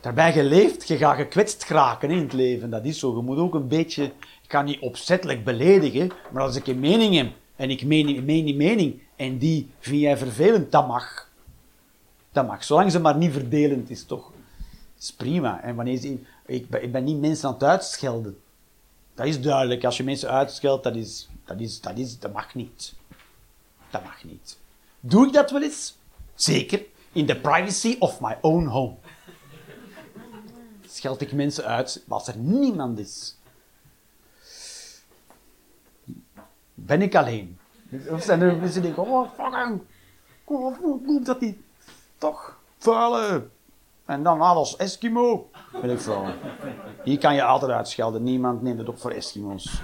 Daarbij 0.00 0.32
geleefd, 0.32 0.88
je 0.88 0.96
gaat 0.96 1.16
gekwetst 1.16 1.64
geraken 1.64 2.10
in 2.10 2.18
het 2.18 2.32
leven. 2.32 2.70
Dat 2.70 2.84
is 2.84 2.98
zo. 2.98 3.16
Je 3.16 3.22
moet 3.22 3.38
ook 3.38 3.54
een 3.54 3.68
beetje... 3.68 4.04
Ik 4.42 4.54
kan 4.54 4.64
niet 4.64 4.80
opzettelijk 4.80 5.44
beledigen, 5.44 6.10
maar 6.30 6.42
als 6.42 6.56
ik 6.56 6.66
een 6.66 6.80
mening 6.80 7.16
heb 7.16 7.32
en 7.56 7.70
ik 7.70 7.84
meen, 7.84 8.24
meen 8.24 8.44
die 8.44 8.56
mening 8.56 9.02
en 9.16 9.38
die 9.38 9.70
vind 9.78 10.00
jij 10.00 10.16
vervelend, 10.16 10.72
dat 10.72 10.86
mag. 10.86 11.28
Dat 12.32 12.46
mag, 12.46 12.64
zolang 12.64 12.92
ze 12.92 13.00
maar 13.00 13.16
niet 13.16 13.32
verdelend 13.32 13.90
is, 13.90 14.04
toch? 14.04 14.30
Dat 14.94 15.02
is 15.02 15.12
prima. 15.12 15.62
En 15.62 15.74
wanneer 15.74 15.96
ze, 15.96 16.18
ik, 16.46 16.68
ben, 16.68 16.82
ik 16.82 16.92
ben 16.92 17.04
niet 17.04 17.20
mensen 17.20 17.48
aan 17.48 17.54
het 17.54 17.62
uitschelden. 17.64 18.38
Dat 19.14 19.26
is 19.26 19.40
duidelijk. 19.40 19.84
Als 19.84 19.96
je 19.96 20.04
mensen 20.04 20.30
uitscheldt, 20.30 20.84
dat, 20.84 20.96
is, 20.96 21.28
dat, 21.44 21.60
is, 21.60 21.80
dat, 21.80 21.98
is, 21.98 22.18
dat 22.18 22.32
mag 22.32 22.54
niet. 22.54 22.94
Dat 23.90 24.04
mag 24.04 24.24
niet. 24.24 24.58
Doe 25.00 25.26
ik 25.26 25.32
dat 25.32 25.50
wel 25.50 25.62
eens? 25.62 25.96
Zeker. 26.34 26.82
In 27.12 27.26
the 27.26 27.36
privacy 27.36 27.96
of 27.98 28.20
my 28.20 28.36
own 28.40 28.66
home. 28.66 28.94
Scheld 30.98 31.20
ik 31.20 31.32
mensen 31.32 31.64
uit 31.64 32.04
als 32.08 32.28
er 32.28 32.36
niemand 32.36 32.98
is. 32.98 33.36
Ben 36.74 37.02
ik 37.02 37.14
alleen? 37.14 37.58
Of 38.10 38.22
zijn 38.22 38.40
er 38.40 38.56
mensen 38.56 38.82
die 38.82 38.94
denken, 38.94 39.12
oh 39.12 39.28
fucking, 39.36 39.80
hoe 40.44 41.00
komt 41.06 41.26
dat 41.26 41.40
niet? 41.40 41.58
Toch, 42.16 42.58
vuile. 42.78 43.46
En 44.04 44.22
dan 44.22 44.40
alles 44.40 44.76
Eskimo. 44.76 45.50
Ben 45.80 45.90
ik 45.90 46.00
veel. 46.00 46.26
Hier 47.04 47.18
kan 47.18 47.34
je 47.34 47.42
altijd 47.42 47.72
uitschelden. 47.72 48.22
Niemand 48.22 48.62
neemt 48.62 48.78
het 48.78 48.88
op 48.88 48.98
voor 48.98 49.10
Eskimo's. 49.10 49.82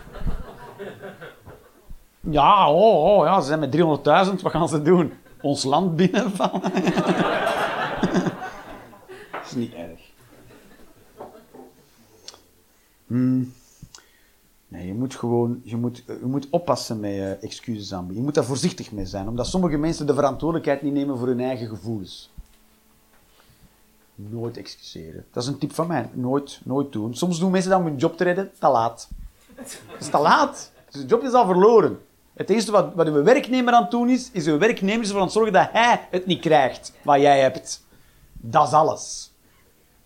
Ja, 2.21 2.71
oh, 2.71 3.05
oh 3.05 3.25
ja, 3.25 3.41
ze 3.41 3.47
zijn 3.47 3.59
met 3.61 3.77
300.000. 3.77 4.43
Wat 4.43 4.53
gaan 4.53 4.69
ze 4.69 4.83
doen? 4.83 5.13
Ons 5.41 5.65
land 5.65 5.97
binnenvallen? 5.97 6.63
Dat 9.33 9.45
is 9.45 9.53
niet 9.53 9.75
erg. 9.75 10.04
Hmm. 13.15 13.53
Nee, 14.69 14.87
je 14.87 14.95
moet 14.95 15.15
gewoon 15.15 15.61
je 15.65 15.77
moet, 15.77 16.03
je 16.07 16.27
moet 16.27 16.51
oppassen 16.51 17.01
met 17.01 17.13
uh, 17.13 17.43
excuses 17.43 17.93
aanbieden. 17.93 18.17
Je 18.17 18.23
moet 18.23 18.35
daar 18.35 18.45
voorzichtig 18.45 18.93
mee 18.93 19.07
zijn, 19.07 19.29
omdat 19.29 19.47
sommige 19.47 19.77
mensen 19.77 20.07
de 20.07 20.15
verantwoordelijkheid 20.15 20.83
niet 20.83 20.93
nemen 20.93 21.19
voor 21.19 21.27
hun 21.27 21.41
eigen 21.41 21.69
gevoelens. 21.69 22.31
Nooit 24.15 24.57
excuseren. 24.57 25.25
Dat 25.33 25.43
is 25.43 25.49
een 25.49 25.59
tip 25.59 25.73
van 25.75 25.87
mij. 25.87 26.11
Nooit, 26.13 26.61
nooit 26.65 26.93
doen. 26.93 27.15
Soms 27.15 27.39
doen 27.39 27.51
mensen 27.51 27.71
dat 27.71 27.81
om 27.81 27.87
hun 27.87 27.97
job 27.97 28.17
te 28.17 28.25
redden. 28.25 28.51
Te 28.59 28.69
laat. 28.69 29.09
Het 29.55 29.81
is 30.01 30.09
te 30.09 30.19
laat. 30.19 30.73
Dus 30.91 31.01
de 31.01 31.07
job 31.07 31.23
is 31.23 31.33
al 31.33 31.47
verloren. 31.47 31.99
Het 32.33 32.51
eerste 32.51 32.71
wat, 32.71 32.95
wat 32.95 33.07
uw 33.07 33.23
werknemer 33.23 33.75
aan 33.75 33.83
het 33.83 33.91
doen 33.91 34.09
is, 34.09 34.31
is 34.33 34.47
uw 34.47 34.59
werknemer 34.59 35.07
ervoor 35.07 35.31
zorgen 35.31 35.53
dat 35.53 35.69
hij 35.73 36.09
het 36.11 36.27
niet 36.27 36.41
krijgt 36.41 36.93
wat 37.03 37.21
jij 37.21 37.41
hebt. 37.41 37.85
Dat 38.33 38.67
is 38.67 38.73
alles. 38.73 39.34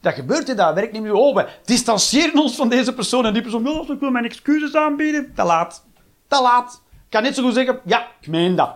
Dat 0.01 0.15
gebeurt, 0.15 0.49
hè, 0.49 0.55
dat 0.55 0.75
werknemer, 0.75 1.13
oh, 1.13 1.35
we 1.35 1.49
distancieren 1.65 2.43
ons 2.43 2.57
van 2.57 2.69
deze 2.69 2.95
persoon 2.95 3.27
en 3.27 3.33
die 3.33 3.43
persoon, 3.43 3.69
oh, 3.69 3.89
ik 3.89 4.01
wil 4.01 4.11
mijn 4.11 4.25
excuses 4.25 4.75
aanbieden. 4.75 5.33
Te 5.35 5.43
laat. 5.43 5.85
Te 6.29 6.43
laat. 6.43 6.83
Ik 6.93 7.11
kan 7.11 7.23
net 7.23 7.35
zo 7.35 7.43
goed 7.43 7.55
zeggen, 7.55 7.81
ja, 7.85 8.07
ik 8.21 8.29
meen 8.29 8.57
dat. 8.57 8.75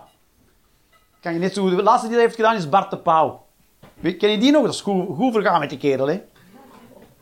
Kan 1.21 1.33
je 1.33 1.39
net 1.39 1.53
zo 1.53 1.61
goed, 1.61 1.75
de 1.75 1.83
laatste 1.83 2.07
die 2.07 2.15
dat 2.15 2.25
heeft 2.25 2.35
gedaan 2.35 2.55
is 2.55 2.69
Bart 2.69 2.91
de 2.91 2.97
Pauw. 2.97 3.45
Ken 4.01 4.29
je 4.29 4.37
die 4.37 4.51
nog? 4.51 4.63
Dat 4.63 4.73
is 4.73 4.81
goed, 4.81 5.15
goed 5.15 5.33
vergaan 5.33 5.59
met 5.59 5.69
die 5.69 5.77
kerel, 5.77 6.07
hè. 6.07 6.21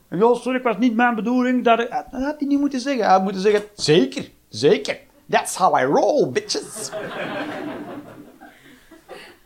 En, 0.10 0.20
sorry, 0.20 0.54
het 0.54 0.64
was 0.64 0.78
niet 0.78 0.96
mijn 0.96 1.16
bedoeling. 1.16 1.64
Dat, 1.64 1.78
dat 1.78 2.06
had 2.12 2.36
hij 2.38 2.48
niet 2.48 2.60
moeten 2.60 2.80
zeggen. 2.80 3.04
Hij 3.04 3.12
had 3.12 3.24
moeten 3.24 3.42
zeggen, 3.42 3.64
zeker, 3.74 4.30
zeker. 4.50 4.98
That's 5.30 5.56
how 5.56 5.80
I 5.80 5.84
roll, 5.84 6.30
bitches. 6.32 6.90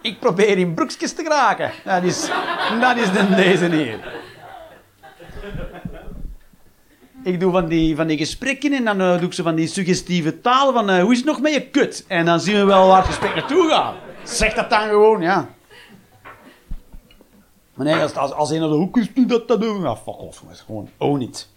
Ik 0.01 0.19
probeer 0.19 0.57
in 0.57 0.73
broekjes 0.73 1.13
te 1.13 1.23
geraken. 1.23 1.71
Dat 1.83 2.03
is, 2.03 2.29
dat 2.81 2.97
is 2.97 3.11
de, 3.11 3.35
deze 3.35 3.65
hier. 3.65 4.14
Ik 7.23 7.39
doe 7.39 7.51
van 7.51 7.67
die, 7.67 7.95
van 7.95 8.07
die 8.07 8.17
gesprekken 8.17 8.73
en 8.73 8.85
dan 8.85 9.01
eh, 9.01 9.17
doe 9.17 9.27
ik 9.27 9.33
ze 9.33 9.43
van 9.43 9.55
die 9.55 9.67
suggestieve 9.67 10.41
taal 10.41 10.73
van 10.73 10.89
eh, 10.89 11.01
hoe 11.01 11.11
is 11.11 11.17
het 11.17 11.27
nog 11.27 11.41
met 11.41 11.53
je 11.53 11.69
kut? 11.69 12.05
En 12.07 12.25
dan 12.25 12.39
zien 12.39 12.55
we 12.55 12.63
wel 12.63 12.87
waar 12.87 12.97
het 12.97 13.05
gesprek 13.05 13.35
naartoe 13.35 13.69
gaat. 13.69 13.95
Zeg 14.23 14.53
dat 14.53 14.69
dan 14.69 14.89
gewoon, 14.89 15.21
ja. 15.21 15.49
Maar 17.73 17.85
nee, 17.85 18.01
als, 18.01 18.15
als, 18.15 18.31
als 18.31 18.49
een 18.49 18.59
de 18.59 18.65
hoek 18.65 18.97
is, 18.97 19.13
doe 19.13 19.25
dat 19.25 19.47
dan 19.47 19.59
doen. 19.59 19.81
Ja, 19.81 19.95
fuck 19.95 20.19
off. 20.19 20.43
Gewoon, 20.65 20.89
own 20.97 21.21
it. 21.21 21.49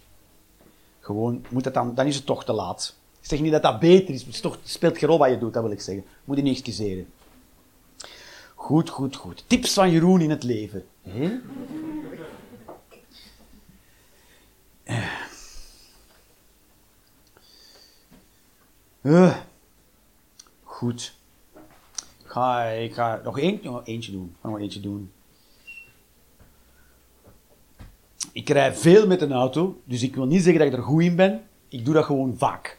Gewoon, 1.00 1.44
moet 1.48 1.64
dat 1.64 1.74
dan, 1.74 1.94
dan 1.94 2.06
is 2.06 2.16
het 2.16 2.26
toch 2.26 2.44
te 2.44 2.52
laat. 2.52 2.96
Ik 3.20 3.28
zeg 3.28 3.40
niet 3.40 3.52
dat 3.52 3.62
dat 3.62 3.78
beter 3.78 4.14
is, 4.14 4.24
maar 4.24 4.32
het, 4.32 4.42
toch, 4.42 4.58
speelt 4.64 4.98
geen 4.98 5.08
rol 5.08 5.18
wat 5.18 5.30
je 5.30 5.38
doet, 5.38 5.54
dat 5.54 5.62
wil 5.62 5.72
ik 5.72 5.80
zeggen. 5.80 6.04
Moet 6.24 6.36
je 6.36 6.42
niet 6.42 6.52
excuseren. 6.52 7.06
Goed, 8.54 8.88
goed, 8.88 9.16
goed. 9.16 9.44
Tips 9.46 9.72
van 9.72 9.90
Jeroen 9.90 10.20
in 10.20 10.30
het 10.30 10.42
leven. 10.42 10.84
Hè? 11.02 11.38
Eh. 19.00 19.36
Goed. 20.62 21.16
Ik 22.22 22.26
ga, 22.26 22.64
ik 22.64 22.94
ga 22.94 23.20
nog 23.24 23.40
nog 23.62 23.86
eentje 23.86 24.12
doen. 24.12 24.36
Ik 24.38 24.50
nog 24.50 24.58
eentje 24.58 24.80
doen. 24.80 25.12
Ik 28.32 28.48
rij 28.48 28.74
veel 28.74 29.06
met 29.06 29.20
een 29.20 29.32
auto, 29.32 29.80
dus 29.84 30.02
ik 30.02 30.14
wil 30.14 30.26
niet 30.26 30.42
zeggen 30.42 30.58
dat 30.58 30.72
ik 30.72 30.78
er 30.78 30.84
goed 30.84 31.02
in 31.02 31.16
ben. 31.16 31.42
Ik 31.68 31.84
doe 31.84 31.94
dat 31.94 32.04
gewoon 32.04 32.38
vaak. 32.38 32.78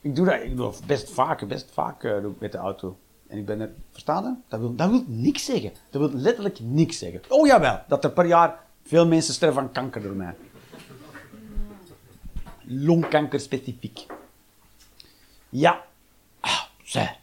Ik 0.00 0.16
doe 0.16 0.24
dat, 0.24 0.42
ik 0.42 0.56
doe 0.56 0.72
best 0.86 1.10
vaak, 1.10 1.48
best 1.48 1.70
vaak 1.72 2.04
eh, 2.04 2.24
met 2.38 2.52
de 2.52 2.58
auto. 2.58 2.96
En 3.30 3.38
ik 3.38 3.46
ben 3.46 3.60
er, 3.60 3.72
verstaan? 3.90 4.44
Dat 4.48 4.60
wil, 4.60 4.74
dat 4.74 4.90
wil 4.90 5.04
niks 5.06 5.44
zeggen. 5.44 5.72
Dat 5.90 6.10
wil 6.10 6.20
letterlijk 6.20 6.60
niks 6.60 6.98
zeggen. 6.98 7.22
Oh 7.28 7.46
jawel, 7.46 7.80
dat 7.88 8.04
er 8.04 8.10
per 8.10 8.26
jaar 8.26 8.66
veel 8.82 9.06
mensen 9.06 9.34
sterven 9.34 9.62
van 9.62 9.72
kanker 9.72 10.02
door 10.02 10.14
mij. 10.14 10.34
Longkanker 12.62 13.40
specifiek. 13.40 14.06
Ja. 15.48 15.84
Ah, 16.40 16.62
zeg. 16.82 17.16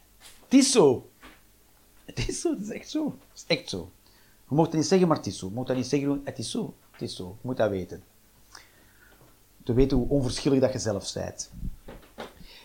Het 0.44 0.54
is 0.54 0.72
zo. 0.72 1.10
Het 2.04 2.28
is 2.28 2.40
zo, 2.40 2.50
het 2.50 2.60
is 2.60 2.70
echt 2.70 2.90
zo. 2.90 3.04
Het 3.04 3.38
is 3.48 3.56
echt 3.56 3.68
zo. 3.68 3.90
Je 4.48 4.54
mocht 4.54 4.72
niet 4.72 4.86
zeggen, 4.86 5.08
maar 5.08 5.16
het 5.16 5.26
is 5.26 5.38
zo. 5.38 5.46
Je 5.46 5.54
moet 5.54 5.66
dat 5.66 5.76
niet 5.76 5.86
zeggen, 5.86 6.20
het 6.24 6.38
is 6.38 6.50
zo. 6.50 6.74
Het 6.90 7.02
is 7.02 7.16
zo. 7.16 7.24
Je 7.24 7.46
moet 7.48 7.56
dat 7.56 7.70
weten. 7.70 8.02
Te 9.64 9.72
weten 9.72 9.96
hoe 9.96 10.08
onverschillig 10.08 10.60
dat 10.60 10.72
je 10.72 10.78
zelf 10.78 11.12
bent. 11.12 11.50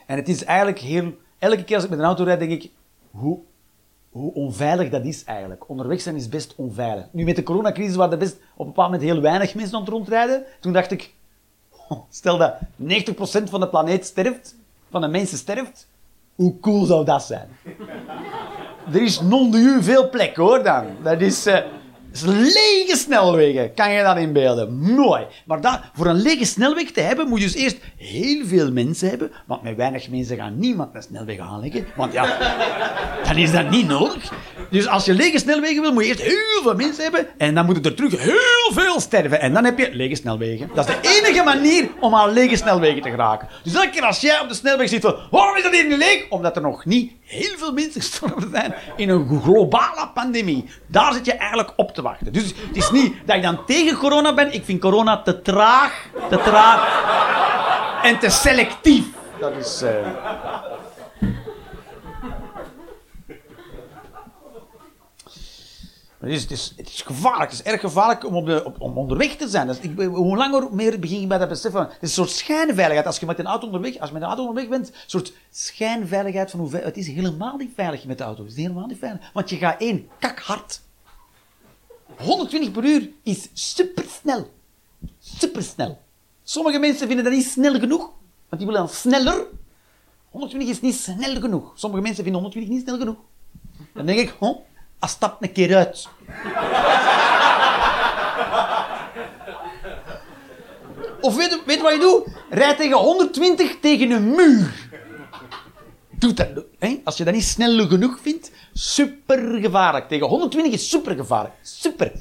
En 0.05 0.15
het 0.15 0.29
is 0.29 0.43
eigenlijk 0.43 0.79
heel... 0.79 1.17
Elke 1.39 1.63
keer 1.63 1.75
als 1.75 1.83
ik 1.83 1.89
met 1.89 1.99
een 1.99 2.05
auto 2.05 2.23
rijd, 2.23 2.39
denk 2.39 2.51
ik... 2.51 2.71
Hoe, 3.13 3.39
hoe 4.09 4.33
onveilig 4.33 4.89
dat 4.89 5.05
is 5.05 5.23
eigenlijk. 5.23 5.69
Onderweg 5.69 6.01
zijn 6.01 6.15
is 6.15 6.29
best 6.29 6.53
onveilig. 6.55 7.05
Nu, 7.11 7.23
met 7.23 7.35
de 7.35 7.43
coronacrisis 7.43 7.95
waren 7.95 8.11
er 8.11 8.17
best 8.17 8.35
op 8.35 8.59
een 8.59 8.65
bepaald 8.65 8.91
moment 8.91 9.09
heel 9.09 9.21
weinig 9.21 9.55
mensen 9.55 9.75
aan 9.75 9.81
het 9.81 9.89
rondrijden. 9.89 10.43
Toen 10.59 10.73
dacht 10.73 10.91
ik... 10.91 11.13
Stel 12.09 12.37
dat 12.37 12.55
90% 12.59 12.63
van 13.43 13.59
de 13.59 13.69
planeet 13.69 14.05
sterft, 14.05 14.55
van 14.89 15.01
de 15.01 15.07
mensen 15.07 15.37
sterft, 15.37 15.87
hoe 16.35 16.59
cool 16.59 16.85
zou 16.85 17.05
dat 17.05 17.23
zijn? 17.23 17.47
Er 18.93 19.01
is 19.01 19.21
non 19.21 19.51
de 19.51 19.57
u 19.57 19.83
veel 19.83 20.09
plek 20.09 20.35
hoor 20.35 20.63
dan. 20.63 20.85
Dat 21.03 21.21
is, 21.21 21.45
eh, 21.45 21.59
lege 22.21 22.95
snelwegen. 22.95 23.73
Kan 23.73 23.91
je 23.91 24.03
dat 24.03 24.17
inbeelden? 24.17 24.79
Mooi. 24.79 25.25
Maar 25.45 25.61
dat, 25.61 25.79
voor 25.93 26.05
een 26.05 26.21
lege 26.21 26.45
snelweg 26.45 26.91
te 26.91 27.01
hebben, 27.01 27.27
moet 27.27 27.39
je 27.39 27.45
dus 27.45 27.55
eerst 27.55 27.77
heel 27.97 28.45
veel 28.45 28.71
mensen 28.71 29.09
hebben. 29.09 29.31
Want 29.45 29.63
met 29.63 29.75
weinig 29.75 30.09
mensen 30.09 30.37
gaan 30.37 30.59
niemand 30.59 30.95
een 30.95 31.01
snelweg 31.01 31.37
aanleggen. 31.37 31.85
Want 31.95 32.13
ja, 32.13 32.37
dan 33.27 33.37
is 33.37 33.51
dat 33.51 33.69
niet 33.69 33.87
nodig. 33.87 34.31
Dus 34.69 34.87
als 34.87 35.05
je 35.05 35.13
lege 35.13 35.37
snelwegen 35.37 35.81
wil, 35.81 35.93
moet 35.93 36.03
je 36.03 36.09
eerst 36.09 36.21
heel 36.21 36.61
veel 36.63 36.75
mensen 36.75 37.03
hebben. 37.03 37.27
En 37.37 37.55
dan 37.55 37.65
moeten 37.65 37.83
er 37.83 37.95
terug 37.95 38.23
heel 38.23 38.71
veel 38.71 38.99
sterven. 38.99 39.41
En 39.41 39.53
dan 39.53 39.63
heb 39.63 39.77
je 39.77 39.89
lege 39.91 40.15
snelwegen. 40.15 40.69
Dat 40.73 40.89
is 40.89 40.95
de 41.01 41.21
enige 41.21 41.43
manier 41.43 41.89
om 41.99 42.15
aan 42.15 42.33
lege 42.33 42.55
snelwegen 42.55 43.01
te 43.01 43.09
geraken. 43.09 43.47
Dus 43.63 43.73
elke 43.73 43.89
keer 43.89 44.05
als 44.05 44.21
jij 44.21 44.39
op 44.39 44.47
de 44.47 44.55
snelweg 44.55 44.89
zit 44.89 45.01
van, 45.01 45.15
waarom 45.31 45.55
is 45.55 45.63
dat 45.63 45.73
hier 45.73 45.87
niet 45.87 45.97
leeg? 45.97 46.25
Omdat 46.29 46.55
er 46.55 46.61
nog 46.61 46.85
niet 46.85 47.11
heel 47.33 47.57
veel 47.57 47.73
mensen 47.73 48.01
gestorven 48.09 48.49
zijn 48.51 48.75
in 48.95 49.09
een 49.09 49.41
globale 49.43 50.09
pandemie. 50.13 50.69
Daar 50.87 51.13
zit 51.13 51.25
je 51.25 51.33
eigenlijk 51.33 51.73
op 51.75 51.93
te 51.93 52.01
wachten. 52.01 52.33
Dus 52.33 52.43
het 52.43 52.75
is 52.77 52.91
niet 52.91 53.15
dat 53.25 53.35
ik 53.35 53.41
dan 53.41 53.65
tegen 53.65 53.97
corona 53.97 54.33
ben. 54.33 54.53
Ik 54.53 54.65
vind 54.65 54.81
corona 54.81 55.21
te 55.21 55.41
traag, 55.41 56.07
te 56.29 56.37
traag 56.37 57.01
en 58.03 58.19
te 58.19 58.29
selectief. 58.29 59.05
Dat 59.39 59.51
is... 59.59 59.81
eh, 59.81 59.91
Het 66.23 66.51
is, 66.51 66.73
is, 66.75 67.01
gevaarlijk. 67.05 67.51
Het 67.51 67.59
is 67.59 67.71
erg 67.71 67.81
gevaarlijk 67.81 68.25
om, 68.25 68.35
op 68.35 68.45
de, 68.45 68.65
op- 68.65 68.81
om 68.81 68.97
onderweg 68.97 69.35
te 69.35 69.47
zijn. 69.47 69.67
Dus 69.67 69.79
ik, 69.79 69.99
hoe 69.99 70.37
langer 70.37 70.67
meer 70.71 70.99
begin 70.99 71.21
je 71.21 71.27
bij 71.27 71.37
dat 71.37 71.49
beseffen. 71.49 71.81
Het 71.81 71.91
is 71.91 71.99
een 72.01 72.07
soort 72.07 72.29
schijnveiligheid. 72.29 73.05
Als 73.05 73.19
je 73.19 73.25
met 73.25 73.39
een 73.39 73.45
auto 73.45 73.65
onderweg, 73.65 73.97
als 73.97 74.07
je 74.07 74.13
met 74.13 74.21
een 74.21 74.27
auto 74.27 74.45
onderweg 74.47 74.69
bent, 74.69 74.87
een 74.87 74.95
soort 75.05 75.33
schijnveiligheid 75.51 76.51
van 76.51 76.59
hoe. 76.59 76.75
Het 76.75 76.97
is 76.97 77.07
helemaal 77.07 77.57
niet 77.57 77.71
veilig 77.75 78.05
met 78.05 78.17
de 78.17 78.23
auto. 78.23 78.41
Het 78.43 78.51
is 78.51 78.57
helemaal 78.57 78.85
niet 78.85 78.97
veilig. 78.97 79.31
Want 79.33 79.49
je 79.49 79.55
gaat 79.55 79.81
één, 79.81 80.07
kakhard. 80.19 80.81
120 82.17 82.71
per 82.71 82.83
uur 82.83 83.09
is 83.23 83.49
supersnel. 83.53 84.51
Supersnel. 85.19 86.01
Sommige 86.43 86.79
mensen 86.79 87.07
vinden 87.07 87.25
dat 87.25 87.33
niet 87.33 87.45
snel 87.45 87.79
genoeg, 87.79 88.09
want 88.49 88.61
die 88.61 88.65
willen 88.65 88.85
dan 88.85 88.89
sneller. 88.89 89.45
120 90.29 90.69
is 90.69 90.81
niet 90.81 90.95
snel 90.95 91.41
genoeg. 91.41 91.71
Sommige 91.75 92.01
mensen 92.01 92.23
vinden 92.23 92.41
120 92.41 92.73
niet 92.75 92.83
snel 92.87 92.97
genoeg. 92.97 93.17
Dan 93.93 94.05
denk 94.05 94.19
ik, 94.19 94.35
oh, 94.39 94.59
ah, 95.03 95.09
stap 95.09 95.43
een 95.43 95.51
keer 95.51 95.75
uit. 95.75 96.07
Of 101.21 101.35
weet, 101.35 101.61
weet 101.65 101.81
wat 101.81 101.93
je 101.93 101.99
doet? 101.99 102.27
Rijd 102.49 102.77
tegen 102.77 102.97
120 102.97 103.79
tegen 103.79 104.11
een 104.11 104.29
muur. 104.35 104.89
Doe 106.09 106.33
dat. 106.33 106.47
Hè? 106.79 107.01
Als 107.03 107.17
je 107.17 107.23
dat 107.23 107.33
niet 107.33 107.43
snel 107.43 107.87
genoeg 107.87 108.19
vindt, 108.21 108.51
super 108.73 109.59
gevaarlijk. 109.61 110.07
Tegen 110.07 110.27
120 110.27 110.73
is 110.73 110.89
super 110.89 111.15
gevaarlijk. 111.15 111.53
Super. 111.61 112.11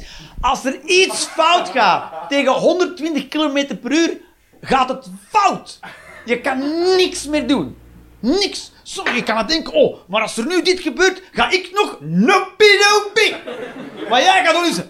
Als 0.40 0.64
er 0.64 0.80
iets 0.84 1.24
fout 1.24 1.68
gaat 1.68 2.28
tegen 2.28 2.52
120 2.52 3.28
km 3.28 3.76
per 3.76 3.92
uur, 3.92 4.20
gaat 4.60 4.88
het 4.88 5.10
fout. 5.28 5.78
Je 6.24 6.40
kan 6.40 6.58
niks 6.96 7.26
meer 7.26 7.48
doen. 7.48 7.76
Niks. 8.20 8.71
Zo, 8.82 9.02
je 9.14 9.22
kan 9.22 9.36
het 9.36 9.48
denken, 9.48 9.72
oh, 9.72 9.96
maar 10.06 10.22
als 10.22 10.36
er 10.36 10.46
nu 10.46 10.62
dit 10.62 10.80
gebeurt, 10.80 11.22
ga 11.32 11.50
ik 11.50 11.70
nog 11.72 11.96
noppie 12.00 13.34
Maar 14.08 14.20
jij 14.22 14.44
gaat 14.44 14.54
nog 14.54 14.66
eens... 14.66 14.80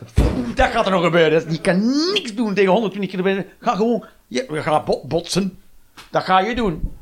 Dat 0.54 0.70
gaat 0.70 0.86
er 0.86 0.92
nog 0.92 1.04
gebeuren. 1.04 1.52
Je 1.52 1.60
kan 1.60 2.12
niks 2.12 2.34
doen 2.34 2.54
tegen 2.54 2.70
120 2.70 3.10
km. 3.10 3.44
Ga 3.60 3.74
gewoon... 3.74 4.04
Je, 4.28 4.46
je 4.50 5.00
botsen. 5.04 5.58
Dat 6.10 6.24
ga 6.24 6.40
je 6.40 6.54
doen. 6.54 6.92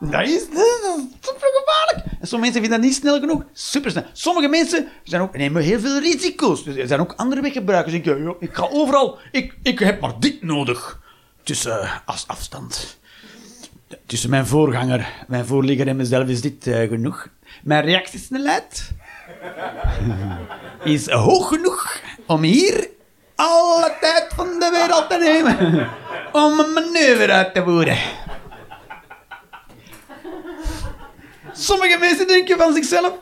Dat 0.00 0.28
is, 0.28 0.48
dat 0.48 0.56
is 0.56 1.04
super 1.20 1.48
gevaarlijk. 1.54 2.06
En 2.20 2.28
sommige 2.28 2.52
mensen 2.52 2.60
vinden 2.60 2.70
dat 2.70 2.80
niet 2.80 2.94
snel 2.94 3.20
genoeg. 3.20 3.42
Super 3.52 3.90
snel. 3.90 4.04
Sommige 4.12 4.48
mensen 4.48 4.88
zijn 5.04 5.22
ook, 5.22 5.36
nemen 5.36 5.62
heel 5.62 5.80
veel 5.80 5.98
risico's. 5.98 6.64
Dus 6.64 6.76
er 6.76 6.86
zijn 6.86 7.00
ook 7.00 7.12
andere 7.16 7.40
weggebruikers. 7.40 7.94
Ik, 7.94 8.06
ik 8.40 8.54
ga 8.54 8.68
overal. 8.70 9.18
Ik, 9.32 9.54
ik 9.62 9.78
heb 9.78 10.00
maar 10.00 10.12
dit 10.18 10.42
nodig. 10.42 11.00
Tussen 11.42 12.02
als 12.04 12.24
afstand. 12.26 12.98
Tussen 14.06 14.30
mijn 14.30 14.46
voorganger, 14.46 15.08
mijn 15.28 15.46
voorligger 15.46 15.88
en 15.88 15.96
mezelf 15.96 16.28
is 16.28 16.40
dit 16.40 16.66
uh, 16.66 16.88
genoeg. 16.88 17.28
Mijn 17.62 17.84
reactiesnelheid 17.84 18.90
is 20.84 21.08
hoog 21.08 21.48
genoeg 21.48 22.00
om 22.26 22.42
hier 22.42 22.88
alle 23.34 23.96
tijd 24.00 24.26
van 24.34 24.46
de 24.46 24.70
wereld 24.72 25.10
te 25.10 25.18
nemen. 25.18 25.88
Om 26.32 26.58
een 26.58 26.72
manoeuvre 26.72 27.32
uit 27.32 27.54
te 27.54 27.62
voeren. 27.62 27.98
Sommige 31.52 31.98
mensen 31.98 32.26
denken 32.26 32.58
van 32.58 32.74
zichzelf: 32.74 33.12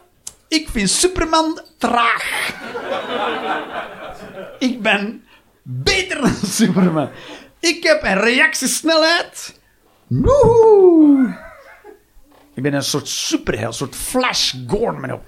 ik 0.49 0.69
vind 0.69 0.91
Superman 0.91 1.61
traag. 1.79 2.53
ik 4.59 4.83
ben 4.83 5.25
beter 5.63 6.21
dan 6.21 6.37
Superman. 6.47 7.11
Ik 7.61 7.83
heb 7.83 8.03
een 8.03 8.21
reactiesnelheid. 8.21 9.63
Woehoe. 10.07 11.37
Ik 12.55 12.63
ben 12.63 12.75
een 12.75 12.83
soort 12.83 13.09
superheld, 13.09 13.67
een 13.67 13.75
soort 13.75 13.97
Flash 13.97 14.55
Gordon. 14.67 15.21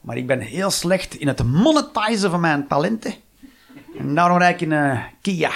Maar 0.00 0.16
ik 0.16 0.26
ben 0.26 0.40
heel 0.40 0.70
slecht 0.70 1.14
in 1.14 1.28
het 1.28 1.42
monetizen 1.42 2.30
van 2.30 2.40
mijn 2.40 2.66
talenten. 2.66 3.14
En 3.98 4.14
daarom 4.14 4.38
rijd 4.38 4.54
ik 4.54 4.60
in 4.60 4.70
een 4.70 5.02
Kia. 5.20 5.50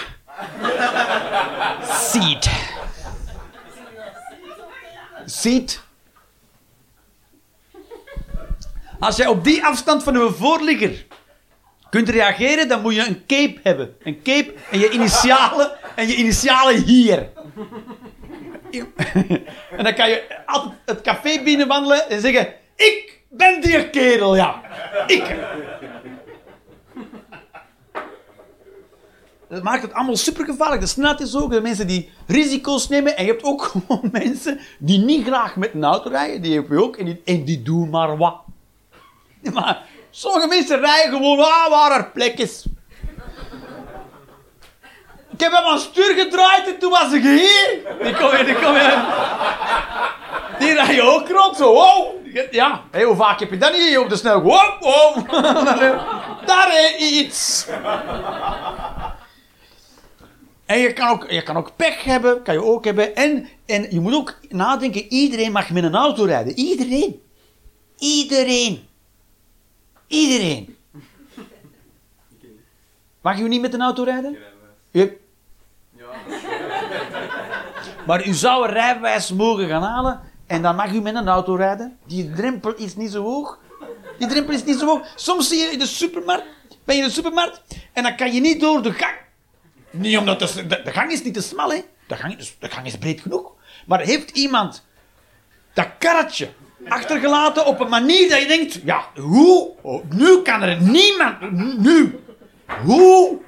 Seat. 1.83 2.49
Ziet. 5.25 5.83
Als 8.99 9.17
jij 9.17 9.27
op 9.27 9.45
die 9.45 9.65
afstand 9.65 10.03
van 10.03 10.15
uw 10.17 10.31
voorligger 10.31 11.07
kunt 11.91 12.09
reageren, 12.09 12.69
dan 12.69 12.81
moet 12.81 12.95
je 12.95 13.07
een 13.07 13.27
cape 13.27 13.61
hebben. 13.63 13.97
Een 14.03 14.23
cape 14.23 14.55
en 14.71 14.79
je 14.79 14.91
initialen, 14.91 15.71
en 15.97 16.07
je 16.07 16.15
initialen 16.15 16.83
hier. 16.83 17.29
En 19.71 19.85
dan 19.85 19.95
kan 19.95 20.09
je 20.09 20.43
altijd 20.47 20.75
het 20.85 21.01
café 21.01 21.43
binnenwandelen 21.43 22.11
en 22.11 22.21
zeggen: 22.21 22.49
Ik 22.77 23.19
ben 23.29 23.61
die 23.61 23.91
kerel, 23.91 24.37
ja. 24.37 24.63
Ik. 25.07 25.37
Dat 29.49 29.63
maakt 29.63 29.83
het 29.83 29.93
allemaal 29.93 30.17
super 30.17 30.45
gevaarlijk. 30.45 30.81
De 30.81 30.87
snelheid 30.87 31.21
is 31.21 31.37
ook. 31.37 31.51
De 31.51 31.61
mensen 31.61 31.87
die 31.87 32.11
risico's 32.27 32.89
nemen. 32.89 33.17
En 33.17 33.25
je 33.25 33.31
hebt 33.31 33.45
ook 33.45 33.63
gewoon 33.73 34.09
mensen 34.13 34.61
die 34.79 34.99
niet 34.99 35.27
graag 35.27 35.57
met 35.57 35.75
een 35.75 35.85
auto 35.85 36.11
rijden. 36.11 36.43
Die 36.43 36.55
heb 36.55 36.69
je 36.69 36.83
ook. 36.83 36.97
En 36.97 37.05
die, 37.05 37.21
en 37.25 37.45
die 37.45 37.63
doen 37.63 37.91
maar 37.91 38.17
wat. 38.17 38.37
Maar 39.53 39.87
sommige 40.11 40.47
mensen 40.47 40.81
rijden 40.81 41.13
gewoon 41.13 41.41
ah, 41.41 41.71
waar 41.71 41.99
er 41.99 42.11
plek 42.11 42.39
is. 42.39 42.65
Ik 45.33 45.45
heb 45.45 45.53
hem 45.53 45.65
aan 45.65 45.79
stuur 45.79 46.15
gedraaid 46.15 46.67
en 46.67 46.79
toen 46.79 46.91
was 46.91 47.13
ik 47.13 47.23
hier. 47.23 47.79
Die 48.03 48.15
kom 48.15 48.37
je, 48.37 48.45
die 48.45 48.55
kom. 48.55 48.75
Die 50.59 50.73
rijden 50.73 51.05
ook 51.05 51.29
rond 51.29 51.57
zo. 51.57 51.73
Wow. 51.73 52.17
Ja, 52.51 52.83
hey, 52.91 53.05
hoe 53.05 53.17
vaak 53.17 53.41
heb 53.41 53.51
je 53.51 53.57
dat 53.57 53.73
niet 53.73 53.99
op 53.99 54.09
de 54.09 54.17
snel? 54.17 54.41
Wow, 54.41 54.81
wow. 54.81 55.31
Daar 56.47 56.69
is 56.79 56.97
iets. 56.97 57.67
En 60.67 60.79
je 60.79 60.93
kan, 60.93 61.09
ook, 61.09 61.31
je 61.31 61.43
kan 61.43 61.57
ook 61.57 61.77
pech 61.77 62.05
hebben, 62.05 62.43
kan 62.43 62.55
je 62.55 62.65
ook 62.65 62.85
hebben. 62.85 63.17
En, 63.17 63.49
en 63.67 63.87
je 63.91 64.01
moet 64.01 64.15
ook 64.15 64.35
nadenken, 64.49 65.13
iedereen 65.13 65.53
mag 65.53 65.71
met 65.71 65.85
een 65.85 65.95
auto 65.95 66.25
rijden. 66.25 66.59
Iedereen. 66.59 67.23
Iedereen. 67.99 68.88
Iedereen. 70.09 70.77
Mag 73.21 73.39
u 73.39 73.49
niet 73.49 73.61
met 73.61 73.75
een 73.75 73.83
auto 73.83 74.03
rijden? 74.03 74.39
U... 74.91 75.21
Maar 78.07 78.27
u 78.27 78.33
zou 78.33 78.65
een 78.65 78.73
rijbewijs 78.73 79.33
mogen 79.33 79.69
gaan 79.69 79.83
halen 79.83 80.21
en 80.47 80.63
dan 80.63 80.77
mag 80.77 80.93
u 80.93 81.01
met 81.01 81.15
een 81.15 81.29
auto 81.29 81.55
rijden. 81.55 81.99
Die 82.07 82.33
drempel 82.33 82.75
is 82.75 82.97
niet 82.97 83.11
zo 83.11 83.23
hoog. 83.23 83.59
Die 84.19 84.29
drempel 84.29 84.55
is 84.55 84.65
niet 84.65 84.79
zo 84.79 84.87
hoog. 84.87 85.07
Soms 85.15 85.49
zie 85.49 85.59
je 85.59 85.67
in 85.67 85.79
de 85.79 85.87
supermarkt, 85.87 86.47
ben 86.85 86.97
je 86.97 87.03
in 87.03 87.09
de 87.09 87.15
supermarkt 87.15 87.63
en 87.93 88.03
dan 88.03 88.17
kan 88.17 88.33
je 88.33 88.41
niet 88.41 88.61
door 88.61 88.83
de 88.83 88.93
gang. 88.93 89.17
Niet 89.91 90.19
omdat 90.19 90.39
de, 90.41 90.83
gang 90.85 91.11
is 91.13 91.23
niet 91.23 91.35
te 91.35 91.43
smal, 91.43 91.71
hè. 91.71 91.81
De 92.07 92.17
gang, 92.17 92.39
de 92.59 92.69
gang 92.69 92.87
is 92.87 92.99
breed 92.99 93.21
genoeg. 93.21 93.53
Maar 93.87 94.01
heeft 94.01 94.31
iemand 94.31 94.85
dat 95.73 95.89
karretje 95.99 96.49
achtergelaten 96.89 97.67
op 97.67 97.81
een 97.81 97.89
manier 97.89 98.29
dat 98.29 98.41
je 98.41 98.47
denkt, 98.47 98.81
ja, 98.85 99.05
hoe? 99.15 99.71
Nu 100.09 100.43
kan 100.43 100.63
er 100.63 100.81
niemand, 100.81 101.53
nu. 101.79 102.21
Hoe? 102.85 103.39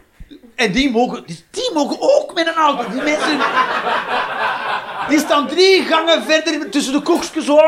En 0.54 0.72
die 0.72 0.90
mogen, 0.90 1.24
die 1.50 1.70
mogen 1.74 1.96
ook 2.00 2.34
met 2.34 2.46
een 2.46 2.54
auto. 2.54 2.90
Die 2.90 3.02
mensen, 3.02 3.40
die 5.08 5.18
staan 5.18 5.46
drie 5.46 5.82
gangen 5.82 6.22
verder 6.22 6.70
tussen 6.70 6.92
de 6.92 7.00
koekjes. 7.00 7.48
Oh, 7.48 7.58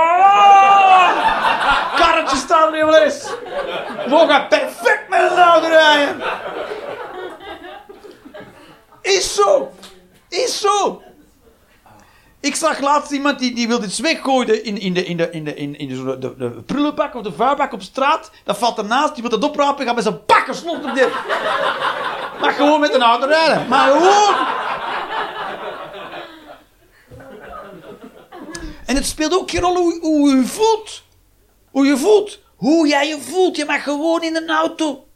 karretjes 1.97 2.39
staan 2.39 2.75
er 2.75 2.87
wel 2.87 3.03
eens. 3.03 3.29
Mogen 4.09 4.49
perfect 4.49 5.09
met 5.09 5.31
een 5.31 5.39
auto 5.39 5.69
rijden. 5.69 6.23
Is 9.03 9.35
zo. 9.35 9.73
Is 10.29 10.61
zo. 10.61 11.03
Ik 12.43 12.55
zag 12.55 12.81
laatst 12.81 13.11
iemand 13.11 13.39
die, 13.39 13.55
die 13.55 13.69
wilde 13.69 13.87
iets 13.87 13.99
weggooien 13.99 14.65
in, 14.65 14.79
in, 14.79 14.95
de, 14.95 15.05
in, 15.05 15.17
de, 15.17 15.31
in, 15.31 15.45
de, 15.45 15.55
in, 15.55 15.79
in 15.79 15.89
de, 15.89 16.19
de, 16.19 16.37
de 16.37 16.51
prullenbak 16.51 17.15
of 17.15 17.23
de 17.23 17.33
vuilbak 17.33 17.73
op 17.73 17.83
straat. 17.83 18.31
Dat 18.45 18.59
valt 18.59 18.79
ernaast, 18.79 19.15
die 19.15 19.23
wil 19.23 19.39
dat 19.39 19.51
oprapen, 19.51 19.87
gaat 19.87 19.95
met 19.95 20.05
zijn 20.05 20.21
bakken 20.27 20.55
slot 20.55 20.85
op 20.85 20.95
de... 20.95 21.11
Maar 22.41 22.53
gewoon 22.53 22.81
met 22.81 22.95
een 22.95 23.03
auto 23.03 23.27
rijden. 23.27 23.69
Maar 23.69 23.91
gewoon... 23.91 24.35
En 28.87 28.97
het 28.97 29.07
speelt 29.07 29.35
ook 29.35 29.51
geen 29.51 29.61
rol 29.61 29.77
hoe, 29.77 30.01
hoe 30.01 30.37
je 30.37 30.47
voelt. 30.47 31.03
Hoe 31.71 31.87
je 31.87 31.97
voelt. 31.97 32.39
Hoe 32.57 32.89
jij 32.89 33.09
je 33.09 33.21
voelt. 33.21 33.57
Je 33.57 33.65
mag 33.65 33.83
gewoon 33.83 34.23
in 34.23 34.37
een 34.37 34.51
auto. 34.51 35.07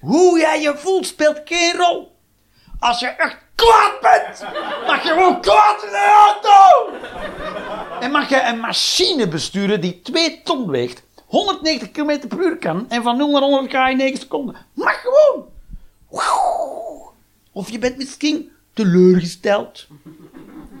Hoe 0.00 0.38
jij 0.38 0.60
je 0.60 0.74
voelt 0.76 1.06
speelt 1.06 1.40
geen 1.44 1.76
rol. 1.76 2.16
Als 2.78 3.00
je 3.00 3.06
echt 3.06 3.36
kwaad 3.58 4.00
bent, 4.00 4.44
mag 4.86 5.02
je 5.02 5.08
gewoon 5.08 5.40
kwaad 5.40 5.82
in 5.82 5.90
de 5.90 6.26
auto. 6.26 6.92
En 8.00 8.10
mag 8.10 8.28
je 8.28 8.42
een 8.42 8.60
machine 8.60 9.28
besturen 9.28 9.80
die 9.80 10.00
2 10.00 10.42
ton 10.42 10.70
weegt, 10.70 11.02
190 11.26 11.90
km 11.90 12.28
per 12.28 12.38
uur 12.38 12.58
kan 12.58 12.90
en 12.90 13.02
van 13.02 13.16
0 13.16 13.30
naar 13.30 13.40
100 13.40 13.70
ga 13.70 13.88
in 13.88 13.96
9 13.96 14.18
seconden. 14.18 14.56
Mag 14.74 15.00
gewoon. 15.00 15.46
Of 17.52 17.70
je 17.70 17.78
bent 17.78 17.96
misschien 17.96 18.50
teleurgesteld. 18.72 19.86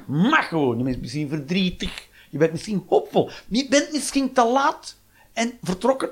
Mag 0.06 0.48
gewoon. 0.48 0.78
Je 0.78 0.84
bent 0.84 1.00
misschien 1.00 1.28
verdrietig. 1.28 2.06
Je 2.30 2.38
bent 2.38 2.52
misschien 2.52 2.84
hoopvol. 2.88 3.30
Je 3.48 3.68
bent 3.68 3.92
misschien 3.92 4.32
te 4.32 4.44
laat. 4.44 4.96
en 5.32 5.58
vertrokken. 5.62 6.10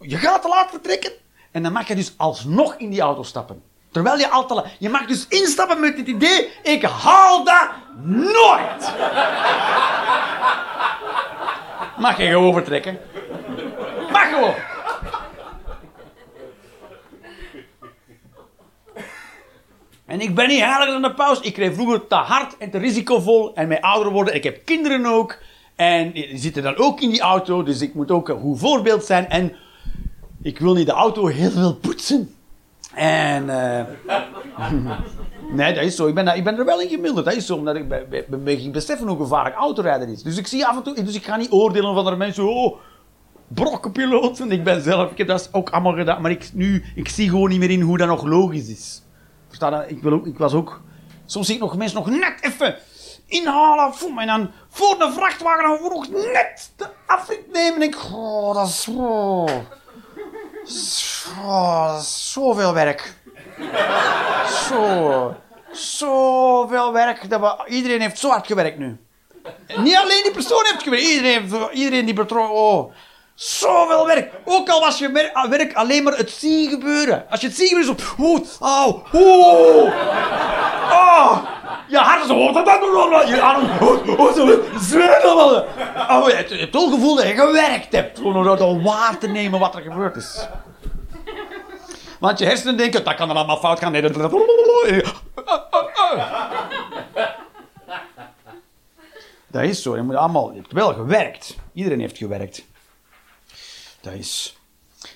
Je 0.00 0.16
gaat 0.16 0.42
te 0.42 0.48
laat 0.48 0.70
vertrekken. 0.70 1.12
En 1.50 1.62
dan 1.62 1.72
mag 1.72 1.88
je 1.88 1.94
dus 1.94 2.14
alsnog 2.16 2.74
in 2.76 2.90
die 2.90 3.00
auto 3.00 3.22
stappen. 3.22 3.62
Terwijl 3.90 4.18
je 4.18 4.28
al. 4.28 4.66
Je 4.78 4.88
mag 4.88 5.06
dus 5.06 5.26
instappen 5.28 5.80
met 5.80 5.96
het 5.96 6.06
idee, 6.06 6.50
ik 6.62 6.82
haal 6.82 7.44
dat 7.44 7.68
nooit. 8.04 8.92
Mag 11.98 12.16
je 12.18 12.26
gewoon 12.26 12.52
vertrekken. 12.52 12.98
Mag 14.10 14.28
gewoon. 14.28 14.54
En 20.06 20.20
ik 20.20 20.34
ben 20.34 20.48
niet 20.48 20.60
heilig 20.60 20.94
aan 20.94 21.02
de 21.02 21.14
paus. 21.14 21.40
Ik 21.40 21.52
kreeg 21.52 21.74
vroeger 21.74 22.06
te 22.06 22.14
hard 22.14 22.56
en 22.58 22.70
te 22.70 22.78
risicovol. 22.78 23.54
En 23.54 23.68
mijn 23.68 23.80
ouder 23.80 24.12
worden. 24.12 24.34
Ik 24.34 24.44
heb 24.44 24.64
kinderen 24.64 25.06
ook. 25.06 25.38
En 25.76 26.12
die 26.12 26.38
zitten 26.38 26.62
dan 26.62 26.76
ook 26.76 27.00
in 27.00 27.10
die 27.10 27.20
auto. 27.20 27.62
Dus 27.62 27.80
ik 27.80 27.94
moet 27.94 28.10
ook 28.10 28.28
een 28.28 28.40
goed 28.40 28.58
voorbeeld 28.58 29.04
zijn. 29.04 29.28
En 29.28 29.56
ik 30.42 30.58
wil 30.58 30.74
niet 30.74 30.86
de 30.86 30.92
auto 30.92 31.26
heel 31.26 31.50
veel 31.50 31.74
poetsen. 31.74 32.34
En... 32.98 33.50
eh, 33.50 33.84
nee, 35.52 35.74
dat 35.74 35.84
is 35.84 35.96
zo. 35.96 36.06
Ik 36.06 36.14
ben, 36.14 36.36
ik 36.36 36.44
ben 36.44 36.58
er 36.58 36.64
wel 36.64 36.80
in 36.80 36.88
gemilderd. 36.88 37.26
Dat 37.26 37.34
is 37.34 37.46
zo. 37.46 37.54
Omdat 37.56 37.76
ik 37.76 37.88
be- 37.88 38.06
be- 38.10 38.24
be- 38.28 38.36
begin 38.36 38.72
beseffen 38.72 39.08
hoe 39.08 39.16
gevaarlijk 39.16 39.56
autorijden 39.56 40.08
is. 40.08 40.22
Dus 40.22 40.36
ik 40.36 40.46
zie 40.46 40.66
af 40.66 40.76
en 40.76 40.82
toe... 40.82 41.02
Dus 41.02 41.14
ik 41.14 41.24
ga 41.24 41.36
niet 41.36 41.50
oordelen 41.50 41.86
van 41.88 41.96
andere 41.96 42.16
mensen. 42.16 42.48
Oh, 42.48 42.76
brokkenpiloten. 43.48 44.50
Ik 44.52 44.64
ben 44.64 44.82
zelf... 44.82 45.10
Ik 45.10 45.18
heb 45.18 45.26
dat 45.26 45.48
ook 45.52 45.70
allemaal 45.70 45.94
gedaan. 45.94 46.22
Maar 46.22 46.30
ik, 46.30 46.50
nu, 46.52 46.84
ik 46.94 47.08
zie 47.08 47.28
gewoon 47.28 47.48
niet 47.48 47.58
meer 47.58 47.70
in 47.70 47.80
hoe 47.80 47.98
dat 47.98 48.08
nog 48.08 48.24
logisch 48.24 48.68
is. 48.68 49.02
Versta 49.46 49.82
je? 49.82 49.88
Ik, 49.88 50.02
wil 50.02 50.12
ook, 50.12 50.26
ik 50.26 50.38
was 50.38 50.52
ook... 50.54 50.80
Soms 51.26 51.46
zie 51.46 51.54
ik 51.54 51.60
nog 51.60 51.76
mensen 51.76 51.98
nog 51.98 52.10
net 52.10 52.38
even 52.40 52.76
inhalen. 53.26 53.94
Voem, 53.94 54.18
en 54.18 54.26
dan 54.26 54.50
voor 54.68 54.98
de 54.98 55.12
vrachtwagen 55.12 55.82
nog 55.82 56.08
net 56.10 56.72
de 56.76 56.86
afrit 57.06 57.52
nemen. 57.52 57.74
En 57.74 57.82
ik... 57.82 57.96
Oh, 58.12 58.54
dat 58.54 58.66
is... 58.66 58.88
oh, 61.44 61.98
zoveel 61.98 62.74
werk. 62.74 63.14
Zo. 64.68 65.34
Zoveel 65.72 66.92
werk. 66.92 67.30
Dat 67.30 67.40
we, 67.40 67.56
iedereen 67.66 68.00
heeft 68.00 68.18
zo 68.18 68.28
hard 68.28 68.46
gewerkt 68.46 68.78
nu. 68.78 68.96
Niet 69.76 69.96
alleen 69.96 70.22
die 70.22 70.32
persoon 70.32 70.64
heeft 70.64 70.82
gewerkt. 70.82 71.04
Iedereen, 71.04 71.68
iedereen 71.72 72.04
die 72.04 72.14
betrokken... 72.14 72.54
Oh. 72.54 72.92
Zoveel 73.34 74.06
werk. 74.06 74.32
Ook 74.44 74.68
al 74.68 74.80
was 74.80 74.98
je 74.98 75.08
mer- 75.08 75.46
werk 75.48 75.74
alleen 75.74 76.02
maar 76.02 76.16
het 76.16 76.30
zien 76.30 76.70
gebeuren. 76.70 77.26
Als 77.30 77.40
je 77.40 77.46
het 77.46 77.56
ziet 77.56 77.68
gebeuren, 77.68 77.96
zo... 77.98 78.22
Oeh, 78.22 78.40
auw, 78.60 79.02
oeh. 79.12 79.92
Oh. 80.92 81.38
Je 81.88 81.98
hart 81.98 82.26
zo... 82.26 82.38
Je 82.38 83.40
arm... 83.42 83.64
Oh, 83.80 84.20
oh, 84.20 84.32
zo... 84.32 85.00
Allemaal. 85.22 85.64
Oh, 86.10 86.28
je 86.28 86.34
hebt 86.34 86.50
het 86.50 86.76
gevoel 86.76 87.16
dat 87.16 87.26
je 87.26 87.34
gewerkt 87.34 87.92
hebt. 87.92 88.18
Gewoon 88.18 88.44
dat 88.44 88.82
waar 88.82 89.18
te 89.18 89.28
nemen 89.28 89.60
wat 89.60 89.74
er 89.74 89.82
gebeurd 89.82 90.16
is. 90.16 90.46
Want 92.20 92.38
je 92.38 92.44
hersenen 92.44 92.76
denken, 92.76 93.04
dat 93.04 93.14
kan 93.14 93.30
er 93.30 93.36
allemaal 93.36 93.58
fout 93.58 93.78
gaan. 93.78 93.92
Nee, 93.92 94.02
dat... 94.02 94.14
Dat 99.50 99.62
is 99.62 99.82
zo. 99.82 99.96
Je, 99.96 100.02
moet 100.02 100.14
allemaal, 100.14 100.52
hebt 100.54 100.72
wel 100.72 100.94
gewerkt. 100.94 101.56
Iedereen 101.72 102.00
heeft 102.00 102.18
gewerkt. 102.18 102.64
Dat 104.00 104.12
is... 104.12 104.56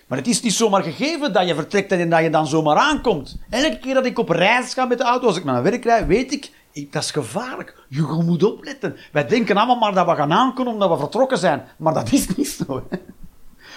Maar 0.06 0.18
het 0.18 0.26
is 0.26 0.42
niet 0.42 0.52
zomaar 0.52 0.82
gegeven 0.82 1.32
dat 1.32 1.48
je 1.48 1.54
vertrekt 1.54 1.92
en 1.92 2.10
dat 2.10 2.22
je 2.22 2.30
dan 2.30 2.46
zomaar 2.46 2.76
aankomt. 2.76 3.38
Elke 3.50 3.78
keer 3.78 3.94
dat 3.94 4.06
ik 4.06 4.18
op 4.18 4.28
reis 4.28 4.74
ga 4.74 4.84
met 4.84 4.98
de 4.98 5.04
auto, 5.04 5.26
als 5.26 5.36
ik 5.36 5.44
naar 5.44 5.62
mijn 5.62 5.70
werk 5.70 5.84
rijd, 5.84 6.06
weet 6.06 6.32
ik 6.32 6.50
dat 6.72 7.02
is 7.02 7.10
gevaarlijk. 7.10 7.76
Je 7.88 8.02
moet 8.02 8.42
opletten. 8.42 8.96
Wij 9.12 9.26
denken 9.26 9.56
allemaal 9.56 9.76
maar 9.78 9.94
dat 9.94 10.06
we 10.06 10.14
gaan 10.14 10.32
aankomen 10.32 10.72
omdat 10.72 10.90
we 10.90 10.96
vertrokken 10.96 11.38
zijn. 11.38 11.68
Maar 11.76 11.94
dat 11.94 12.12
is 12.12 12.36
niet 12.36 12.48
zo. 12.48 12.86
hè. 12.88 12.96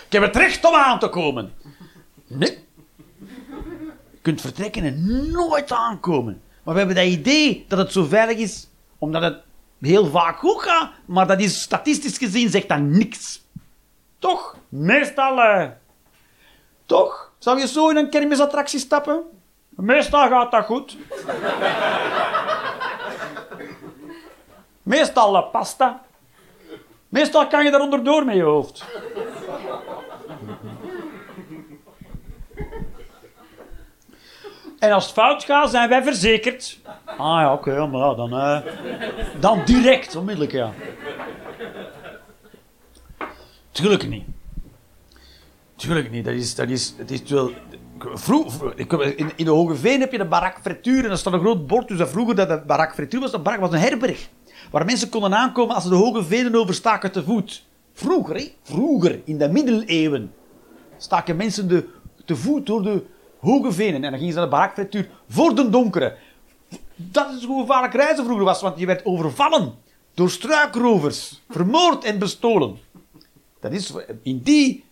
Ik 0.06 0.12
heb 0.12 0.22
het 0.22 0.36
recht 0.36 0.66
om 0.66 0.74
aan 0.76 1.00
te 1.00 1.10
komen. 1.10 1.54
Nee. 2.28 2.64
Je 4.12 4.22
kunt 4.22 4.41
vertrekken 4.41 4.84
en 4.84 5.32
nooit 5.32 5.72
aankomen. 5.72 6.41
Maar 6.64 6.74
we 6.74 6.80
hebben 6.80 6.98
dat 6.98 7.06
idee 7.06 7.66
dat 7.68 7.80
het 7.80 7.91
zo 7.91 8.04
veilig 8.04 8.38
is, 8.38 8.68
omdat 8.98 9.22
het 9.22 9.38
heel 9.80 10.06
vaak 10.06 10.38
goed 10.38 10.62
gaat, 10.62 10.91
maar 11.06 11.28
dat 11.28 11.39
is 11.39 11.62
statistisch 11.62 12.18
gezien 12.18 12.50
zegt 12.50 12.68
dat 12.70 12.80
niks. 12.80 13.43
Toch? 14.20 14.58
Meestal, 14.70 15.41
eh, 15.41 15.70
toch? 16.86 17.32
Zou 17.39 17.60
je 17.60 17.68
zo 17.68 17.89
in 17.89 17.96
een 17.98 18.10
kermisattractie 18.10 18.80
stappen? 18.80 19.22
Meestal 19.70 20.28
gaat 20.28 20.52
dat 20.52 20.66
goed. 20.66 20.98
Meestal 24.86 25.36
eh, 25.36 25.52
pasta. 25.52 26.02
Meestal 27.10 27.48
kan 27.48 27.64
je 27.64 27.72
er 27.72 27.80
onderdoor 27.82 28.26
met 28.26 28.36
je 28.36 28.42
hoofd. 28.42 28.86
En 34.80 34.92
als 34.92 35.04
het 35.04 35.14
fout 35.14 35.44
gaat, 35.44 35.70
zijn 35.70 35.90
wij 35.90 36.04
verzekerd. 36.04 36.80
Ah 37.06 37.18
ja, 37.18 37.54
oké, 37.54 37.88
maar 37.88 38.16
dan, 38.16 38.34
eh, 38.34 38.60
dan 39.40 39.62
direct, 39.66 40.16
onmiddellijk, 40.16 40.52
ja. 40.52 40.72
Tuurlijk 43.72 44.08
niet. 44.08 44.24
Tuurlijk 45.76 46.12
niet. 46.12 46.26
Dat 46.26 46.34
is, 46.34 46.56
dat 46.56 46.70
is, 46.70 46.94
het 46.98 47.12
is 47.12 47.22
wel... 47.24 47.52
In, 49.16 49.46
de 49.46 49.50
Hoge 49.50 49.76
Veen 49.76 50.00
heb 50.00 50.12
je 50.12 50.18
de 50.18 50.26
barak 50.26 50.60
frituur 50.62 51.06
en 51.06 51.12
er 51.12 51.18
staat 51.18 51.34
een 51.34 51.40
groot 51.40 51.68
bord. 51.68 51.88
Dus 51.88 51.98
dat 51.98 52.10
vroeger 52.10 52.36
dat 52.36 52.48
de 52.48 52.62
barak 52.66 52.94
frituur 52.94 53.20
was, 53.20 53.32
de 53.32 53.40
barak 53.40 53.60
was 53.60 53.72
een 53.72 53.80
herberg. 53.80 54.30
Waar 54.76 54.86
mensen 54.86 55.10
konden 55.10 55.36
aankomen 55.36 55.76
als 55.76 55.84
ze 55.84 55.90
de 55.90 55.96
Hoge 55.96 56.24
Venen 56.24 56.56
overstaken 56.56 57.12
te 57.12 57.24
voet. 57.24 57.66
Vroeger? 57.94 58.52
Vroeger, 58.64 59.22
in 59.26 59.38
de 59.38 59.50
middeleeuwen, 59.50 60.34
staken 60.98 61.36
mensen 61.36 61.88
te 62.26 62.36
voet 62.36 62.66
door 62.66 62.84
de 62.84 63.06
Hoge 63.40 63.72
Venen. 63.72 64.04
En 64.04 64.10
dan 64.10 64.20
gingen 64.20 64.34
ze 64.34 64.40
naar 64.40 64.48
de 64.48 64.56
barakfrituur 64.56 65.10
voor 65.30 65.56
de 65.56 65.70
donkere. 65.70 66.18
Dat 66.96 67.32
is 67.32 67.44
hoe 67.44 67.62
gevaarlijk 67.62 67.94
reizen 67.94 68.24
vroeger 68.26 68.46
was, 68.46 68.62
want 68.62 68.80
je 68.80 68.86
werd 68.86 69.06
overvallen 69.06 69.74
door 70.14 70.30
struikrovers, 70.30 71.42
vermoord 71.50 72.04
en 72.04 72.20
bestolen. 72.20 72.78
Dat 73.60 73.72
is 73.72 73.94
in 74.22 74.40
die 74.40 74.84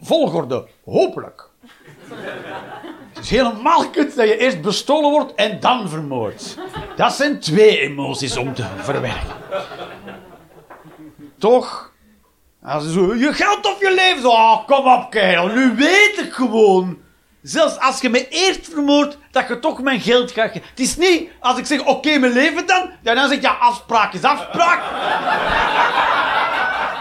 volgorde 0.00 0.68
hopelijk. 0.84 1.50
Het 3.18 3.26
is 3.26 3.30
helemaal 3.30 3.90
kut 3.90 4.16
dat 4.16 4.28
je 4.28 4.36
eerst 4.38 4.60
bestolen 4.60 5.10
wordt 5.10 5.34
en 5.34 5.60
dan 5.60 5.88
vermoord. 5.88 6.56
Dat 6.96 7.12
zijn 7.12 7.40
twee 7.40 7.80
emoties 7.80 8.36
om 8.36 8.54
te 8.54 8.64
verwerken. 8.76 9.36
Toch? 11.38 11.92
Als 12.64 12.92
zo, 12.92 13.14
je 13.14 13.32
geld 13.32 13.66
of 13.66 13.80
je 13.80 13.94
leven. 13.94 14.22
Zo, 14.22 14.28
oh, 14.28 14.66
kom 14.66 14.86
op, 14.92 15.10
kerel. 15.10 15.46
Nu 15.46 15.74
weet 15.76 16.14
ik 16.18 16.32
gewoon. 16.32 16.98
Zelfs 17.42 17.78
als 17.78 18.00
je 18.00 18.08
me 18.08 18.28
eerst 18.28 18.68
vermoordt, 18.72 19.18
dat 19.30 19.48
je 19.48 19.58
toch 19.58 19.82
mijn 19.82 20.00
geld 20.00 20.30
gaat 20.30 20.50
ge- 20.52 20.60
Het 20.70 20.80
is 20.80 20.96
niet 20.96 21.28
als 21.40 21.58
ik 21.58 21.66
zeg, 21.66 21.84
oké, 21.84 22.18
mijn 22.18 22.32
leven 22.32 22.66
dan. 22.66 22.90
Dan 23.02 23.16
zeg 23.16 23.30
je, 23.36 23.40
ja, 23.40 23.56
afspraak 23.60 24.12
is 24.12 24.22
afspraak. 24.22 24.80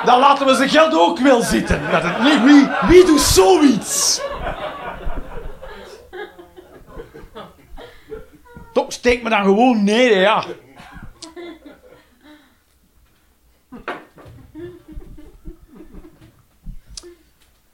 dan 0.05 0.19
laten 0.19 0.45
we 0.45 0.55
zijn 0.55 0.69
geld 0.69 0.93
ook 0.93 1.19
wel 1.19 1.41
zitten. 1.41 1.81
Dat 1.91 2.03
het 2.03 2.19
niet, 2.23 2.43
wie, 2.43 2.67
wie 2.87 3.05
doet 3.05 3.19
zoiets? 3.21 4.21
Toch, 8.77 8.93
steek 8.93 9.23
me 9.23 9.29
dan 9.29 9.43
gewoon 9.43 9.83
neer, 9.83 10.19
ja. 10.19 10.45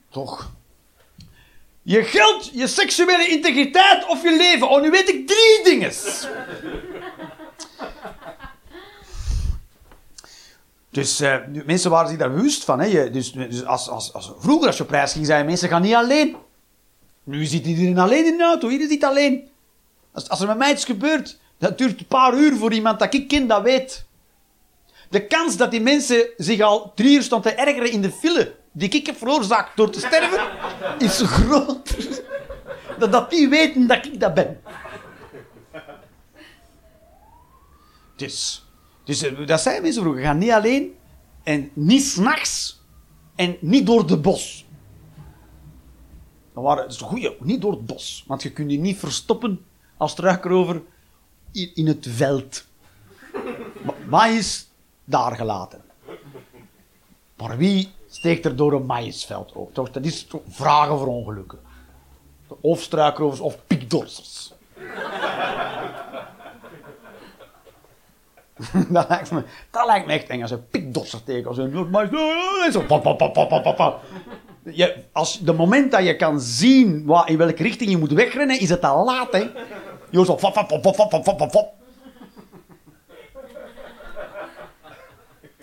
Toch. 0.10 0.52
Je 1.82 2.04
geld, 2.04 2.50
je 2.54 2.68
seksuele 2.68 3.28
integriteit 3.28 4.08
of 4.08 4.24
je 4.24 4.36
leven. 4.38 4.70
Oh, 4.70 4.82
nu 4.82 4.90
weet 4.90 5.10
ik 5.10 5.28
drie 5.28 5.64
dingen. 5.64 5.92
Dus 10.90 11.20
eh, 11.20 11.36
mensen 11.66 11.92
waren 11.92 12.10
zich 12.10 12.18
daar 12.18 12.32
bewust 12.32 12.64
van. 12.64 12.80
Hè. 12.80 13.10
Dus 13.10 13.32
dus 13.32 13.66
als, 13.66 13.90
als, 13.90 14.32
vroeger 14.38 14.68
als 14.68 14.78
je 14.78 14.84
op 14.84 14.90
ging, 14.90 15.26
zeiden 15.26 15.46
mensen 15.46 15.70
gaan 15.70 15.82
niet 15.82 15.94
alleen. 15.94 16.36
Nu 17.24 17.46
zit 17.46 17.66
iedereen 17.66 18.00
alleen 18.00 18.26
in 18.26 18.38
de 18.38 18.44
auto. 18.44 18.70
Iedereen 18.70 18.92
zit 18.92 19.04
alleen. 19.04 19.52
Als, 20.14 20.30
als 20.30 20.42
er 20.42 20.48
met 20.48 20.58
mij 20.58 20.72
iets 20.72 20.86
gebeurt, 20.86 21.40
dat 21.58 21.78
duurt 21.78 22.00
een 22.00 22.08
paar 22.08 22.34
uur 22.34 22.58
voor 22.58 22.74
iemand 22.74 23.00
dat 23.00 23.14
ik 23.14 23.28
ken 23.28 23.48
dat 23.48 23.62
weet. 23.62 24.06
De 25.10 25.28
kans 25.28 25.58
dat 25.58 25.72
die 25.72 25.82
mensen 25.82 26.28
zich 26.38 26.62
al 26.62 26.92
drie 26.96 27.16
uur 27.16 27.24
stonden 27.24 27.56
te 27.56 27.62
ergeren 27.62 27.92
in 27.92 28.02
de 28.02 28.12
file 28.12 28.56
die 28.72 28.90
ik 28.90 29.06
heb 29.06 29.18
veroorzaakt 29.18 29.78
door 29.78 29.90
te 29.90 30.00
sterven, 30.00 30.42
is 31.08 31.22
groter 31.22 32.22
dan 33.00 33.12
dat 33.12 33.30
die 33.30 33.50
weten 33.50 33.88
dat 33.88 34.06
ik 34.06 34.20
dat 34.20 34.34
ben. 34.34 34.62
Dus, 38.16 38.66
dus 39.04 39.24
eh, 39.24 39.48
dat 39.48 39.62
zijn 39.62 39.82
mensen 39.82 40.02
vroeger. 40.02 40.24
Ga 40.24 40.34
niet 40.34 40.52
alleen 40.52 40.96
en 41.44 41.70
niet 41.74 42.04
s'nachts 42.04 42.82
en 43.36 43.58
niet 43.60 43.86
door 43.86 44.08
de 44.08 44.18
bos. 44.18 44.66
Dat, 46.54 46.64
waren, 46.64 46.84
dat 46.84 46.94
is 46.94 47.02
een 47.02 47.36
niet 47.40 47.62
door 47.62 47.72
het 47.72 47.86
bos. 47.86 48.24
Want 48.28 48.44
je 48.44 48.52
kunt 48.52 48.72
je 48.72 48.78
niet 48.78 48.98
verstoppen 48.98 49.66
als 50.04 50.12
struikrover 50.12 50.82
in, 51.52 51.72
in 51.74 51.88
het 51.88 52.08
veld. 52.10 52.66
Is 54.30 54.70
daar 55.04 55.36
gelaten. 55.36 55.82
Maar 57.38 57.58
wie 57.58 57.92
steekt 58.10 58.46
er 58.46 58.56
door 58.56 58.74
een 58.74 58.86
maïsveld 58.86 59.52
op. 59.52 59.74
Toch, 59.74 59.92
dat 59.92 60.06
is 60.06 60.28
vragen 60.48 60.98
voor 60.98 61.08
ongelukken. 61.08 61.60
Of 62.62 62.82
struikrovers 62.82 63.40
of 63.40 63.58
piekdorsers. 63.68 64.54
dat, 68.90 69.10
lijkt 69.10 69.32
me, 69.32 69.44
dat 69.72 69.86
lijkt 69.86 70.06
me 70.06 70.14
echt 70.14 70.30
eng 70.30 70.42
als 70.42 70.52
een 70.52 70.68
piekdosser 70.68 71.24
tegen. 71.24 71.48
Als 71.48 71.58
een 71.58 71.90
mais. 71.90 72.10
en 72.66 72.72
Zo, 72.72 72.86
als 75.12 75.40
de 75.40 75.54
moment 75.54 75.92
dat 75.92 76.06
je 76.06 76.16
kan 76.16 76.40
zien 76.40 77.06
waar, 77.06 77.30
in 77.30 77.38
welke 77.38 77.64
richting 77.64 77.90
je 77.90 77.98
moet 77.98 78.12
wegrennen, 78.12 78.60
is 78.60 78.70
het 78.70 78.84
al 78.84 79.06
laat. 79.06 79.32
Hè? 79.32 79.50
Je 80.14 80.20
hoort 80.20 80.30
zo. 80.30 80.38
Fop, 80.38 80.54
fop, 80.54 80.68
fop, 80.70 80.96
fop, 80.96 80.96
fop, 80.96 81.24
fop, 81.24 81.38
fop, 81.40 81.52
fop. 81.52 81.74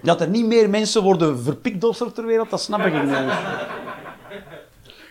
Dat 0.02 0.20
er 0.20 0.28
niet 0.28 0.46
meer 0.46 0.70
mensen 0.70 1.02
worden 1.02 1.42
verpikdosserd 1.42 2.14
ter 2.14 2.26
wereld, 2.26 2.50
dat 2.50 2.60
snap 2.60 2.80
ik 2.80 3.02
niet. 3.02 3.14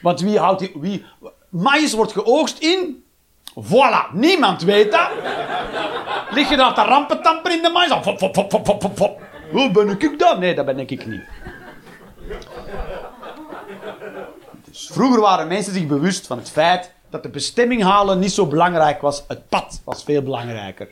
Want 0.01 0.19
wie 0.19 0.39
houdt 0.39 0.59
die... 0.59 0.71
Wie, 0.75 1.05
maïs 1.49 1.93
wordt 1.93 2.11
geoogst 2.11 2.59
in... 2.59 3.03
Voilà, 3.63 4.11
niemand 4.11 4.61
weet 4.61 4.91
dat. 4.91 5.09
Lig 6.31 6.49
je 6.49 6.55
daar 6.55 6.73
te 6.73 6.81
rampentamper 6.81 7.51
in 7.51 7.61
de 7.61 7.69
maïs? 7.69 7.91
Fop, 7.91 8.17
fop, 8.17 8.35
fop, 8.35 8.51
fop, 8.51 8.81
fop, 8.81 8.97
fop. 8.97 9.21
Hoe 9.51 9.71
ben 9.71 9.89
ik 9.89 10.19
dat? 10.19 10.39
Nee, 10.39 10.55
dat 10.55 10.65
ben 10.65 10.79
ik 10.79 11.05
niet. 11.05 11.23
Dus 14.65 14.89
vroeger 14.93 15.21
waren 15.21 15.47
mensen 15.47 15.73
zich 15.73 15.87
bewust 15.87 16.27
van 16.27 16.37
het 16.37 16.49
feit 16.49 16.97
dat 17.09 17.23
de 17.23 17.29
bestemming 17.29 17.83
halen 17.83 18.19
niet 18.19 18.31
zo 18.31 18.47
belangrijk 18.47 19.01
was. 19.01 19.23
Het 19.27 19.49
pad 19.49 19.81
was 19.83 20.03
veel 20.03 20.21
belangrijker. 20.21 20.87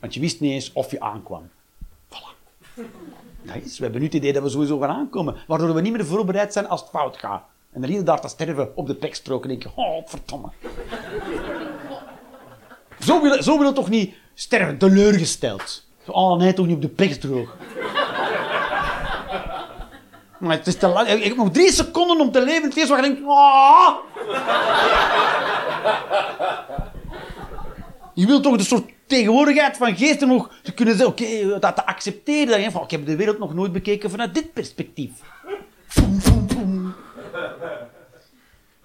Want 0.00 0.14
je 0.14 0.20
wist 0.20 0.40
niet 0.40 0.52
eens 0.52 0.72
of 0.72 0.90
je 0.90 1.00
aankwam. 1.00 1.50
Voilà. 2.08 2.82
Dat 3.42 3.56
is, 3.64 3.78
we 3.78 3.82
hebben 3.82 4.00
nu 4.00 4.06
het 4.06 4.16
idee 4.16 4.32
dat 4.32 4.42
we 4.42 4.48
sowieso 4.48 4.78
gaan 4.78 4.90
aankomen. 4.90 5.36
Waardoor 5.46 5.74
we 5.74 5.80
niet 5.80 5.92
meer 5.92 6.06
voorbereid 6.06 6.52
zijn 6.52 6.68
als 6.68 6.80
het 6.80 6.90
fout 6.90 7.16
gaat. 7.16 7.42
En 7.72 7.80
dan 7.80 7.90
je 7.90 8.02
daar 8.02 8.20
te 8.20 8.28
sterven 8.28 8.76
op 8.76 8.86
de 8.86 8.94
pekstrook 8.94 9.42
en 9.42 9.48
denk 9.48 9.62
je, 9.62 9.70
oh, 9.74 10.06
verdomme. 10.06 10.48
Zo 13.00 13.22
wil, 13.22 13.42
zo 13.42 13.72
toch 13.72 13.88
niet 13.88 14.14
sterven, 14.34 14.78
teleurgesteld. 14.78 15.84
Oh 16.06 16.38
nee, 16.38 16.52
toch 16.52 16.66
niet 16.66 16.76
op 16.76 16.82
de 16.82 16.88
pekstrook. 16.88 17.56
Maar 20.38 20.56
het 20.56 20.66
is 20.66 20.76
te 20.76 20.86
lang. 20.86 21.08
Ik 21.08 21.24
heb 21.24 21.36
nog 21.36 21.50
drie 21.50 21.72
seconden 21.72 22.20
om 22.20 22.30
te 22.30 22.44
leven. 22.44 22.68
Het 22.68 22.76
eerste 22.76 22.94
wat 22.94 23.04
je 23.04 23.10
denkt, 23.10 23.28
ah. 23.28 23.94
Je 28.14 28.26
wilt 28.26 28.42
toch 28.42 28.56
de 28.56 28.64
soort 28.64 28.90
tegenwoordigheid 29.06 29.76
van 29.76 29.96
geesten 29.96 30.28
nog 30.28 30.50
te 30.62 30.72
kunnen 30.72 30.96
zeggen, 30.96 31.12
oké, 31.12 31.58
dat 31.58 31.76
te 31.76 31.86
accepteren. 31.86 32.46
Dat 32.46 32.62
je 32.62 32.70
van, 32.70 32.82
ik 32.82 32.90
heb 32.90 33.06
de 33.06 33.16
wereld 33.16 33.38
nog 33.38 33.54
nooit 33.54 33.72
bekeken 33.72 34.10
vanuit 34.10 34.34
dit 34.34 34.52
perspectief. 34.52 35.10
Foem. 35.86 36.94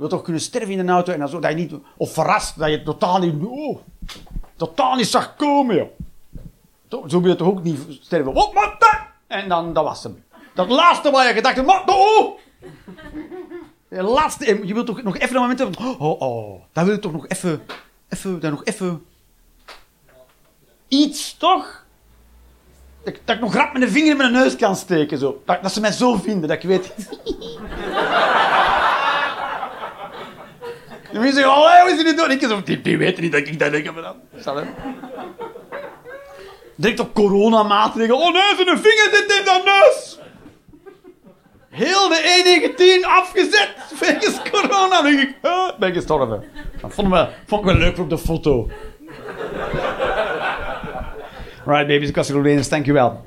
Je 0.01 0.07
wilt 0.07 0.09
toch 0.09 0.21
kunnen 0.21 0.41
sterven 0.41 0.71
in 0.71 0.79
een 0.79 0.89
auto 0.89 1.13
en 1.13 1.19
dan 1.19 1.29
zo, 1.29 1.39
dat 1.39 1.51
je 1.51 1.57
niet, 1.57 1.73
of 1.97 2.13
verrast, 2.13 2.59
dat 2.59 2.69
je 2.69 2.83
totaal 2.83 3.19
niet, 3.19 3.33
oh, 3.45 3.79
totaal 4.55 4.95
niet 4.95 5.07
zag 5.07 5.35
komen, 5.35 5.89
Zo 6.89 7.21
wil 7.21 7.27
je 7.29 7.35
toch 7.35 7.47
ook 7.47 7.63
niet 7.63 7.79
sterven. 8.01 8.33
Wat 8.33 8.53
dat? 8.53 8.99
En 9.27 9.49
dan, 9.49 9.73
dat 9.73 9.83
was 9.83 10.03
hem. 10.03 10.23
Dat 10.53 10.69
laatste 10.69 11.11
waar 11.11 11.27
je 11.27 11.33
gedacht 11.33 11.55
hebt, 11.55 11.69
oh! 11.85 12.39
De 13.87 14.01
laatste, 14.01 14.67
je 14.67 14.73
wilt 14.73 14.85
toch 14.85 15.03
nog 15.03 15.17
even 15.17 15.35
een 15.35 15.41
moment 15.41 15.59
hebben, 15.59 15.77
van, 15.77 15.95
oh, 15.99 16.21
oh, 16.21 16.61
dat 16.71 16.85
wil 16.85 16.93
je 16.93 16.99
toch 16.99 17.11
nog 17.11 17.27
even, 17.27 17.61
even, 18.09 18.39
dat 18.39 18.51
nog 18.51 18.63
even... 18.63 19.05
Iets, 20.87 21.37
toch? 21.37 21.85
Dat, 23.03 23.13
ik 23.25 23.39
nog 23.39 23.53
rap 23.53 23.73
met 23.73 23.81
een 23.81 23.89
vinger 23.89 24.11
in 24.11 24.17
mijn 24.17 24.31
neus 24.31 24.55
kan 24.55 24.75
steken, 24.75 25.17
zo. 25.17 25.41
Dat, 25.45 25.63
dat 25.63 25.71
ze 25.71 25.79
mij 25.79 25.91
zo 25.91 26.15
vinden, 26.15 26.49
dat 26.49 26.63
ik 26.63 26.69
weet... 26.69 26.93
De 31.11 31.19
mensen 31.19 31.41
zeggen, 31.41 31.51
oh, 31.51 31.81
hoe 31.81 31.91
is 31.91 32.03
niet 32.03 32.17
doen? 32.17 32.31
Ik 32.31 32.41
zo, 32.41 32.63
die, 32.63 32.81
die 32.81 32.97
weten 32.97 33.23
niet 33.23 33.31
dat 33.31 33.47
ik 33.47 33.59
dat 33.59 33.71
denk. 33.71 33.85
Je? 33.85 34.65
Direct 36.75 36.99
op 36.99 37.13
coronamaatregelen. 37.13 38.17
Oh 38.17 38.33
nee, 38.33 38.65
zijn 38.65 38.77
vinger 38.77 39.09
zit 39.11 39.37
in 39.37 39.45
zijn 39.45 39.63
neus. 39.63 40.19
Heel 41.71 42.09
de 42.09 42.19
E19 42.19 43.07
afgezet 43.07 43.73
wegens 43.99 44.41
corona. 44.51 45.07
Ik, 45.07 45.35
ben 45.79 45.93
gestorven. 45.93 46.43
Dat 46.81 46.93
vonden 46.93 47.19
we, 47.19 47.27
vond 47.45 47.61
ik 47.61 47.67
wel 47.67 47.77
leuk 47.77 47.95
voor 47.95 48.03
op 48.03 48.09
de 48.09 48.17
foto. 48.17 48.69
Right, 51.65 51.87
baby's, 51.87 52.11
Kasteel 52.11 52.61
Thank 52.61 52.85
you 52.85 52.93
wel. 52.93 53.25